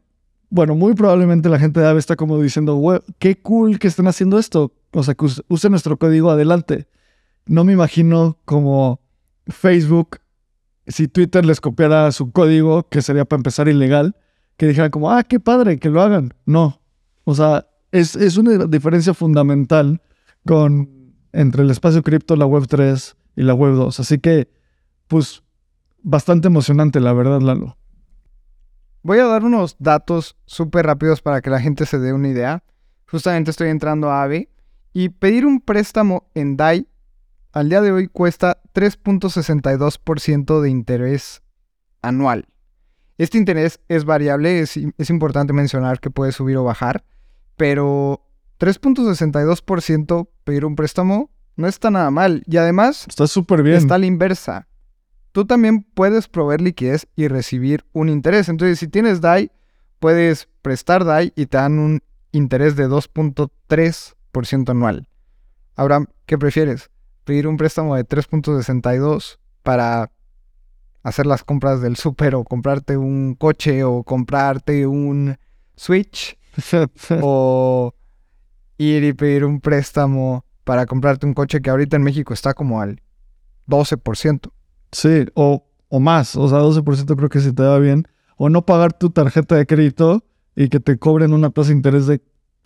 bueno, 0.52 0.74
muy 0.74 0.92
probablemente 0.92 1.48
la 1.48 1.58
gente 1.58 1.80
de 1.80 1.86
AVE 1.86 1.98
está 1.98 2.14
como 2.14 2.38
diciendo, 2.38 3.02
qué 3.18 3.40
cool 3.40 3.78
que 3.78 3.88
estén 3.88 4.06
haciendo 4.06 4.38
esto. 4.38 4.74
o 4.90 5.02
sea, 5.02 5.14
que 5.14 5.24
use 5.48 5.70
nuestro 5.70 5.96
código 5.96 6.30
adelante. 6.30 6.88
No 7.46 7.64
me 7.64 7.72
imagino 7.72 8.36
como 8.44 9.00
Facebook, 9.46 10.18
si 10.86 11.08
Twitter 11.08 11.46
les 11.46 11.62
copiara 11.62 12.12
su 12.12 12.32
código, 12.32 12.86
que 12.90 13.00
sería 13.00 13.24
para 13.24 13.38
empezar 13.38 13.66
ilegal, 13.66 14.14
que 14.58 14.66
dijeran 14.66 14.90
como, 14.90 15.10
ah, 15.10 15.24
qué 15.24 15.40
padre, 15.40 15.78
que 15.78 15.88
lo 15.88 16.02
hagan. 16.02 16.34
No. 16.44 16.82
O 17.24 17.34
sea, 17.34 17.66
es, 17.90 18.14
es 18.14 18.36
una 18.36 18.66
diferencia 18.66 19.14
fundamental 19.14 20.02
con, 20.46 21.14
entre 21.32 21.62
el 21.62 21.70
espacio 21.70 22.02
cripto, 22.02 22.36
la 22.36 22.44
web 22.44 22.66
3 22.68 23.16
y 23.36 23.42
la 23.42 23.54
web 23.54 23.72
2. 23.74 24.00
Así 24.00 24.18
que, 24.18 24.50
pues, 25.08 25.42
bastante 26.02 26.48
emocionante, 26.48 27.00
la 27.00 27.14
verdad, 27.14 27.40
Lalo. 27.40 27.78
Voy 29.02 29.18
a 29.18 29.26
dar 29.26 29.44
unos 29.44 29.76
datos 29.78 30.36
súper 30.46 30.86
rápidos 30.86 31.22
para 31.22 31.40
que 31.40 31.50
la 31.50 31.60
gente 31.60 31.86
se 31.86 31.98
dé 31.98 32.12
una 32.12 32.28
idea. 32.28 32.62
Justamente 33.06 33.50
estoy 33.50 33.68
entrando 33.68 34.10
a 34.10 34.22
AVE 34.22 34.48
y 34.92 35.08
pedir 35.08 35.44
un 35.44 35.60
préstamo 35.60 36.30
en 36.34 36.56
DAI 36.56 36.86
al 37.52 37.68
día 37.68 37.80
de 37.80 37.92
hoy 37.92 38.08
cuesta 38.08 38.62
3.62% 38.74 40.60
de 40.60 40.70
interés 40.70 41.42
anual. 42.00 42.46
Este 43.18 43.38
interés 43.38 43.80
es 43.88 44.04
variable, 44.04 44.60
es, 44.60 44.76
es, 44.76 45.10
importante 45.10 45.52
mencionar 45.52 46.00
que 46.00 46.10
puede 46.10 46.32
subir 46.32 46.56
o 46.56 46.64
bajar, 46.64 47.04
pero 47.56 48.24
3.62% 48.58 50.28
pedir 50.44 50.64
un 50.64 50.76
préstamo 50.76 51.30
no 51.56 51.66
está 51.66 51.90
nada 51.90 52.10
mal. 52.10 52.42
Y 52.46 52.56
además, 52.56 53.06
está 53.08 53.26
súper 53.26 53.62
bien. 53.62 53.76
Está 53.76 53.96
a 53.96 53.98
la 53.98 54.06
inversa. 54.06 54.68
Tú 55.32 55.46
también 55.46 55.82
puedes 55.82 56.28
proveer 56.28 56.60
liquidez 56.60 57.06
y 57.16 57.28
recibir 57.28 57.84
un 57.92 58.08
interés. 58.08 58.48
Entonces, 58.48 58.78
si 58.78 58.88
tienes 58.88 59.20
DAI, 59.20 59.50
puedes 59.98 60.48
prestar 60.60 61.04
DAI 61.04 61.32
y 61.36 61.46
te 61.46 61.56
dan 61.56 61.78
un 61.78 62.02
interés 62.32 62.76
de 62.76 62.88
2.3% 62.88 64.70
anual. 64.70 65.08
Ahora, 65.74 66.04
¿qué 66.26 66.36
prefieres? 66.38 66.90
¿Pedir 67.24 67.46
un 67.46 67.56
préstamo 67.56 67.96
de 67.96 68.06
3.62 68.06 69.38
para 69.62 70.10
hacer 71.02 71.26
las 71.26 71.44
compras 71.44 71.80
del 71.80 71.96
súper 71.96 72.34
o 72.34 72.44
comprarte 72.44 72.96
un 72.96 73.34
coche 73.34 73.84
o 73.84 74.02
comprarte 74.02 74.86
un 74.86 75.38
Switch? 75.76 76.38
¿O 77.22 77.94
ir 78.78 79.04
y 79.04 79.12
pedir 79.12 79.44
un 79.44 79.60
préstamo 79.60 80.44
para 80.64 80.86
comprarte 80.86 81.26
un 81.26 81.34
coche 81.34 81.60
que 81.60 81.70
ahorita 81.70 81.96
en 81.96 82.02
México 82.02 82.34
está 82.34 82.54
como 82.54 82.80
al 82.80 83.00
12%. 83.68 84.50
Sí, 84.92 85.26
o, 85.34 85.64
o 85.88 86.00
más, 86.00 86.36
o 86.36 86.48
sea, 86.48 86.58
12% 86.58 87.16
creo 87.16 87.28
que 87.28 87.40
si 87.40 87.52
te 87.52 87.62
va 87.62 87.78
bien. 87.78 88.06
O 88.36 88.48
no 88.48 88.64
pagar 88.64 88.92
tu 88.92 89.10
tarjeta 89.10 89.56
de 89.56 89.66
crédito 89.66 90.24
y 90.54 90.68
que 90.68 90.80
te 90.80 90.98
cobren 90.98 91.32
una 91.32 91.50
tasa 91.50 91.68
de 91.68 91.76
interés 91.76 92.06
de 92.06 92.22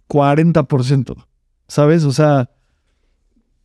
40%. 0.09 1.27
¿Sabes? 1.69 2.05
O 2.05 2.13
sea, 2.13 2.51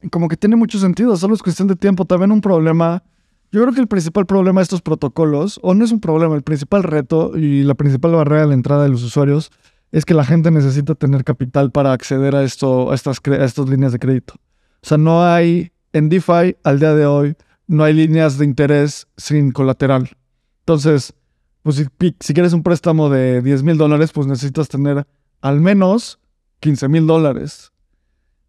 como 0.09 0.27
que 0.27 0.37
tiene 0.37 0.55
mucho 0.55 0.79
sentido, 0.79 1.15
solo 1.17 1.35
es 1.35 1.43
cuestión 1.43 1.67
de 1.67 1.75
tiempo. 1.75 2.05
También 2.05 2.31
un 2.31 2.41
problema, 2.41 3.03
yo 3.51 3.61
creo 3.61 3.73
que 3.73 3.81
el 3.81 3.87
principal 3.87 4.25
problema 4.25 4.61
de 4.61 4.63
estos 4.63 4.81
protocolos, 4.81 5.59
o 5.61 5.73
no 5.73 5.85
es 5.85 5.91
un 5.91 5.99
problema, 5.99 6.35
el 6.35 6.41
principal 6.41 6.83
reto 6.83 7.37
y 7.37 7.63
la 7.63 7.75
principal 7.75 8.11
barrera 8.11 8.43
a 8.43 8.47
la 8.47 8.53
entrada 8.53 8.83
de 8.83 8.89
los 8.89 9.03
usuarios 9.03 9.51
es 9.91 10.05
que 10.05 10.13
la 10.13 10.23
gente 10.23 10.51
necesita 10.51 10.95
tener 10.95 11.23
capital 11.23 11.71
para 11.71 11.91
acceder 11.91 12.35
a, 12.35 12.43
esto, 12.43 12.91
a, 12.91 12.95
estas, 12.95 13.19
a 13.25 13.43
estas 13.43 13.69
líneas 13.69 13.91
de 13.91 13.99
crédito. 13.99 14.35
O 14.81 14.87
sea, 14.87 14.97
no 14.97 15.23
hay, 15.23 15.71
en 15.93 16.09
DeFi 16.09 16.55
al 16.63 16.79
día 16.79 16.95
de 16.95 17.05
hoy, 17.05 17.35
no 17.71 17.85
hay 17.85 17.93
líneas 17.93 18.37
de 18.37 18.43
interés 18.43 19.07
sin 19.15 19.51
colateral. 19.53 20.17
Entonces, 20.59 21.13
pues 21.63 21.77
si, 21.77 22.33
quieres 22.33 22.51
un 22.51 22.63
préstamo 22.63 23.09
de 23.09 23.41
10 23.41 23.63
mil 23.63 23.77
dólares, 23.77 24.11
pues 24.11 24.27
necesitas 24.27 24.67
tener 24.67 25.07
al 25.39 25.61
menos 25.61 26.19
15 26.59 26.89
mil 26.89 27.07
dólares. 27.07 27.71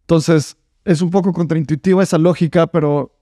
Entonces, 0.00 0.56
es 0.84 1.02
un 1.02 1.10
poco 1.10 1.32
contraintuitiva 1.32 2.02
esa 2.02 2.18
lógica, 2.18 2.66
pero 2.66 3.16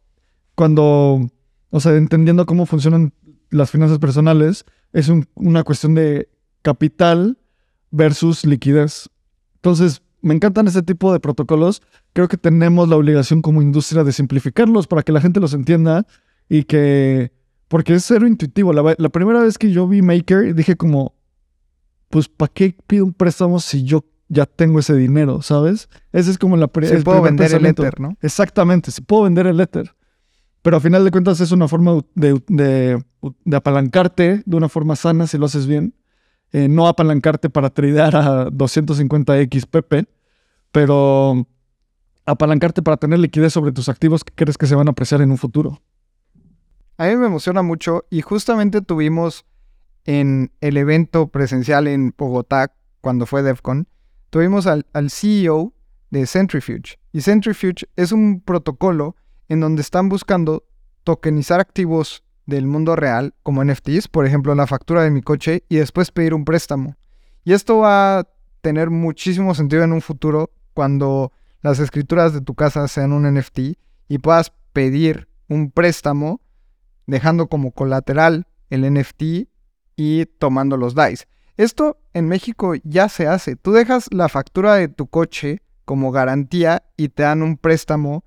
cuando, 0.54 1.28
o 1.68 1.80
sea, 1.80 1.94
entendiendo 1.94 2.46
cómo 2.46 2.64
funcionan 2.64 3.12
las 3.50 3.70
finanzas 3.70 3.98
personales, 3.98 4.64
es 4.94 5.12
una 5.34 5.64
cuestión 5.64 5.94
de 5.94 6.30
capital 6.62 7.36
versus 7.90 8.46
liquidez. 8.46 9.10
Entonces, 9.56 10.00
me 10.22 10.34
encantan 10.34 10.68
ese 10.68 10.82
tipo 10.82 11.12
de 11.12 11.20
protocolos. 11.20 11.82
Creo 12.12 12.28
que 12.28 12.36
tenemos 12.36 12.88
la 12.88 12.96
obligación 12.96 13.42
como 13.42 13.62
industria 13.62 14.04
de 14.04 14.12
simplificarlos 14.12 14.86
para 14.86 15.02
que 15.02 15.12
la 15.12 15.20
gente 15.20 15.40
los 15.40 15.54
entienda 15.54 16.06
y 16.48 16.64
que... 16.64 17.32
Porque 17.68 17.94
es 17.94 18.04
cero 18.04 18.26
intuitivo. 18.26 18.72
La, 18.72 19.08
primera 19.10 19.40
vez 19.40 19.56
que 19.56 19.70
yo 19.70 19.86
vi 19.86 20.02
Maker 20.02 20.54
dije 20.54 20.76
como, 20.76 21.14
pues, 22.08 22.28
¿para 22.28 22.52
qué 22.52 22.76
pido 22.86 23.04
un 23.04 23.12
préstamo 23.12 23.60
si 23.60 23.84
yo 23.84 24.04
ya 24.28 24.44
tengo 24.46 24.80
ese 24.80 24.94
dinero, 24.94 25.40
¿sabes? 25.42 25.88
Ese 26.12 26.32
es 26.32 26.38
como 26.38 26.56
la 26.56 26.68
si 26.82 26.96
puedo 27.02 27.22
vender 27.22 27.52
el 27.54 27.66
Ether, 27.66 28.00
¿no? 28.00 28.16
Exactamente, 28.22 28.90
si 28.90 29.02
puedo 29.02 29.22
vender 29.22 29.46
el 29.46 29.60
Ether. 29.60 29.94
Pero 30.62 30.76
a 30.76 30.80
final 30.80 31.04
de 31.04 31.12
cuentas 31.12 31.40
es 31.40 31.52
una 31.52 31.68
forma 31.68 32.00
de, 32.14 32.40
de 32.48 33.56
apalancarte 33.56 34.42
de 34.44 34.56
una 34.56 34.68
forma 34.68 34.96
sana 34.96 35.28
si 35.28 35.38
lo 35.38 35.46
haces 35.46 35.66
bien. 35.66 35.94
Eh, 36.52 36.68
no 36.68 36.88
apalancarte 36.88 37.48
para 37.48 37.70
tradear 37.70 38.16
a 38.16 38.46
250x 38.46 39.66
PP, 39.66 40.06
pero 40.72 41.46
apalancarte 42.26 42.82
para 42.82 42.96
tener 42.96 43.18
liquidez 43.18 43.52
sobre 43.52 43.72
tus 43.72 43.88
activos 43.88 44.24
que 44.24 44.32
crees 44.34 44.58
que 44.58 44.66
se 44.66 44.74
van 44.74 44.88
a 44.88 44.90
apreciar 44.90 45.20
en 45.22 45.30
un 45.30 45.38
futuro. 45.38 45.80
A 46.96 47.06
mí 47.06 47.16
me 47.16 47.26
emociona 47.26 47.62
mucho 47.62 48.04
y 48.10 48.20
justamente 48.20 48.82
tuvimos 48.82 49.44
en 50.04 50.52
el 50.60 50.76
evento 50.76 51.28
presencial 51.28 51.86
en 51.86 52.14
Bogotá, 52.16 52.74
cuando 53.00 53.26
fue 53.26 53.42
DEFCON, 53.42 53.88
tuvimos 54.28 54.66
al, 54.66 54.86
al 54.92 55.10
CEO 55.10 55.72
de 56.10 56.26
Centrifuge. 56.26 56.98
Y 57.12 57.20
Centrifuge 57.22 57.86
es 57.96 58.12
un 58.12 58.40
protocolo 58.40 59.16
en 59.48 59.60
donde 59.60 59.82
están 59.82 60.08
buscando 60.08 60.64
tokenizar 61.04 61.60
activos 61.60 62.22
del 62.50 62.66
mundo 62.66 62.96
real, 62.96 63.34
como 63.42 63.64
NFTs, 63.64 64.08
por 64.08 64.26
ejemplo, 64.26 64.54
la 64.54 64.66
factura 64.66 65.02
de 65.02 65.10
mi 65.10 65.22
coche, 65.22 65.64
y 65.70 65.76
después 65.76 66.10
pedir 66.10 66.34
un 66.34 66.44
préstamo. 66.44 66.96
Y 67.44 67.54
esto 67.54 67.78
va 67.78 68.18
a 68.18 68.28
tener 68.60 68.90
muchísimo 68.90 69.54
sentido 69.54 69.82
en 69.82 69.92
un 69.92 70.02
futuro 70.02 70.50
cuando 70.74 71.32
las 71.62 71.78
escrituras 71.78 72.34
de 72.34 72.42
tu 72.42 72.54
casa 72.54 72.86
sean 72.88 73.12
un 73.12 73.32
NFT 73.32 73.58
y 74.08 74.18
puedas 74.18 74.52
pedir 74.72 75.28
un 75.48 75.70
préstamo 75.70 76.40
dejando 77.06 77.48
como 77.48 77.72
colateral 77.72 78.46
el 78.68 78.92
NFT 78.92 79.22
y 79.96 80.26
tomando 80.38 80.76
los 80.76 80.94
DICE. 80.94 81.26
Esto 81.56 81.98
en 82.14 82.28
México 82.28 82.74
ya 82.84 83.08
se 83.08 83.26
hace. 83.26 83.56
Tú 83.56 83.72
dejas 83.72 84.08
la 84.10 84.28
factura 84.28 84.74
de 84.74 84.88
tu 84.88 85.06
coche 85.06 85.62
como 85.84 86.12
garantía 86.12 86.84
y 86.96 87.08
te 87.08 87.24
dan 87.24 87.42
un 87.42 87.56
préstamo 87.56 88.24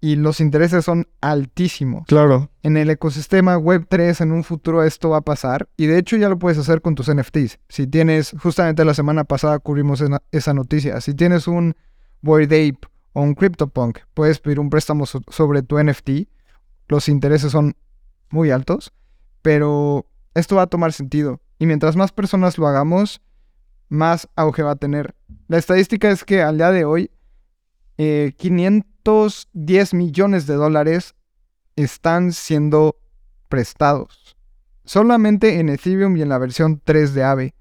y 0.00 0.16
los 0.16 0.40
intereses 0.40 0.84
son 0.84 1.08
altísimos. 1.20 2.06
Claro. 2.06 2.50
En 2.62 2.76
el 2.76 2.88
ecosistema 2.90 3.56
Web3 3.58 4.20
en 4.20 4.32
un 4.32 4.44
futuro 4.44 4.84
esto 4.84 5.10
va 5.10 5.18
a 5.18 5.22
pasar 5.22 5.68
y 5.76 5.86
de 5.86 5.98
hecho 5.98 6.16
ya 6.16 6.28
lo 6.28 6.38
puedes 6.38 6.58
hacer 6.58 6.82
con 6.82 6.94
tus 6.94 7.12
NFTs. 7.12 7.58
Si 7.68 7.86
tienes, 7.86 8.34
justamente 8.40 8.84
la 8.84 8.94
semana 8.94 9.24
pasada 9.24 9.58
cubrimos 9.58 10.02
esa 10.30 10.54
noticia, 10.54 11.00
si 11.00 11.14
tienes 11.14 11.48
un 11.48 11.74
Boyd 12.20 12.52
Ape 12.52 12.78
o 13.12 13.22
un 13.22 13.34
CryptoPunk, 13.34 13.98
puedes 14.14 14.38
pedir 14.38 14.60
un 14.60 14.70
préstamo 14.70 15.04
sobre 15.06 15.62
tu 15.62 15.82
NFT. 15.82 16.28
Los 16.86 17.08
intereses 17.08 17.50
son 17.52 17.74
muy 18.30 18.50
altos, 18.50 18.92
pero 19.42 20.06
esto 20.34 20.56
va 20.56 20.62
a 20.62 20.66
tomar 20.68 20.92
sentido 20.92 21.40
y 21.58 21.66
mientras 21.66 21.96
más 21.96 22.12
personas 22.12 22.56
lo 22.56 22.68
hagamos, 22.68 23.20
más 23.88 24.28
auge 24.36 24.62
va 24.62 24.72
a 24.72 24.76
tener. 24.76 25.14
La 25.48 25.58
estadística 25.58 26.10
es 26.10 26.24
que 26.24 26.42
al 26.42 26.58
día 26.58 26.70
de 26.70 26.84
hoy, 26.84 27.10
500 27.96 28.88
eh, 29.08 29.28
10 29.52 29.94
millones 29.94 30.46
de 30.46 30.54
dólares 30.54 31.14
están 31.76 32.32
siendo 32.32 32.96
prestados. 33.48 34.36
Solamente 34.84 35.60
en 35.60 35.68
Ethereum 35.68 36.16
y 36.16 36.22
en 36.22 36.28
la 36.28 36.38
versión 36.38 36.80
3 36.84 37.14
de 37.14 37.24
AVE. 37.24 37.54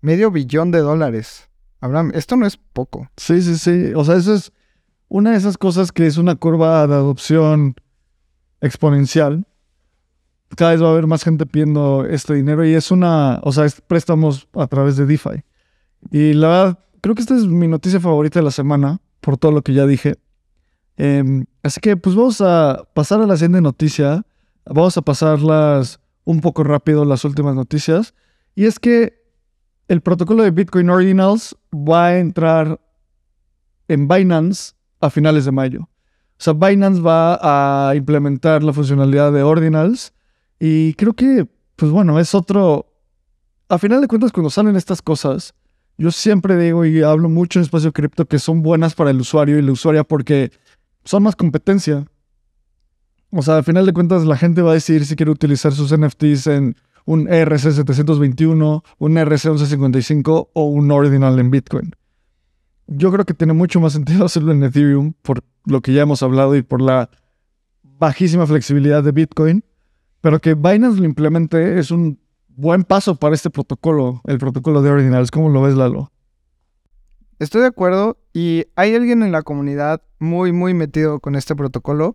Medio 0.00 0.30
billón 0.30 0.70
de 0.70 0.78
dólares. 0.78 1.48
Abraham, 1.80 2.12
esto 2.14 2.36
no 2.36 2.46
es 2.46 2.56
poco. 2.56 3.08
Sí, 3.16 3.42
sí, 3.42 3.56
sí. 3.58 3.92
O 3.94 4.04
sea, 4.04 4.16
eso 4.16 4.34
es 4.34 4.52
una 5.08 5.32
de 5.32 5.36
esas 5.36 5.58
cosas 5.58 5.92
que 5.92 6.06
es 6.06 6.16
una 6.16 6.36
curva 6.36 6.86
de 6.86 6.94
adopción 6.94 7.74
exponencial. 8.60 9.46
Cada 10.56 10.72
vez 10.72 10.82
va 10.82 10.88
a 10.88 10.90
haber 10.92 11.06
más 11.06 11.24
gente 11.24 11.46
pidiendo 11.46 12.04
este 12.04 12.34
dinero 12.34 12.64
y 12.64 12.74
es 12.74 12.90
una, 12.90 13.40
o 13.42 13.52
sea, 13.52 13.64
es 13.64 13.80
préstamos 13.80 14.48
a 14.54 14.66
través 14.66 14.96
de 14.96 15.06
DeFi. 15.06 15.44
Y 16.10 16.34
la 16.34 16.48
verdad, 16.48 16.78
creo 17.00 17.14
que 17.14 17.22
esta 17.22 17.36
es 17.36 17.46
mi 17.46 17.66
noticia 17.66 18.00
favorita 18.00 18.38
de 18.38 18.44
la 18.44 18.50
semana, 18.50 19.00
por 19.20 19.36
todo 19.36 19.52
lo 19.52 19.62
que 19.62 19.74
ya 19.74 19.86
dije. 19.86 20.16
Em, 20.96 21.44
así 21.62 21.80
que 21.80 21.96
pues 21.96 22.16
vamos 22.16 22.40
a 22.40 22.88
pasar 22.94 23.20
a 23.20 23.26
la 23.26 23.36
siguiente 23.36 23.60
noticia. 23.60 24.24
Vamos 24.64 24.96
a 24.96 25.02
pasarlas 25.02 26.00
un 26.24 26.40
poco 26.40 26.64
rápido 26.64 27.04
las 27.04 27.24
últimas 27.24 27.54
noticias. 27.54 28.14
Y 28.54 28.64
es 28.64 28.78
que 28.78 29.22
el 29.88 30.00
protocolo 30.00 30.42
de 30.42 30.50
Bitcoin 30.50 30.90
Ordinals 30.90 31.56
va 31.72 32.06
a 32.06 32.18
entrar 32.18 32.80
en 33.88 34.08
Binance 34.08 34.72
a 35.00 35.10
finales 35.10 35.44
de 35.44 35.52
mayo. 35.52 35.82
O 35.82 36.38
sea, 36.38 36.52
Binance 36.52 37.00
va 37.00 37.38
a 37.90 37.94
implementar 37.94 38.62
la 38.62 38.72
funcionalidad 38.72 39.32
de 39.32 39.42
Ordinals 39.42 40.12
y 40.58 40.94
creo 40.94 41.14
que, 41.14 41.46
pues 41.76 41.90
bueno, 41.90 42.18
es 42.18 42.34
otro... 42.34 42.92
A 43.68 43.78
final 43.78 44.00
de 44.00 44.08
cuentas, 44.08 44.32
cuando 44.32 44.50
salen 44.50 44.76
estas 44.76 45.02
cosas, 45.02 45.54
yo 45.98 46.10
siempre 46.10 46.56
digo 46.56 46.84
y 46.84 47.02
hablo 47.02 47.28
mucho 47.28 47.58
en 47.58 47.64
espacio 47.64 47.92
cripto 47.92 48.26
que 48.26 48.38
son 48.38 48.62
buenas 48.62 48.94
para 48.94 49.10
el 49.10 49.20
usuario 49.20 49.58
y 49.58 49.62
la 49.62 49.72
usuaria 49.72 50.04
porque 50.04 50.52
son 51.06 51.22
más 51.22 51.36
competencia. 51.36 52.04
O 53.30 53.42
sea, 53.42 53.56
al 53.56 53.64
final 53.64 53.86
de 53.86 53.92
cuentas 53.92 54.24
la 54.24 54.36
gente 54.36 54.60
va 54.60 54.72
a 54.72 54.74
decidir 54.74 55.06
si 55.06 55.16
quiere 55.16 55.32
utilizar 55.32 55.72
sus 55.72 55.96
NFTs 55.96 56.48
en 56.48 56.76
un 57.06 57.28
ERC721, 57.28 58.82
un 58.98 59.14
ERC1155 59.14 60.48
o 60.52 60.64
un 60.64 60.90
Ordinal 60.90 61.38
en 61.38 61.50
Bitcoin. 61.50 61.92
Yo 62.88 63.10
creo 63.12 63.24
que 63.24 63.34
tiene 63.34 63.52
mucho 63.52 63.80
más 63.80 63.94
sentido 63.94 64.24
hacerlo 64.26 64.52
en 64.52 64.62
Ethereum 64.62 65.14
por 65.22 65.42
lo 65.64 65.80
que 65.80 65.92
ya 65.92 66.02
hemos 66.02 66.22
hablado 66.22 66.54
y 66.56 66.62
por 66.62 66.82
la 66.82 67.08
bajísima 67.82 68.46
flexibilidad 68.46 69.02
de 69.02 69.12
Bitcoin, 69.12 69.64
pero 70.20 70.40
que 70.40 70.54
Binance 70.54 70.98
lo 70.98 71.06
implemente 71.06 71.78
es 71.78 71.90
un 71.90 72.18
buen 72.48 72.84
paso 72.84 73.16
para 73.16 73.34
este 73.34 73.50
protocolo, 73.50 74.22
el 74.24 74.38
protocolo 74.38 74.82
de 74.82 74.90
Ordinals. 74.90 75.30
¿Cómo 75.30 75.48
lo 75.48 75.62
ves, 75.62 75.74
Lalo? 75.74 76.10
Estoy 77.38 77.60
de 77.60 77.66
acuerdo 77.66 78.16
y 78.32 78.64
hay 78.76 78.94
alguien 78.94 79.22
en 79.22 79.30
la 79.30 79.42
comunidad 79.42 80.00
muy, 80.18 80.52
muy 80.52 80.72
metido 80.72 81.20
con 81.20 81.34
este 81.34 81.54
protocolo 81.54 82.14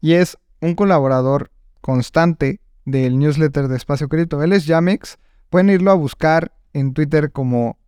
y 0.00 0.14
es 0.14 0.38
un 0.60 0.74
colaborador 0.74 1.52
constante 1.80 2.60
del 2.84 3.18
newsletter 3.18 3.68
de 3.68 3.76
Espacio 3.76 4.08
Cripto. 4.08 4.42
Él 4.42 4.52
es 4.52 4.66
Yamex. 4.66 5.18
Pueden 5.50 5.70
irlo 5.70 5.92
a 5.92 5.94
buscar 5.94 6.52
en 6.72 6.94
Twitter 6.94 7.30
como 7.30 7.78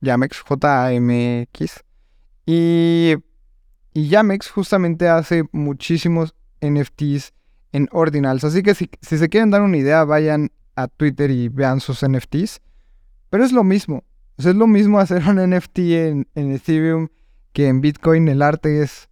Yamex, 0.00 0.40
J-A-M-X. 0.40 1.84
Y, 2.46 3.16
y 3.92 4.08
Yamex 4.08 4.50
justamente 4.50 5.08
hace 5.08 5.42
muchísimos 5.50 6.36
NFTs 6.60 7.32
en 7.72 7.88
Ordinals. 7.90 8.44
Así 8.44 8.62
que 8.62 8.76
si, 8.76 8.88
si 9.00 9.18
se 9.18 9.28
quieren 9.28 9.50
dar 9.50 9.62
una 9.62 9.76
idea, 9.76 10.04
vayan 10.04 10.52
a 10.76 10.86
Twitter 10.86 11.32
y 11.32 11.48
vean 11.48 11.80
sus 11.80 12.06
NFTs. 12.06 12.60
Pero 13.28 13.44
es 13.44 13.50
lo 13.50 13.64
mismo. 13.64 14.04
Es 14.46 14.54
lo 14.54 14.66
mismo 14.66 14.98
hacer 15.00 15.22
un 15.28 15.36
NFT 15.50 15.78
en, 15.78 16.26
Ethereum 16.34 17.08
que 17.52 17.68
en 17.68 17.80
Bitcoin. 17.80 18.28
El 18.28 18.42
arte 18.42 18.82
es. 18.82 19.08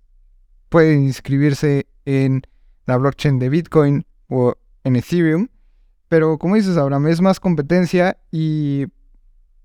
Puede 0.68 0.94
inscribirse 0.94 1.86
en 2.04 2.42
la 2.86 2.96
blockchain 2.96 3.38
de 3.38 3.48
Bitcoin 3.48 4.06
o 4.28 4.54
en 4.84 4.96
Ethereum. 4.96 5.48
Pero 6.08 6.38
como 6.38 6.54
dices, 6.54 6.76
Abraham, 6.76 7.08
es 7.08 7.20
más 7.20 7.40
competencia 7.40 8.18
y 8.30 8.86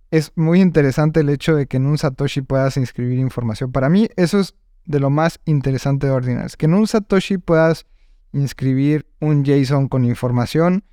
es 0.09 0.31
muy 0.35 0.61
interesante 0.61 1.21
el 1.21 1.29
hecho 1.29 1.55
de 1.55 1.67
que 1.67 1.77
en 1.77 1.85
un 1.85 1.97
Satoshi 1.97 2.41
puedas 2.41 2.77
inscribir 2.77 3.19
información. 3.19 3.71
Para 3.71 3.89
mí, 3.89 4.09
eso 4.15 4.39
es 4.39 4.55
de 4.85 4.99
lo 4.99 5.09
más 5.09 5.39
interesante 5.45 6.07
de 6.07 6.13
Ordinals. 6.13 6.57
Que 6.57 6.65
en 6.65 6.73
un 6.73 6.87
Satoshi 6.87 7.37
puedas 7.37 7.85
inscribir 8.33 9.07
un 9.19 9.43
JSON 9.43 9.87
con 9.87 10.05
información 10.05 10.83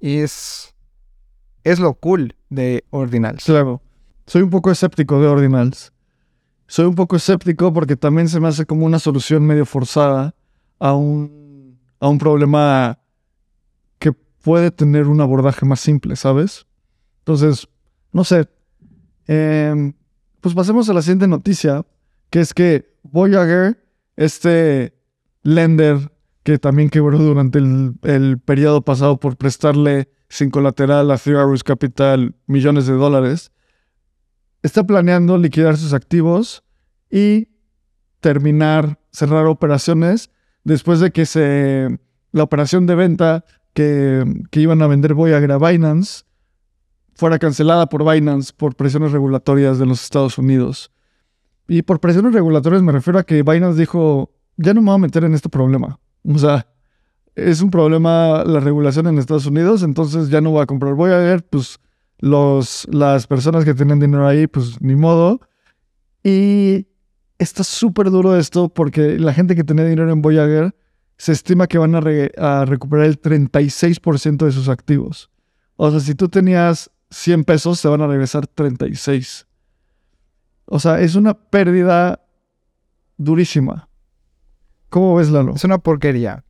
es, 0.00 0.74
es 1.64 1.78
lo 1.78 1.94
cool 1.94 2.36
de 2.50 2.84
Ordinals. 2.90 3.44
Claro. 3.44 3.83
Soy 4.26 4.42
un 4.42 4.50
poco 4.50 4.70
escéptico 4.70 5.20
de 5.20 5.26
Ordinals. 5.26 5.92
Soy 6.66 6.86
un 6.86 6.94
poco 6.94 7.16
escéptico 7.16 7.72
porque 7.72 7.96
también 7.96 8.28
se 8.28 8.40
me 8.40 8.48
hace 8.48 8.66
como 8.66 8.86
una 8.86 8.98
solución 8.98 9.44
medio 9.44 9.66
forzada 9.66 10.34
a 10.78 10.94
un, 10.94 11.78
a 12.00 12.08
un 12.08 12.18
problema 12.18 12.98
que 13.98 14.12
puede 14.12 14.70
tener 14.70 15.06
un 15.06 15.20
abordaje 15.20 15.66
más 15.66 15.80
simple, 15.80 16.16
¿sabes? 16.16 16.66
Entonces, 17.18 17.68
no 18.12 18.24
sé. 18.24 18.48
Em, 19.26 19.92
pues 20.40 20.54
pasemos 20.54 20.88
a 20.88 20.94
la 20.94 21.02
siguiente 21.02 21.26
noticia, 21.26 21.84
que 22.30 22.40
es 22.40 22.52
que 22.52 22.94
Voyager, 23.02 23.82
este 24.16 24.94
lender 25.42 26.10
que 26.42 26.58
también 26.58 26.90
quebró 26.90 27.18
durante 27.18 27.58
el, 27.58 28.38
periodo 28.44 28.82
pasado 28.82 29.18
por 29.18 29.36
prestarle 29.36 30.08
sin 30.28 30.50
colateral 30.50 31.10
a 31.10 31.16
Three 31.16 31.36
Capital 31.64 32.34
millones 32.46 32.86
de 32.86 32.92
dólares, 32.92 33.50
está 34.64 34.82
planeando 34.82 35.36
liquidar 35.36 35.76
sus 35.76 35.92
activos 35.92 36.64
y 37.10 37.48
terminar, 38.20 38.98
cerrar 39.10 39.46
operaciones 39.46 40.30
después 40.64 41.00
de 41.00 41.12
que 41.12 41.26
se, 41.26 42.00
la 42.32 42.42
operación 42.42 42.86
de 42.86 42.94
venta 42.94 43.44
que, 43.74 44.24
que 44.50 44.60
iban 44.60 44.80
a 44.80 44.86
vender 44.86 45.12
Voyager 45.12 45.52
a 45.52 45.58
Binance 45.58 46.24
fuera 47.14 47.38
cancelada 47.38 47.86
por 47.90 48.10
Binance 48.10 48.54
por 48.56 48.74
presiones 48.74 49.12
regulatorias 49.12 49.78
de 49.78 49.84
los 49.84 50.02
Estados 50.02 50.38
Unidos. 50.38 50.90
Y 51.68 51.82
por 51.82 52.00
presiones 52.00 52.32
regulatorias 52.32 52.82
me 52.82 52.92
refiero 52.92 53.18
a 53.18 53.24
que 53.24 53.42
Binance 53.42 53.78
dijo, 53.78 54.32
ya 54.56 54.72
no 54.72 54.80
me 54.80 54.86
voy 54.86 54.94
a 54.94 54.98
meter 54.98 55.24
en 55.24 55.34
este 55.34 55.50
problema. 55.50 56.00
O 56.26 56.38
sea, 56.38 56.66
es 57.34 57.60
un 57.60 57.70
problema 57.70 58.44
la 58.44 58.60
regulación 58.60 59.08
en 59.08 59.18
Estados 59.18 59.44
Unidos, 59.44 59.82
entonces 59.82 60.30
ya 60.30 60.40
no 60.40 60.52
voy 60.52 60.62
a 60.62 60.66
comprar 60.66 60.94
Voyager, 60.94 61.44
pues 61.44 61.78
los, 62.18 62.86
las 62.90 63.26
personas 63.26 63.64
que 63.64 63.74
tienen 63.74 64.00
dinero 64.00 64.26
ahí, 64.26 64.46
pues 64.46 64.80
ni 64.80 64.96
modo. 64.96 65.40
Y 66.22 66.86
está 67.38 67.64
súper 67.64 68.10
duro 68.10 68.36
esto 68.36 68.68
porque 68.68 69.18
la 69.18 69.34
gente 69.34 69.54
que 69.54 69.64
tenía 69.64 69.84
dinero 69.84 70.10
en 70.10 70.22
Voyager 70.22 70.74
se 71.16 71.32
estima 71.32 71.66
que 71.66 71.78
van 71.78 71.94
a, 71.94 72.00
a 72.38 72.64
recuperar 72.64 73.06
el 73.06 73.20
36% 73.20 74.44
de 74.44 74.52
sus 74.52 74.68
activos. 74.68 75.30
O 75.76 75.90
sea, 75.90 76.00
si 76.00 76.14
tú 76.14 76.28
tenías 76.28 76.90
100 77.10 77.44
pesos, 77.44 77.80
te 77.80 77.88
van 77.88 78.00
a 78.00 78.06
regresar 78.06 78.46
36. 78.46 79.46
O 80.66 80.78
sea, 80.78 81.00
es 81.00 81.14
una 81.14 81.34
pérdida 81.34 82.24
durísima. 83.16 83.88
¿Cómo 84.88 85.16
ves, 85.16 85.30
Lalo? 85.30 85.54
Es 85.54 85.64
una 85.64 85.78
porquería. 85.78 86.44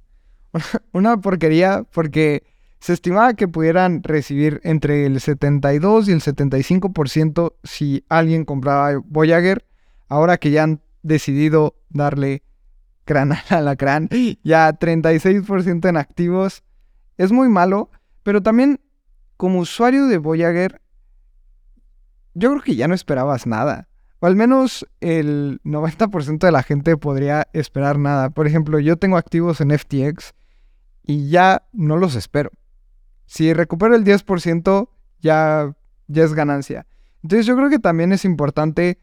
una 0.92 1.20
porquería 1.20 1.84
porque 1.92 2.44
se 2.84 2.92
estimaba 2.92 3.32
que 3.32 3.48
pudieran 3.48 4.02
recibir 4.02 4.60
entre 4.62 5.06
el 5.06 5.18
72 5.18 6.06
y 6.06 6.12
el 6.12 6.20
75% 6.20 7.54
si 7.64 8.04
alguien 8.10 8.44
compraba 8.44 9.00
Voyager. 9.06 9.64
Ahora 10.06 10.36
que 10.36 10.50
ya 10.50 10.64
han 10.64 10.82
decidido 11.02 11.76
darle 11.88 12.42
crán 13.06 13.32
a 13.48 13.60
la 13.62 13.76
crán, 13.76 14.10
ya 14.44 14.70
36% 14.70 15.88
en 15.88 15.96
activos. 15.96 16.62
Es 17.16 17.32
muy 17.32 17.48
malo, 17.48 17.90
pero 18.22 18.42
también 18.42 18.78
como 19.38 19.60
usuario 19.60 20.06
de 20.06 20.18
Voyager, 20.18 20.82
yo 22.34 22.50
creo 22.50 22.62
que 22.62 22.76
ya 22.76 22.86
no 22.86 22.92
esperabas 22.92 23.46
nada. 23.46 23.88
O 24.18 24.26
al 24.26 24.36
menos 24.36 24.86
el 25.00 25.58
90% 25.64 26.36
de 26.36 26.52
la 26.52 26.62
gente 26.62 26.98
podría 26.98 27.48
esperar 27.54 27.98
nada. 27.98 28.28
Por 28.28 28.46
ejemplo, 28.46 28.78
yo 28.78 28.98
tengo 28.98 29.16
activos 29.16 29.62
en 29.62 29.70
FTX 29.70 30.34
y 31.02 31.30
ya 31.30 31.66
no 31.72 31.96
los 31.96 32.14
espero. 32.14 32.50
Si 33.26 33.52
recupero 33.52 33.94
el 33.94 34.04
10%, 34.04 34.88
ya, 35.20 35.74
ya 36.08 36.24
es 36.24 36.34
ganancia. 36.34 36.86
Entonces 37.22 37.46
yo 37.46 37.56
creo 37.56 37.70
que 37.70 37.78
también 37.78 38.12
es 38.12 38.24
importante 38.24 39.00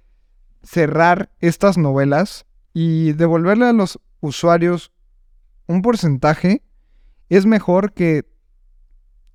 cerrar 0.63 1.31
estas 1.39 1.77
novelas 1.77 2.45
y 2.73 3.13
devolverle 3.13 3.65
a 3.65 3.73
los 3.73 3.99
usuarios 4.19 4.91
un 5.67 5.81
porcentaje. 5.81 6.63
Es 7.29 7.45
mejor 7.45 7.93
que 7.93 8.25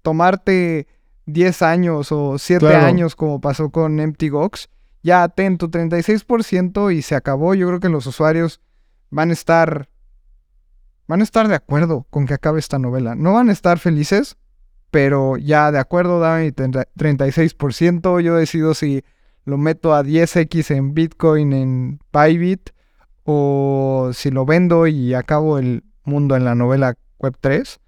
tomarte 0.02 0.86
10 1.26 1.62
años 1.62 2.12
o 2.12 2.38
7 2.38 2.76
años 2.76 3.16
como 3.16 3.40
pasó 3.40 3.70
con 3.70 3.98
Empty 3.98 4.28
Gox 4.28 4.68
ya 5.06 5.22
atento, 5.22 5.70
36% 5.70 6.92
y 6.92 7.00
se 7.00 7.14
acabó. 7.14 7.54
Yo 7.54 7.68
creo 7.68 7.78
que 7.78 7.88
los 7.88 8.06
usuarios 8.06 8.60
van 9.10 9.30
a 9.30 9.34
estar 9.34 9.88
van 11.06 11.20
a 11.20 11.22
estar 11.22 11.46
de 11.46 11.54
acuerdo 11.54 12.08
con 12.10 12.26
que 12.26 12.34
acabe 12.34 12.58
esta 12.58 12.80
novela. 12.80 13.14
No 13.14 13.34
van 13.34 13.48
a 13.48 13.52
estar 13.52 13.78
felices, 13.78 14.36
pero 14.96 15.36
ya 15.36 15.70
de 15.72 15.78
acuerdo, 15.78 16.20
dame 16.20 16.54
36%. 16.54 18.20
Yo 18.20 18.34
decido 18.34 18.72
si 18.72 19.04
lo 19.44 19.58
meto 19.58 19.94
a 19.94 20.02
10x 20.02 20.74
en 20.74 20.94
Bitcoin 20.94 21.52
en 21.52 22.00
Bybit 22.14 22.70
o 23.24 24.08
si 24.14 24.30
lo 24.30 24.46
vendo 24.46 24.86
y 24.86 25.12
acabo 25.12 25.58
el 25.58 25.84
mundo 26.04 26.34
en 26.34 26.46
la 26.46 26.54
novela 26.54 26.96
Web 27.18 27.36
3. 27.38 27.78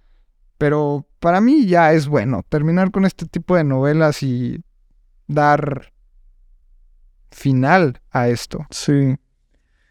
Pero 0.59 1.07
para 1.19 1.41
mí 1.41 1.65
ya 1.65 1.95
es 1.95 2.09
bueno 2.09 2.43
terminar 2.47 2.91
con 2.91 3.07
este 3.07 3.25
tipo 3.25 3.57
de 3.57 3.65
novelas 3.65 4.23
y 4.23 4.63
dar 5.29 5.95
final 7.31 8.03
a 8.11 8.29
esto. 8.29 8.67
Sí. 8.69 9.17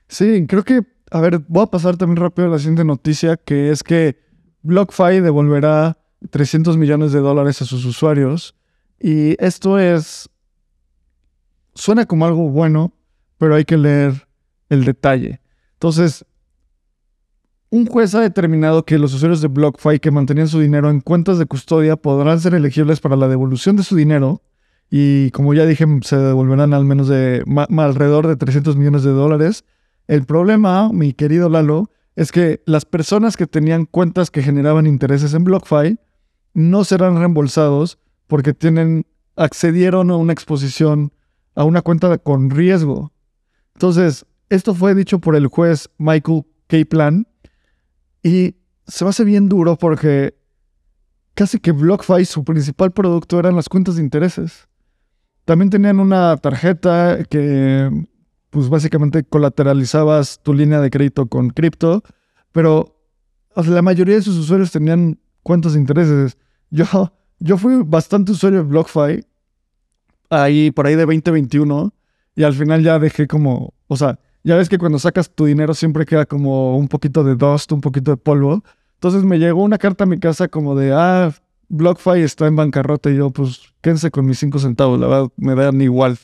Sí, 0.08 0.46
creo 0.48 0.64
que, 0.64 0.84
a 1.10 1.20
ver, 1.20 1.40
voy 1.48 1.64
a 1.64 1.72
pasar 1.72 1.98
también 1.98 2.18
rápido 2.18 2.48
a 2.48 2.52
la 2.52 2.60
siguiente 2.60 2.86
noticia, 2.86 3.38
que 3.38 3.72
es 3.72 3.82
que 3.82 4.20
BlockFi 4.62 5.22
devolverá 5.22 5.98
300 6.30 6.78
millones 6.78 7.12
de 7.12 7.20
dólares 7.20 7.62
a 7.62 7.66
sus 7.66 7.86
usuarios. 7.86 8.56
Y 9.00 9.36
esto 9.44 9.80
es, 9.80 10.30
suena 11.76 12.06
como 12.06 12.26
algo 12.26 12.50
bueno, 12.50 12.94
pero 13.38 13.56
hay 13.56 13.66
que 13.66 13.78
leer 13.78 14.28
el 14.70 14.86
detalle. 14.86 15.42
Entonces, 15.74 16.26
un 17.70 17.86
juez 17.86 18.16
ha 18.16 18.22
determinado 18.22 18.86
que 18.86 18.98
los 18.98 19.14
usuarios 19.14 19.42
de 19.42 19.50
BlockFi 19.50 20.00
que 20.00 20.12
mantenían 20.12 20.48
su 20.48 20.60
dinero 20.60 20.90
en 20.90 21.02
cuentas 21.02 21.38
de 21.38 21.46
custodia 21.46 21.96
podrán 21.98 22.40
ser 22.40 22.54
elegibles 22.54 23.00
para 23.00 23.16
la 23.16 23.28
devolución 23.28 23.76
de 23.76 23.84
su 23.84 23.96
dinero 23.96 24.42
y 24.90 25.32
como 25.32 25.54
ya 25.54 25.66
dije, 25.66 25.86
se 26.02 26.18
devolverán 26.18 26.74
al 26.74 26.86
menos 26.86 27.08
de 27.08 27.44
alrededor 27.78 28.28
de 28.28 28.38
300 28.38 28.78
millones 28.78 29.04
de 29.04 29.12
dólares. 29.12 29.66
El 30.08 30.24
problema, 30.24 30.90
mi 30.94 31.14
querido 31.14 31.50
Lalo, 31.50 31.92
es 32.16 32.32
que 32.32 32.62
las 32.66 32.86
personas 32.86 33.36
que 33.36 33.48
tenían 33.48 33.86
cuentas 33.86 34.32
que 34.32 34.42
generaban 34.42 34.88
intereses 34.88 35.34
en 35.34 35.44
BlockFi 35.44 36.00
no 36.58 36.84
serán 36.84 37.20
reembolsados 37.20 38.00
porque 38.26 38.52
tienen, 38.52 39.06
accedieron 39.36 40.10
a 40.10 40.16
una 40.16 40.34
exposición 40.34 41.14
a 41.54 41.64
una 41.64 41.84
cuenta 41.84 42.18
con 42.18 42.50
riesgo. 42.50 43.14
Entonces, 43.76 44.26
esto 44.50 44.74
fue 44.74 44.96
dicho 44.96 45.20
por 45.20 45.36
el 45.36 45.46
juez 45.46 45.88
Michael 46.00 46.46
Kaplan 46.66 47.28
y 48.24 48.56
se 48.88 49.06
me 49.06 49.12
hace 49.12 49.24
bien 49.24 49.50
duro 49.50 49.78
porque 49.78 50.36
casi 51.36 51.60
que 51.60 51.72
BlockFi, 51.74 52.26
su 52.26 52.44
principal 52.44 52.92
producto 52.92 53.38
eran 53.38 53.56
las 53.56 53.70
cuentas 53.70 53.98
de 53.98 54.02
intereses. 54.02 54.68
También 55.46 55.70
tenían 55.70 56.00
una 56.00 56.38
tarjeta 56.38 57.24
que, 57.30 58.08
pues 58.50 58.68
básicamente 58.68 59.24
colateralizabas 59.24 60.42
tu 60.42 60.56
línea 60.56 60.82
de 60.82 60.90
crédito 60.90 61.28
con 61.28 61.52
cripto, 61.52 62.02
pero 62.52 63.00
la 63.56 63.84
mayoría 63.84 64.16
de 64.16 64.24
sus 64.24 64.38
usuarios 64.38 64.72
tenían 64.72 65.20
cuentas 65.44 65.74
de 65.74 65.80
intereses. 65.82 66.36
Yo, 66.70 66.86
yo 67.40 67.58
fui 67.58 67.82
bastante 67.86 68.32
usuario 68.32 68.60
de 68.60 68.66
BlockFi, 68.66 69.26
ahí 70.30 70.72
por 70.72 70.88
ahí 70.88 70.96
de 70.96 71.06
2021, 71.06 71.94
y 72.36 72.44
al 72.44 72.54
final 72.54 72.84
ya 72.84 73.00
dejé 73.00 73.28
como, 73.28 73.74
o 73.88 73.96
sea, 73.96 74.20
ya 74.44 74.56
ves 74.56 74.70
que 74.70 74.78
cuando 74.78 75.00
sacas 75.00 75.30
tu 75.30 75.46
dinero 75.46 75.74
siempre 75.74 76.06
queda 76.06 76.26
como 76.26 76.78
un 76.78 76.88
poquito 76.88 77.24
de 77.24 77.36
dust, 77.36 77.72
un 77.72 77.82
poquito 77.82 78.12
de 78.12 78.18
polvo. 78.18 78.64
Entonces 78.94 79.24
me 79.24 79.40
llegó 79.40 79.62
una 79.62 79.78
carta 79.78 80.06
a 80.06 80.08
mi 80.08 80.20
casa 80.20 80.48
como 80.48 80.76
de, 80.76 80.94
ah, 80.94 81.34
BlockFi 81.70 82.22
está 82.22 82.48
en 82.48 82.56
bancarrota 82.56 83.10
y 83.10 83.18
yo, 83.18 83.30
pues, 83.30 83.62
quédense 83.82 84.10
con 84.10 84.26
mis 84.26 84.40
cinco 84.40 84.60
centavos, 84.60 85.00
la 85.00 85.08
verdad, 85.08 85.30
me 85.36 85.54
dan 85.56 85.82
igual. 85.82 86.18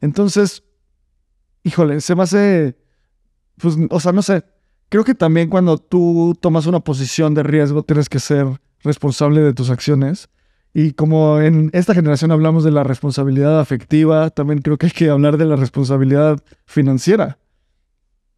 Entonces, 0.00 0.64
híjole, 1.62 2.00
se 2.00 2.14
me 2.14 2.24
hace, 2.24 2.76
pues, 3.58 3.76
o 3.90 4.00
sea, 4.00 4.12
no 4.12 4.22
sé, 4.22 4.44
creo 4.88 5.04
que 5.04 5.14
también 5.14 5.48
cuando 5.48 5.78
tú 5.78 6.36
tomas 6.40 6.66
una 6.66 6.80
posición 6.80 7.34
de 7.34 7.42
riesgo 7.44 7.82
tienes 7.82 8.08
que 8.08 8.18
ser 8.18 8.46
responsable 8.82 9.40
de 9.40 9.54
tus 9.54 9.70
acciones. 9.70 10.28
Y 10.74 10.92
como 10.92 11.40
en 11.40 11.70
esta 11.74 11.94
generación 11.94 12.30
hablamos 12.30 12.64
de 12.64 12.70
la 12.70 12.82
responsabilidad 12.82 13.60
afectiva, 13.60 14.30
también 14.30 14.62
creo 14.62 14.78
que 14.78 14.86
hay 14.86 14.92
que 14.92 15.10
hablar 15.10 15.36
de 15.36 15.44
la 15.44 15.56
responsabilidad 15.56 16.42
financiera. 16.64 17.38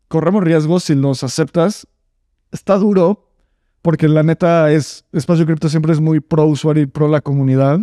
Corremos 0.09 0.43
riesgos 0.43 0.85
si 0.85 0.95
los 0.95 1.23
aceptas. 1.23 1.87
Está 2.51 2.77
duro, 2.77 3.29
porque 3.83 4.09
la 4.09 4.23
neta 4.23 4.71
es, 4.73 5.05
Espacio 5.13 5.45
Cripto 5.45 5.69
siempre 5.69 5.93
es 5.93 6.01
muy 6.01 6.21
pro 6.21 6.47
usuario 6.47 6.83
y 6.83 6.87
pro 6.87 7.09
la 7.09 7.21
comunidad, 7.21 7.81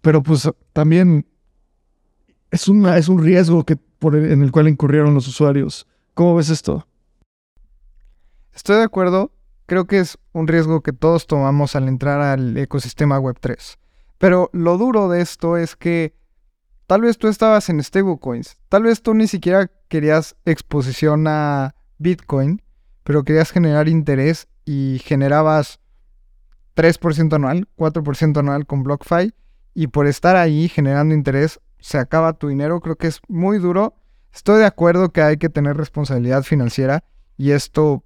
pero 0.00 0.22
pues 0.22 0.50
también 0.72 1.26
es, 2.50 2.68
una, 2.68 2.96
es 2.96 3.08
un 3.08 3.22
riesgo 3.22 3.64
que, 3.64 3.76
por 3.76 4.16
en 4.16 4.42
el 4.42 4.50
cual 4.50 4.68
incurrieron 4.68 5.14
los 5.14 5.28
usuarios. 5.28 5.86
¿Cómo 6.14 6.34
ves 6.34 6.50
esto? 6.50 6.86
Estoy 8.54 8.76
de 8.76 8.82
acuerdo, 8.82 9.30
creo 9.70 9.86
que 9.86 10.00
es 10.00 10.18
un 10.32 10.48
riesgo 10.48 10.80
que 10.80 10.92
todos 10.92 11.28
tomamos 11.28 11.76
al 11.76 11.86
entrar 11.86 12.20
al 12.20 12.56
ecosistema 12.56 13.20
Web3. 13.20 13.76
Pero 14.18 14.50
lo 14.52 14.76
duro 14.78 15.08
de 15.08 15.20
esto 15.20 15.56
es 15.56 15.76
que 15.76 16.12
tal 16.88 17.02
vez 17.02 17.18
tú 17.18 17.28
estabas 17.28 17.68
en 17.68 17.80
stablecoins, 17.80 18.58
tal 18.68 18.82
vez 18.82 19.00
tú 19.00 19.14
ni 19.14 19.28
siquiera 19.28 19.70
querías 19.86 20.34
exposición 20.44 21.28
a 21.28 21.76
Bitcoin, 21.98 22.62
pero 23.04 23.22
querías 23.22 23.52
generar 23.52 23.86
interés 23.86 24.48
y 24.64 25.00
generabas 25.04 25.78
3% 26.74 27.32
anual, 27.32 27.68
4% 27.76 28.38
anual 28.40 28.66
con 28.66 28.82
BlockFi 28.82 29.32
y 29.72 29.86
por 29.86 30.08
estar 30.08 30.34
ahí 30.34 30.68
generando 30.68 31.14
interés 31.14 31.60
se 31.78 31.98
acaba 31.98 32.32
tu 32.32 32.48
dinero, 32.48 32.80
creo 32.80 32.96
que 32.96 33.06
es 33.06 33.20
muy 33.28 33.58
duro. 33.58 33.94
Estoy 34.34 34.58
de 34.58 34.66
acuerdo 34.66 35.12
que 35.12 35.22
hay 35.22 35.36
que 35.36 35.48
tener 35.48 35.76
responsabilidad 35.76 36.42
financiera 36.42 37.04
y 37.36 37.52
esto, 37.52 38.02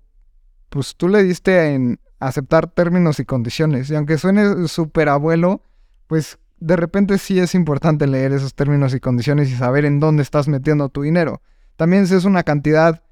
pues 0.74 0.96
tú 0.96 1.08
le 1.08 1.22
diste 1.22 1.72
en 1.72 2.00
aceptar 2.18 2.66
términos 2.66 3.20
y 3.20 3.24
condiciones 3.24 3.88
y 3.90 3.94
aunque 3.94 4.18
suene 4.18 4.66
súper 4.66 5.08
abuelo, 5.08 5.62
pues 6.08 6.40
de 6.58 6.74
repente 6.74 7.18
sí 7.18 7.38
es 7.38 7.54
importante 7.54 8.08
leer 8.08 8.32
esos 8.32 8.56
términos 8.56 8.92
y 8.92 8.98
condiciones 8.98 9.52
y 9.52 9.54
saber 9.54 9.84
en 9.84 10.00
dónde 10.00 10.24
estás 10.24 10.48
metiendo 10.48 10.88
tu 10.88 11.02
dinero. 11.02 11.42
También 11.76 12.08
si 12.08 12.16
es 12.16 12.24
una 12.24 12.42
cantidad 12.42 13.04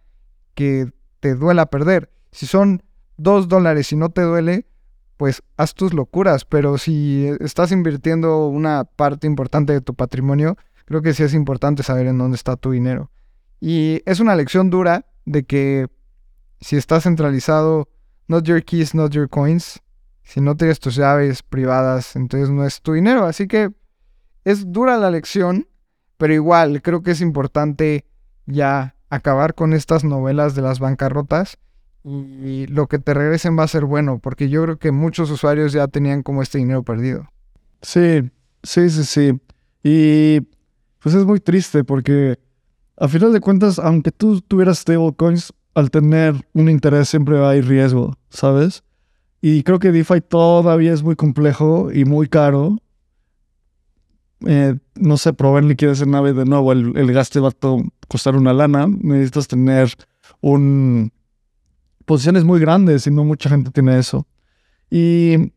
que 0.56 0.90
te 1.20 1.36
duela 1.36 1.66
perder. 1.66 2.10
Si 2.32 2.46
son 2.46 2.82
dos 3.16 3.46
dólares 3.46 3.92
y 3.92 3.96
no 3.96 4.08
te 4.08 4.22
duele, 4.22 4.66
pues 5.16 5.44
haz 5.56 5.74
tus 5.74 5.94
locuras. 5.94 6.44
Pero 6.44 6.78
si 6.78 7.30
estás 7.38 7.70
invirtiendo 7.70 8.48
una 8.48 8.82
parte 8.82 9.28
importante 9.28 9.72
de 9.72 9.82
tu 9.82 9.94
patrimonio, 9.94 10.56
creo 10.84 11.00
que 11.00 11.14
sí 11.14 11.22
es 11.22 11.32
importante 11.32 11.84
saber 11.84 12.08
en 12.08 12.18
dónde 12.18 12.34
está 12.34 12.56
tu 12.56 12.72
dinero. 12.72 13.12
Y 13.60 14.02
es 14.04 14.18
una 14.18 14.34
lección 14.34 14.68
dura 14.68 15.06
de 15.26 15.44
que 15.44 15.86
si 16.62 16.76
estás 16.76 17.02
centralizado, 17.02 17.88
not 18.28 18.44
your 18.44 18.62
keys, 18.62 18.94
not 18.94 19.12
your 19.12 19.28
coins. 19.28 19.80
Si 20.22 20.40
no 20.40 20.56
tienes 20.56 20.78
tus 20.78 20.94
llaves 20.94 21.42
privadas, 21.42 22.16
entonces 22.16 22.48
no 22.48 22.64
es 22.64 22.80
tu 22.80 22.92
dinero. 22.92 23.26
Así 23.26 23.48
que 23.48 23.70
es 24.44 24.72
dura 24.72 24.96
la 24.96 25.10
lección, 25.10 25.66
pero 26.16 26.32
igual 26.32 26.80
creo 26.80 27.02
que 27.02 27.10
es 27.10 27.20
importante 27.20 28.06
ya 28.46 28.94
acabar 29.10 29.54
con 29.54 29.72
estas 29.72 30.04
novelas 30.04 30.54
de 30.54 30.62
las 30.62 30.78
bancarrotas 30.78 31.58
y 32.04 32.66
lo 32.68 32.86
que 32.86 32.98
te 32.98 33.12
regresen 33.12 33.58
va 33.58 33.64
a 33.64 33.68
ser 33.68 33.84
bueno, 33.84 34.18
porque 34.20 34.48
yo 34.48 34.62
creo 34.62 34.78
que 34.78 34.92
muchos 34.92 35.30
usuarios 35.30 35.72
ya 35.72 35.88
tenían 35.88 36.22
como 36.22 36.42
este 36.42 36.58
dinero 36.58 36.82
perdido. 36.82 37.28
Sí, 37.82 38.30
sí, 38.62 38.88
sí, 38.88 39.04
sí. 39.04 39.40
Y 39.82 40.40
pues 41.00 41.14
es 41.14 41.24
muy 41.24 41.40
triste 41.40 41.84
porque 41.84 42.38
a 42.96 43.08
final 43.08 43.32
de 43.32 43.40
cuentas, 43.40 43.78
aunque 43.78 44.12
tú 44.12 44.40
tuvieras 44.40 44.78
stablecoins, 44.78 45.52
al 45.74 45.90
tener 45.90 46.34
un 46.52 46.68
interés 46.68 47.08
siempre 47.08 47.44
hay 47.44 47.60
riesgo, 47.60 48.16
¿sabes? 48.30 48.82
Y 49.40 49.62
creo 49.62 49.78
que 49.78 49.90
DeFi 49.90 50.20
todavía 50.20 50.92
es 50.92 51.02
muy 51.02 51.16
complejo 51.16 51.90
y 51.92 52.04
muy 52.04 52.28
caro. 52.28 52.78
Eh, 54.46 54.76
no 54.94 55.16
sé, 55.16 55.32
probar 55.32 55.64
liquidez 55.64 56.00
en 56.02 56.12
nave 56.12 56.32
de 56.32 56.44
nuevo, 56.44 56.72
el, 56.72 56.96
el 56.96 57.16
va 57.16 57.48
a 57.48 57.82
costar 58.08 58.36
una 58.36 58.52
lana. 58.52 58.86
Necesitas 58.86 59.48
tener 59.48 59.92
un, 60.40 61.12
posiciones 62.04 62.44
muy 62.44 62.60
grandes 62.60 63.06
y 63.06 63.10
no 63.10 63.24
mucha 63.24 63.48
gente 63.48 63.70
tiene 63.70 63.98
eso. 63.98 64.26
Y 64.90 65.52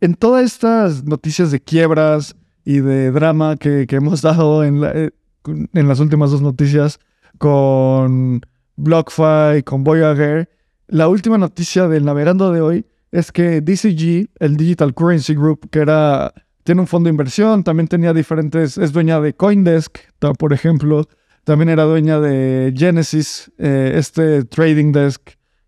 en 0.00 0.14
todas 0.18 0.44
estas 0.44 1.04
noticias 1.04 1.50
de 1.50 1.60
quiebras 1.60 2.36
y 2.64 2.80
de 2.80 3.10
drama 3.10 3.56
que, 3.56 3.86
hemos 3.90 4.20
dado 4.20 4.64
en, 4.64 4.82
eh, 4.84 5.10
en 5.46 5.88
las 5.88 6.00
últimas 6.00 6.30
dos 6.30 6.42
noticias 6.42 6.98
con 7.38 8.42
BlockFi, 8.76 9.62
con 9.64 9.84
Voyager, 9.84 10.48
la 10.86 11.08
última 11.08 11.38
noticia 11.38 11.88
del 11.88 12.04
navegando 12.04 12.52
de 12.52 12.60
hoy 12.60 12.86
es 13.10 13.32
que 13.32 13.60
DCG, 13.60 14.30
el 14.40 14.56
Digital 14.56 14.94
Currency 14.94 15.34
Group, 15.34 15.70
que 15.70 15.78
era 15.78 16.32
tiene 16.64 16.80
un 16.80 16.86
fondo 16.86 17.08
de 17.08 17.12
inversión, 17.12 17.62
también 17.62 17.88
tenía 17.88 18.12
diferentes, 18.14 18.78
es 18.78 18.92
dueña 18.92 19.20
de 19.20 19.34
Coindesk, 19.34 19.98
por 20.38 20.52
ejemplo, 20.52 21.06
también 21.44 21.68
era 21.68 21.84
dueña 21.84 22.18
de 22.20 22.72
Genesis, 22.74 23.52
eh, 23.58 23.92
este 23.96 24.44
trading 24.44 24.92
desk 24.92 25.20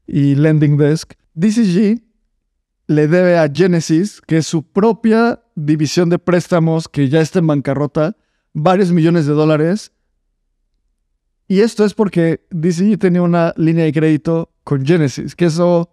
y 0.06 0.34
Lending 0.34 0.78
Desk, 0.78 1.12
DCG 1.34 2.02
le 2.86 3.08
debe 3.08 3.38
a 3.38 3.50
Genesis, 3.52 4.22
que 4.26 4.38
es 4.38 4.46
su 4.46 4.62
propia 4.62 5.42
división 5.54 6.08
de 6.08 6.18
préstamos 6.18 6.88
que 6.88 7.08
ya 7.08 7.20
está 7.20 7.40
en 7.40 7.46
bancarrota, 7.46 8.16
varios 8.52 8.92
millones 8.92 9.26
de 9.26 9.34
dólares. 9.34 9.92
Y 11.48 11.60
esto 11.60 11.84
es 11.84 11.94
porque 11.94 12.40
DCG 12.50 12.98
tenía 12.98 13.22
una 13.22 13.54
línea 13.56 13.84
de 13.84 13.92
crédito 13.92 14.50
con 14.64 14.84
Genesis, 14.84 15.36
que 15.36 15.46
eso 15.46 15.90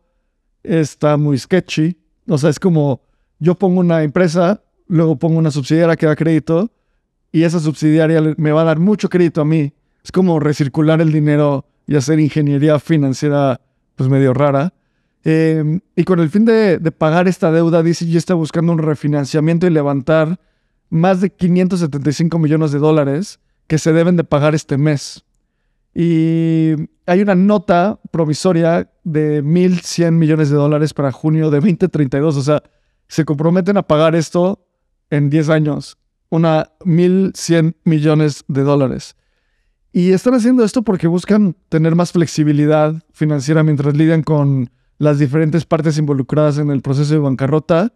está 0.64 1.18
muy 1.18 1.38
sketchy. 1.38 1.98
O 2.28 2.38
sea, 2.38 2.50
es 2.50 2.60
como 2.60 3.02
yo 3.40 3.56
pongo 3.56 3.80
una 3.80 4.04
empresa, 4.04 4.64
luego 4.88 5.18
pongo 5.18 5.38
una 5.38 5.52
subsidiaria 5.52 5.96
que 5.96 6.06
da 6.06 6.16
crédito 6.16 6.72
y 7.32 7.44
esa 7.44 7.60
subsidiaria 7.60 8.22
me 8.38 8.52
va 8.52 8.62
a 8.62 8.66
dar 8.66 8.80
mucho 8.80 9.10
crédito 9.10 9.42
a 9.42 9.46
mí. 9.46 9.74
Es 10.04 10.12
como 10.12 10.40
recircular 10.40 11.02
el 11.02 11.12
dinero 11.12 11.66
y 11.88 11.96
hacer 11.96 12.20
ingeniería 12.20 12.80
financiera 12.80 13.60
pues 13.96 14.10
medio 14.10 14.34
rara. 14.34 14.74
Em, 15.24 15.80
y 15.96 16.04
con 16.04 16.20
el 16.20 16.30
fin 16.30 16.46
de, 16.46 16.80
pagar 16.98 17.28
esta 17.28 17.52
deuda, 17.52 17.82
DCG 17.82 18.18
está 18.18 18.34
buscando 18.34 18.72
un 18.72 18.80
refinanciamiento 18.80 19.68
y 19.68 19.70
levantar 19.70 20.40
más 20.90 21.22
de 21.22 21.30
575 21.32 22.38
millones 22.40 22.72
de 22.72 22.80
dólares 22.80 23.40
que 23.68 23.78
se 23.78 23.94
deben 23.94 24.18
de 24.18 24.24
pagar 24.24 24.54
este 24.54 24.78
mes. 24.78 25.24
Y 25.94 26.74
hay 27.06 27.22
una 27.22 27.36
nota 27.36 28.00
provisoria 28.12 28.92
de 29.04 29.44
1.100 29.44 30.12
millones 30.12 30.50
de 30.50 30.56
dólares 30.56 30.94
para 30.94 31.12
junio 31.12 31.50
de 31.52 31.58
2032. 31.58 32.38
O 32.38 32.42
sea, 32.42 32.64
se 33.08 33.26
comprometen 33.26 33.78
a 33.78 33.84
pagar 33.84 34.16
esto 34.16 34.68
en 35.10 35.30
10 35.30 35.50
años. 35.50 35.98
Una 36.30 36.72
1.100 36.80 37.76
millones 37.84 38.44
de 38.48 38.62
dólares. 38.64 39.16
Y 39.92 40.12
están 40.12 40.34
haciendo 40.34 40.64
esto 40.64 40.82
porque 40.82 41.06
buscan 41.08 41.56
tener 41.70 41.94
más 41.94 42.12
flexibilidad 42.12 42.96
financiera 43.12 43.62
mientras 43.62 43.96
lidian 43.96 44.24
con 44.24 44.72
las 44.98 45.20
diferentes 45.20 45.66
partes 45.66 46.00
involucradas 46.00 46.58
en 46.58 46.72
el 46.72 46.82
proceso 46.82 47.14
de 47.14 47.20
bancarrota. 47.20 47.94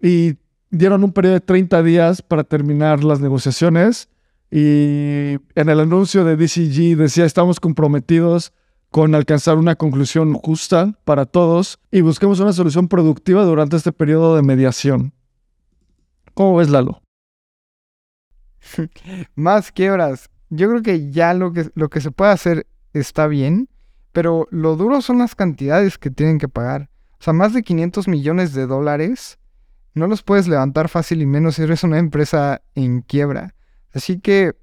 Y 0.00 0.36
dieron 0.70 1.02
un 1.02 1.12
periodo 1.12 1.34
de 1.34 1.40
30 1.40 1.82
días 1.82 2.22
para 2.22 2.44
terminar 2.44 3.02
las 3.02 3.18
negociaciones. 3.18 4.08
Y 4.50 5.38
en 5.54 5.68
el 5.68 5.80
anuncio 5.80 6.24
de 6.24 6.36
DCG 6.36 6.96
decía, 6.96 7.24
estamos 7.24 7.60
comprometidos 7.60 8.52
con 8.90 9.14
alcanzar 9.14 9.56
una 9.58 9.76
conclusión 9.76 10.34
justa 10.34 10.98
para 11.04 11.26
todos 11.26 11.78
y 11.90 12.00
busquemos 12.00 12.40
una 12.40 12.52
solución 12.52 12.88
productiva 12.88 13.44
durante 13.44 13.76
este 13.76 13.92
periodo 13.92 14.36
de 14.36 14.42
mediación. 14.42 15.12
¿Cómo 16.34 16.56
ves, 16.56 16.70
Lalo? 16.70 17.02
Más 19.34 19.72
quiebras. 19.72 20.30
Yo 20.48 20.68
creo 20.68 20.82
que 20.82 21.10
ya 21.10 21.34
lo 21.34 21.52
que, 21.52 21.70
lo 21.74 21.88
que 21.88 22.00
se 22.00 22.10
puede 22.10 22.30
hacer 22.32 22.66
está 22.92 23.26
bien, 23.26 23.68
pero 24.12 24.46
lo 24.50 24.76
duro 24.76 25.02
son 25.02 25.18
las 25.18 25.34
cantidades 25.34 25.98
que 25.98 26.10
tienen 26.10 26.38
que 26.38 26.48
pagar. 26.48 26.88
O 27.18 27.22
sea, 27.22 27.32
más 27.32 27.52
de 27.52 27.62
500 27.62 28.08
millones 28.08 28.52
de 28.54 28.66
dólares 28.66 29.38
no 29.94 30.06
los 30.06 30.22
puedes 30.22 30.46
levantar 30.46 30.88
fácil 30.88 31.22
y 31.22 31.26
menos 31.26 31.56
si 31.56 31.62
eres 31.62 31.82
una 31.82 31.98
empresa 31.98 32.62
en 32.74 33.00
quiebra. 33.00 33.55
Así 33.96 34.20
que 34.20 34.54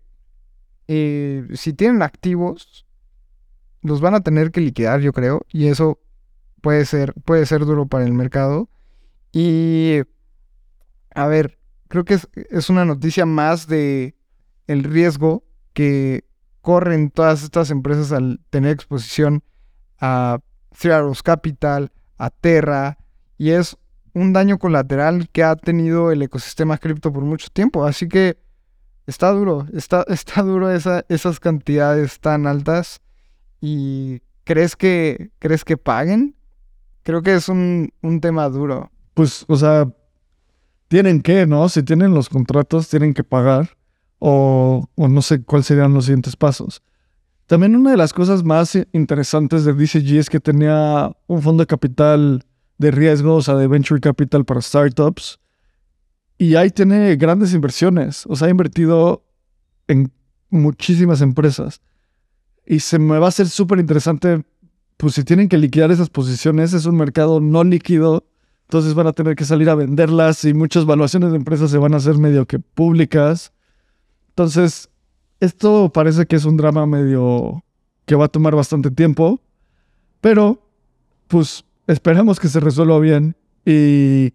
eh, 0.87 1.47
si 1.55 1.73
tienen 1.73 2.03
activos, 2.03 2.85
los 3.81 3.99
van 3.99 4.13
a 4.13 4.21
tener 4.21 4.51
que 4.51 4.61
liquidar, 4.61 5.01
yo 5.01 5.11
creo, 5.11 5.41
y 5.51 5.69
eso 5.69 5.99
puede 6.61 6.85
ser, 6.85 7.15
puede 7.25 7.47
ser 7.47 7.65
duro 7.65 7.87
para 7.87 8.05
el 8.05 8.13
mercado. 8.13 8.69
Y 9.31 10.01
a 11.15 11.25
ver, 11.25 11.57
creo 11.87 12.05
que 12.05 12.13
es, 12.13 12.29
es 12.35 12.69
una 12.69 12.85
noticia 12.85 13.25
más 13.25 13.65
de 13.65 14.15
el 14.67 14.83
riesgo 14.83 15.43
que 15.73 16.25
corren 16.61 17.09
todas 17.09 17.41
estas 17.41 17.71
empresas 17.71 18.11
al 18.11 18.39
tener 18.51 18.73
exposición 18.73 19.43
a 19.99 20.41
Three 20.77 20.93
Capital, 21.23 21.91
a 22.19 22.29
Terra, 22.29 22.99
y 23.39 23.49
es 23.49 23.77
un 24.13 24.31
daño 24.31 24.59
colateral 24.59 25.27
que 25.29 25.43
ha 25.43 25.55
tenido 25.55 26.11
el 26.11 26.21
ecosistema 26.21 26.77
cripto 26.77 27.11
por 27.11 27.23
mucho 27.23 27.47
tiempo. 27.51 27.83
Así 27.83 28.07
que 28.07 28.42
está 29.07 29.31
duro, 29.31 29.67
está, 29.73 30.03
está 30.07 30.41
duro 30.41 30.71
esa, 30.71 31.05
esas 31.09 31.39
cantidades 31.39 32.19
tan 32.19 32.47
altas. 32.47 33.01
¿Y 33.61 34.21
crees 34.43 34.75
que, 34.75 35.31
crees 35.39 35.63
que 35.63 35.77
paguen? 35.77 36.35
Creo 37.03 37.21
que 37.21 37.35
es 37.35 37.49
un, 37.49 37.91
un 38.01 38.21
tema 38.21 38.49
duro. 38.49 38.91
Pues, 39.13 39.45
o 39.47 39.55
sea, 39.55 39.87
tienen 40.87 41.21
que, 41.21 41.45
¿no? 41.45 41.69
Si 41.69 41.83
tienen 41.83 42.13
los 42.13 42.29
contratos, 42.29 42.89
tienen 42.89 43.13
que 43.13 43.23
pagar. 43.23 43.77
O, 44.19 44.87
o 44.95 45.07
no 45.09 45.21
sé 45.21 45.43
cuáles 45.43 45.67
serían 45.67 45.93
los 45.93 46.05
siguientes 46.05 46.35
pasos. 46.35 46.81
También 47.45 47.75
una 47.75 47.91
de 47.91 47.97
las 47.97 48.13
cosas 48.13 48.43
más 48.43 48.77
interesantes 48.93 49.65
de 49.65 49.73
DCG 49.73 50.17
es 50.17 50.29
que 50.29 50.39
tenía 50.39 51.11
un 51.27 51.41
fondo 51.41 51.63
de 51.63 51.67
capital 51.67 52.45
de 52.77 52.91
riesgo, 52.91 53.35
o 53.35 53.41
sea, 53.41 53.55
de 53.55 53.67
venture 53.67 53.99
capital 53.99 54.45
para 54.45 54.61
startups. 54.61 55.39
Y 56.37 56.55
ahí 56.55 56.69
tiene 56.71 57.15
grandes 57.15 57.53
inversiones. 57.53 58.25
O 58.27 58.35
sea, 58.35 58.47
ha 58.47 58.51
invertido 58.51 59.23
en 59.87 60.11
muchísimas 60.49 61.21
empresas. 61.21 61.81
Y 62.65 62.79
se 62.79 62.99
me 62.99 63.19
va 63.19 63.25
a 63.25 63.29
hacer 63.29 63.49
súper 63.49 63.79
interesante, 63.79 64.43
pues 64.97 65.15
si 65.15 65.23
tienen 65.23 65.49
que 65.49 65.57
liquidar 65.57 65.91
esas 65.91 66.09
posiciones, 66.09 66.73
es 66.73 66.85
un 66.85 66.95
mercado 66.95 67.39
no 67.39 67.63
líquido. 67.63 68.25
Entonces 68.63 68.93
van 68.93 69.07
a 69.07 69.13
tener 69.13 69.35
que 69.35 69.45
salir 69.45 69.69
a 69.69 69.75
venderlas 69.75 70.45
y 70.45 70.53
muchas 70.53 70.85
valuaciones 70.85 71.31
de 71.31 71.37
empresas 71.37 71.69
se 71.69 71.77
van 71.77 71.93
a 71.93 71.97
hacer 71.97 72.17
medio 72.17 72.45
que 72.45 72.59
públicas. 72.59 73.53
Entonces, 74.29 74.89
esto 75.39 75.91
parece 75.93 76.25
que 76.25 76.37
es 76.37 76.45
un 76.45 76.57
drama 76.57 76.85
medio 76.85 77.63
que 78.05 78.15
va 78.15 78.25
a 78.25 78.29
tomar 78.29 78.55
bastante 78.55 78.89
tiempo. 78.89 79.41
Pero, 80.21 80.65
pues 81.27 81.65
esperemos 81.85 82.39
que 82.39 82.47
se 82.47 82.59
resuelva 82.59 82.97
bien. 82.99 83.35
Y, 83.65 84.33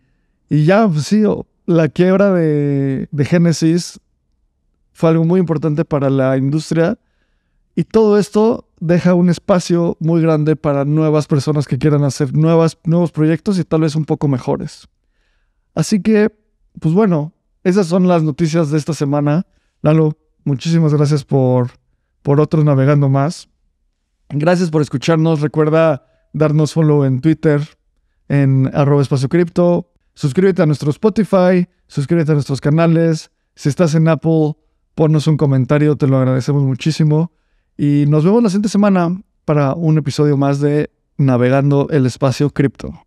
y 0.49 0.64
ya, 0.64 0.86
pues 0.86 1.07
sí, 1.07 1.22
la 1.68 1.90
quiebra 1.90 2.32
de, 2.32 3.08
de 3.10 3.24
Genesis 3.26 4.00
fue 4.92 5.10
algo 5.10 5.24
muy 5.24 5.38
importante 5.38 5.84
para 5.84 6.08
la 6.08 6.38
industria. 6.38 6.98
Y 7.74 7.84
todo 7.84 8.16
esto 8.16 8.70
deja 8.80 9.12
un 9.12 9.28
espacio 9.28 9.98
muy 10.00 10.22
grande 10.22 10.56
para 10.56 10.86
nuevas 10.86 11.26
personas 11.26 11.66
que 11.66 11.76
quieran 11.76 12.04
hacer 12.04 12.34
nuevas, 12.34 12.78
nuevos 12.84 13.12
proyectos 13.12 13.58
y 13.58 13.64
tal 13.64 13.82
vez 13.82 13.96
un 13.96 14.06
poco 14.06 14.28
mejores. 14.28 14.88
Así 15.74 16.00
que, 16.00 16.34
pues 16.80 16.94
bueno, 16.94 17.34
esas 17.64 17.86
son 17.86 18.08
las 18.08 18.22
noticias 18.22 18.70
de 18.70 18.78
esta 18.78 18.94
semana. 18.94 19.46
Lalo, 19.82 20.16
muchísimas 20.44 20.94
gracias 20.94 21.22
por, 21.22 21.72
por 22.22 22.40
otros 22.40 22.64
navegando 22.64 23.10
más. 23.10 23.50
Gracias 24.30 24.70
por 24.70 24.80
escucharnos. 24.80 25.42
Recuerda 25.42 26.06
darnos 26.32 26.72
follow 26.72 27.04
en 27.04 27.20
Twitter, 27.20 27.60
en 28.28 28.70
arroba 28.72 29.02
espacio 29.02 29.28
cripto. 29.28 29.92
Suscríbete 30.18 30.62
a 30.62 30.66
nuestro 30.66 30.90
Spotify, 30.90 31.68
suscríbete 31.86 32.32
a 32.32 32.34
nuestros 32.34 32.60
canales. 32.60 33.30
Si 33.54 33.68
estás 33.68 33.94
en 33.94 34.08
Apple, 34.08 34.54
ponnos 34.96 35.28
un 35.28 35.36
comentario, 35.36 35.94
te 35.94 36.08
lo 36.08 36.16
agradecemos 36.16 36.64
muchísimo. 36.64 37.30
Y 37.76 38.04
nos 38.08 38.24
vemos 38.24 38.42
la 38.42 38.48
siguiente 38.48 38.68
semana 38.68 39.22
para 39.44 39.74
un 39.74 39.96
episodio 39.96 40.36
más 40.36 40.58
de 40.58 40.90
Navegando 41.18 41.86
el 41.90 42.04
Espacio 42.04 42.50
Cripto. 42.50 43.06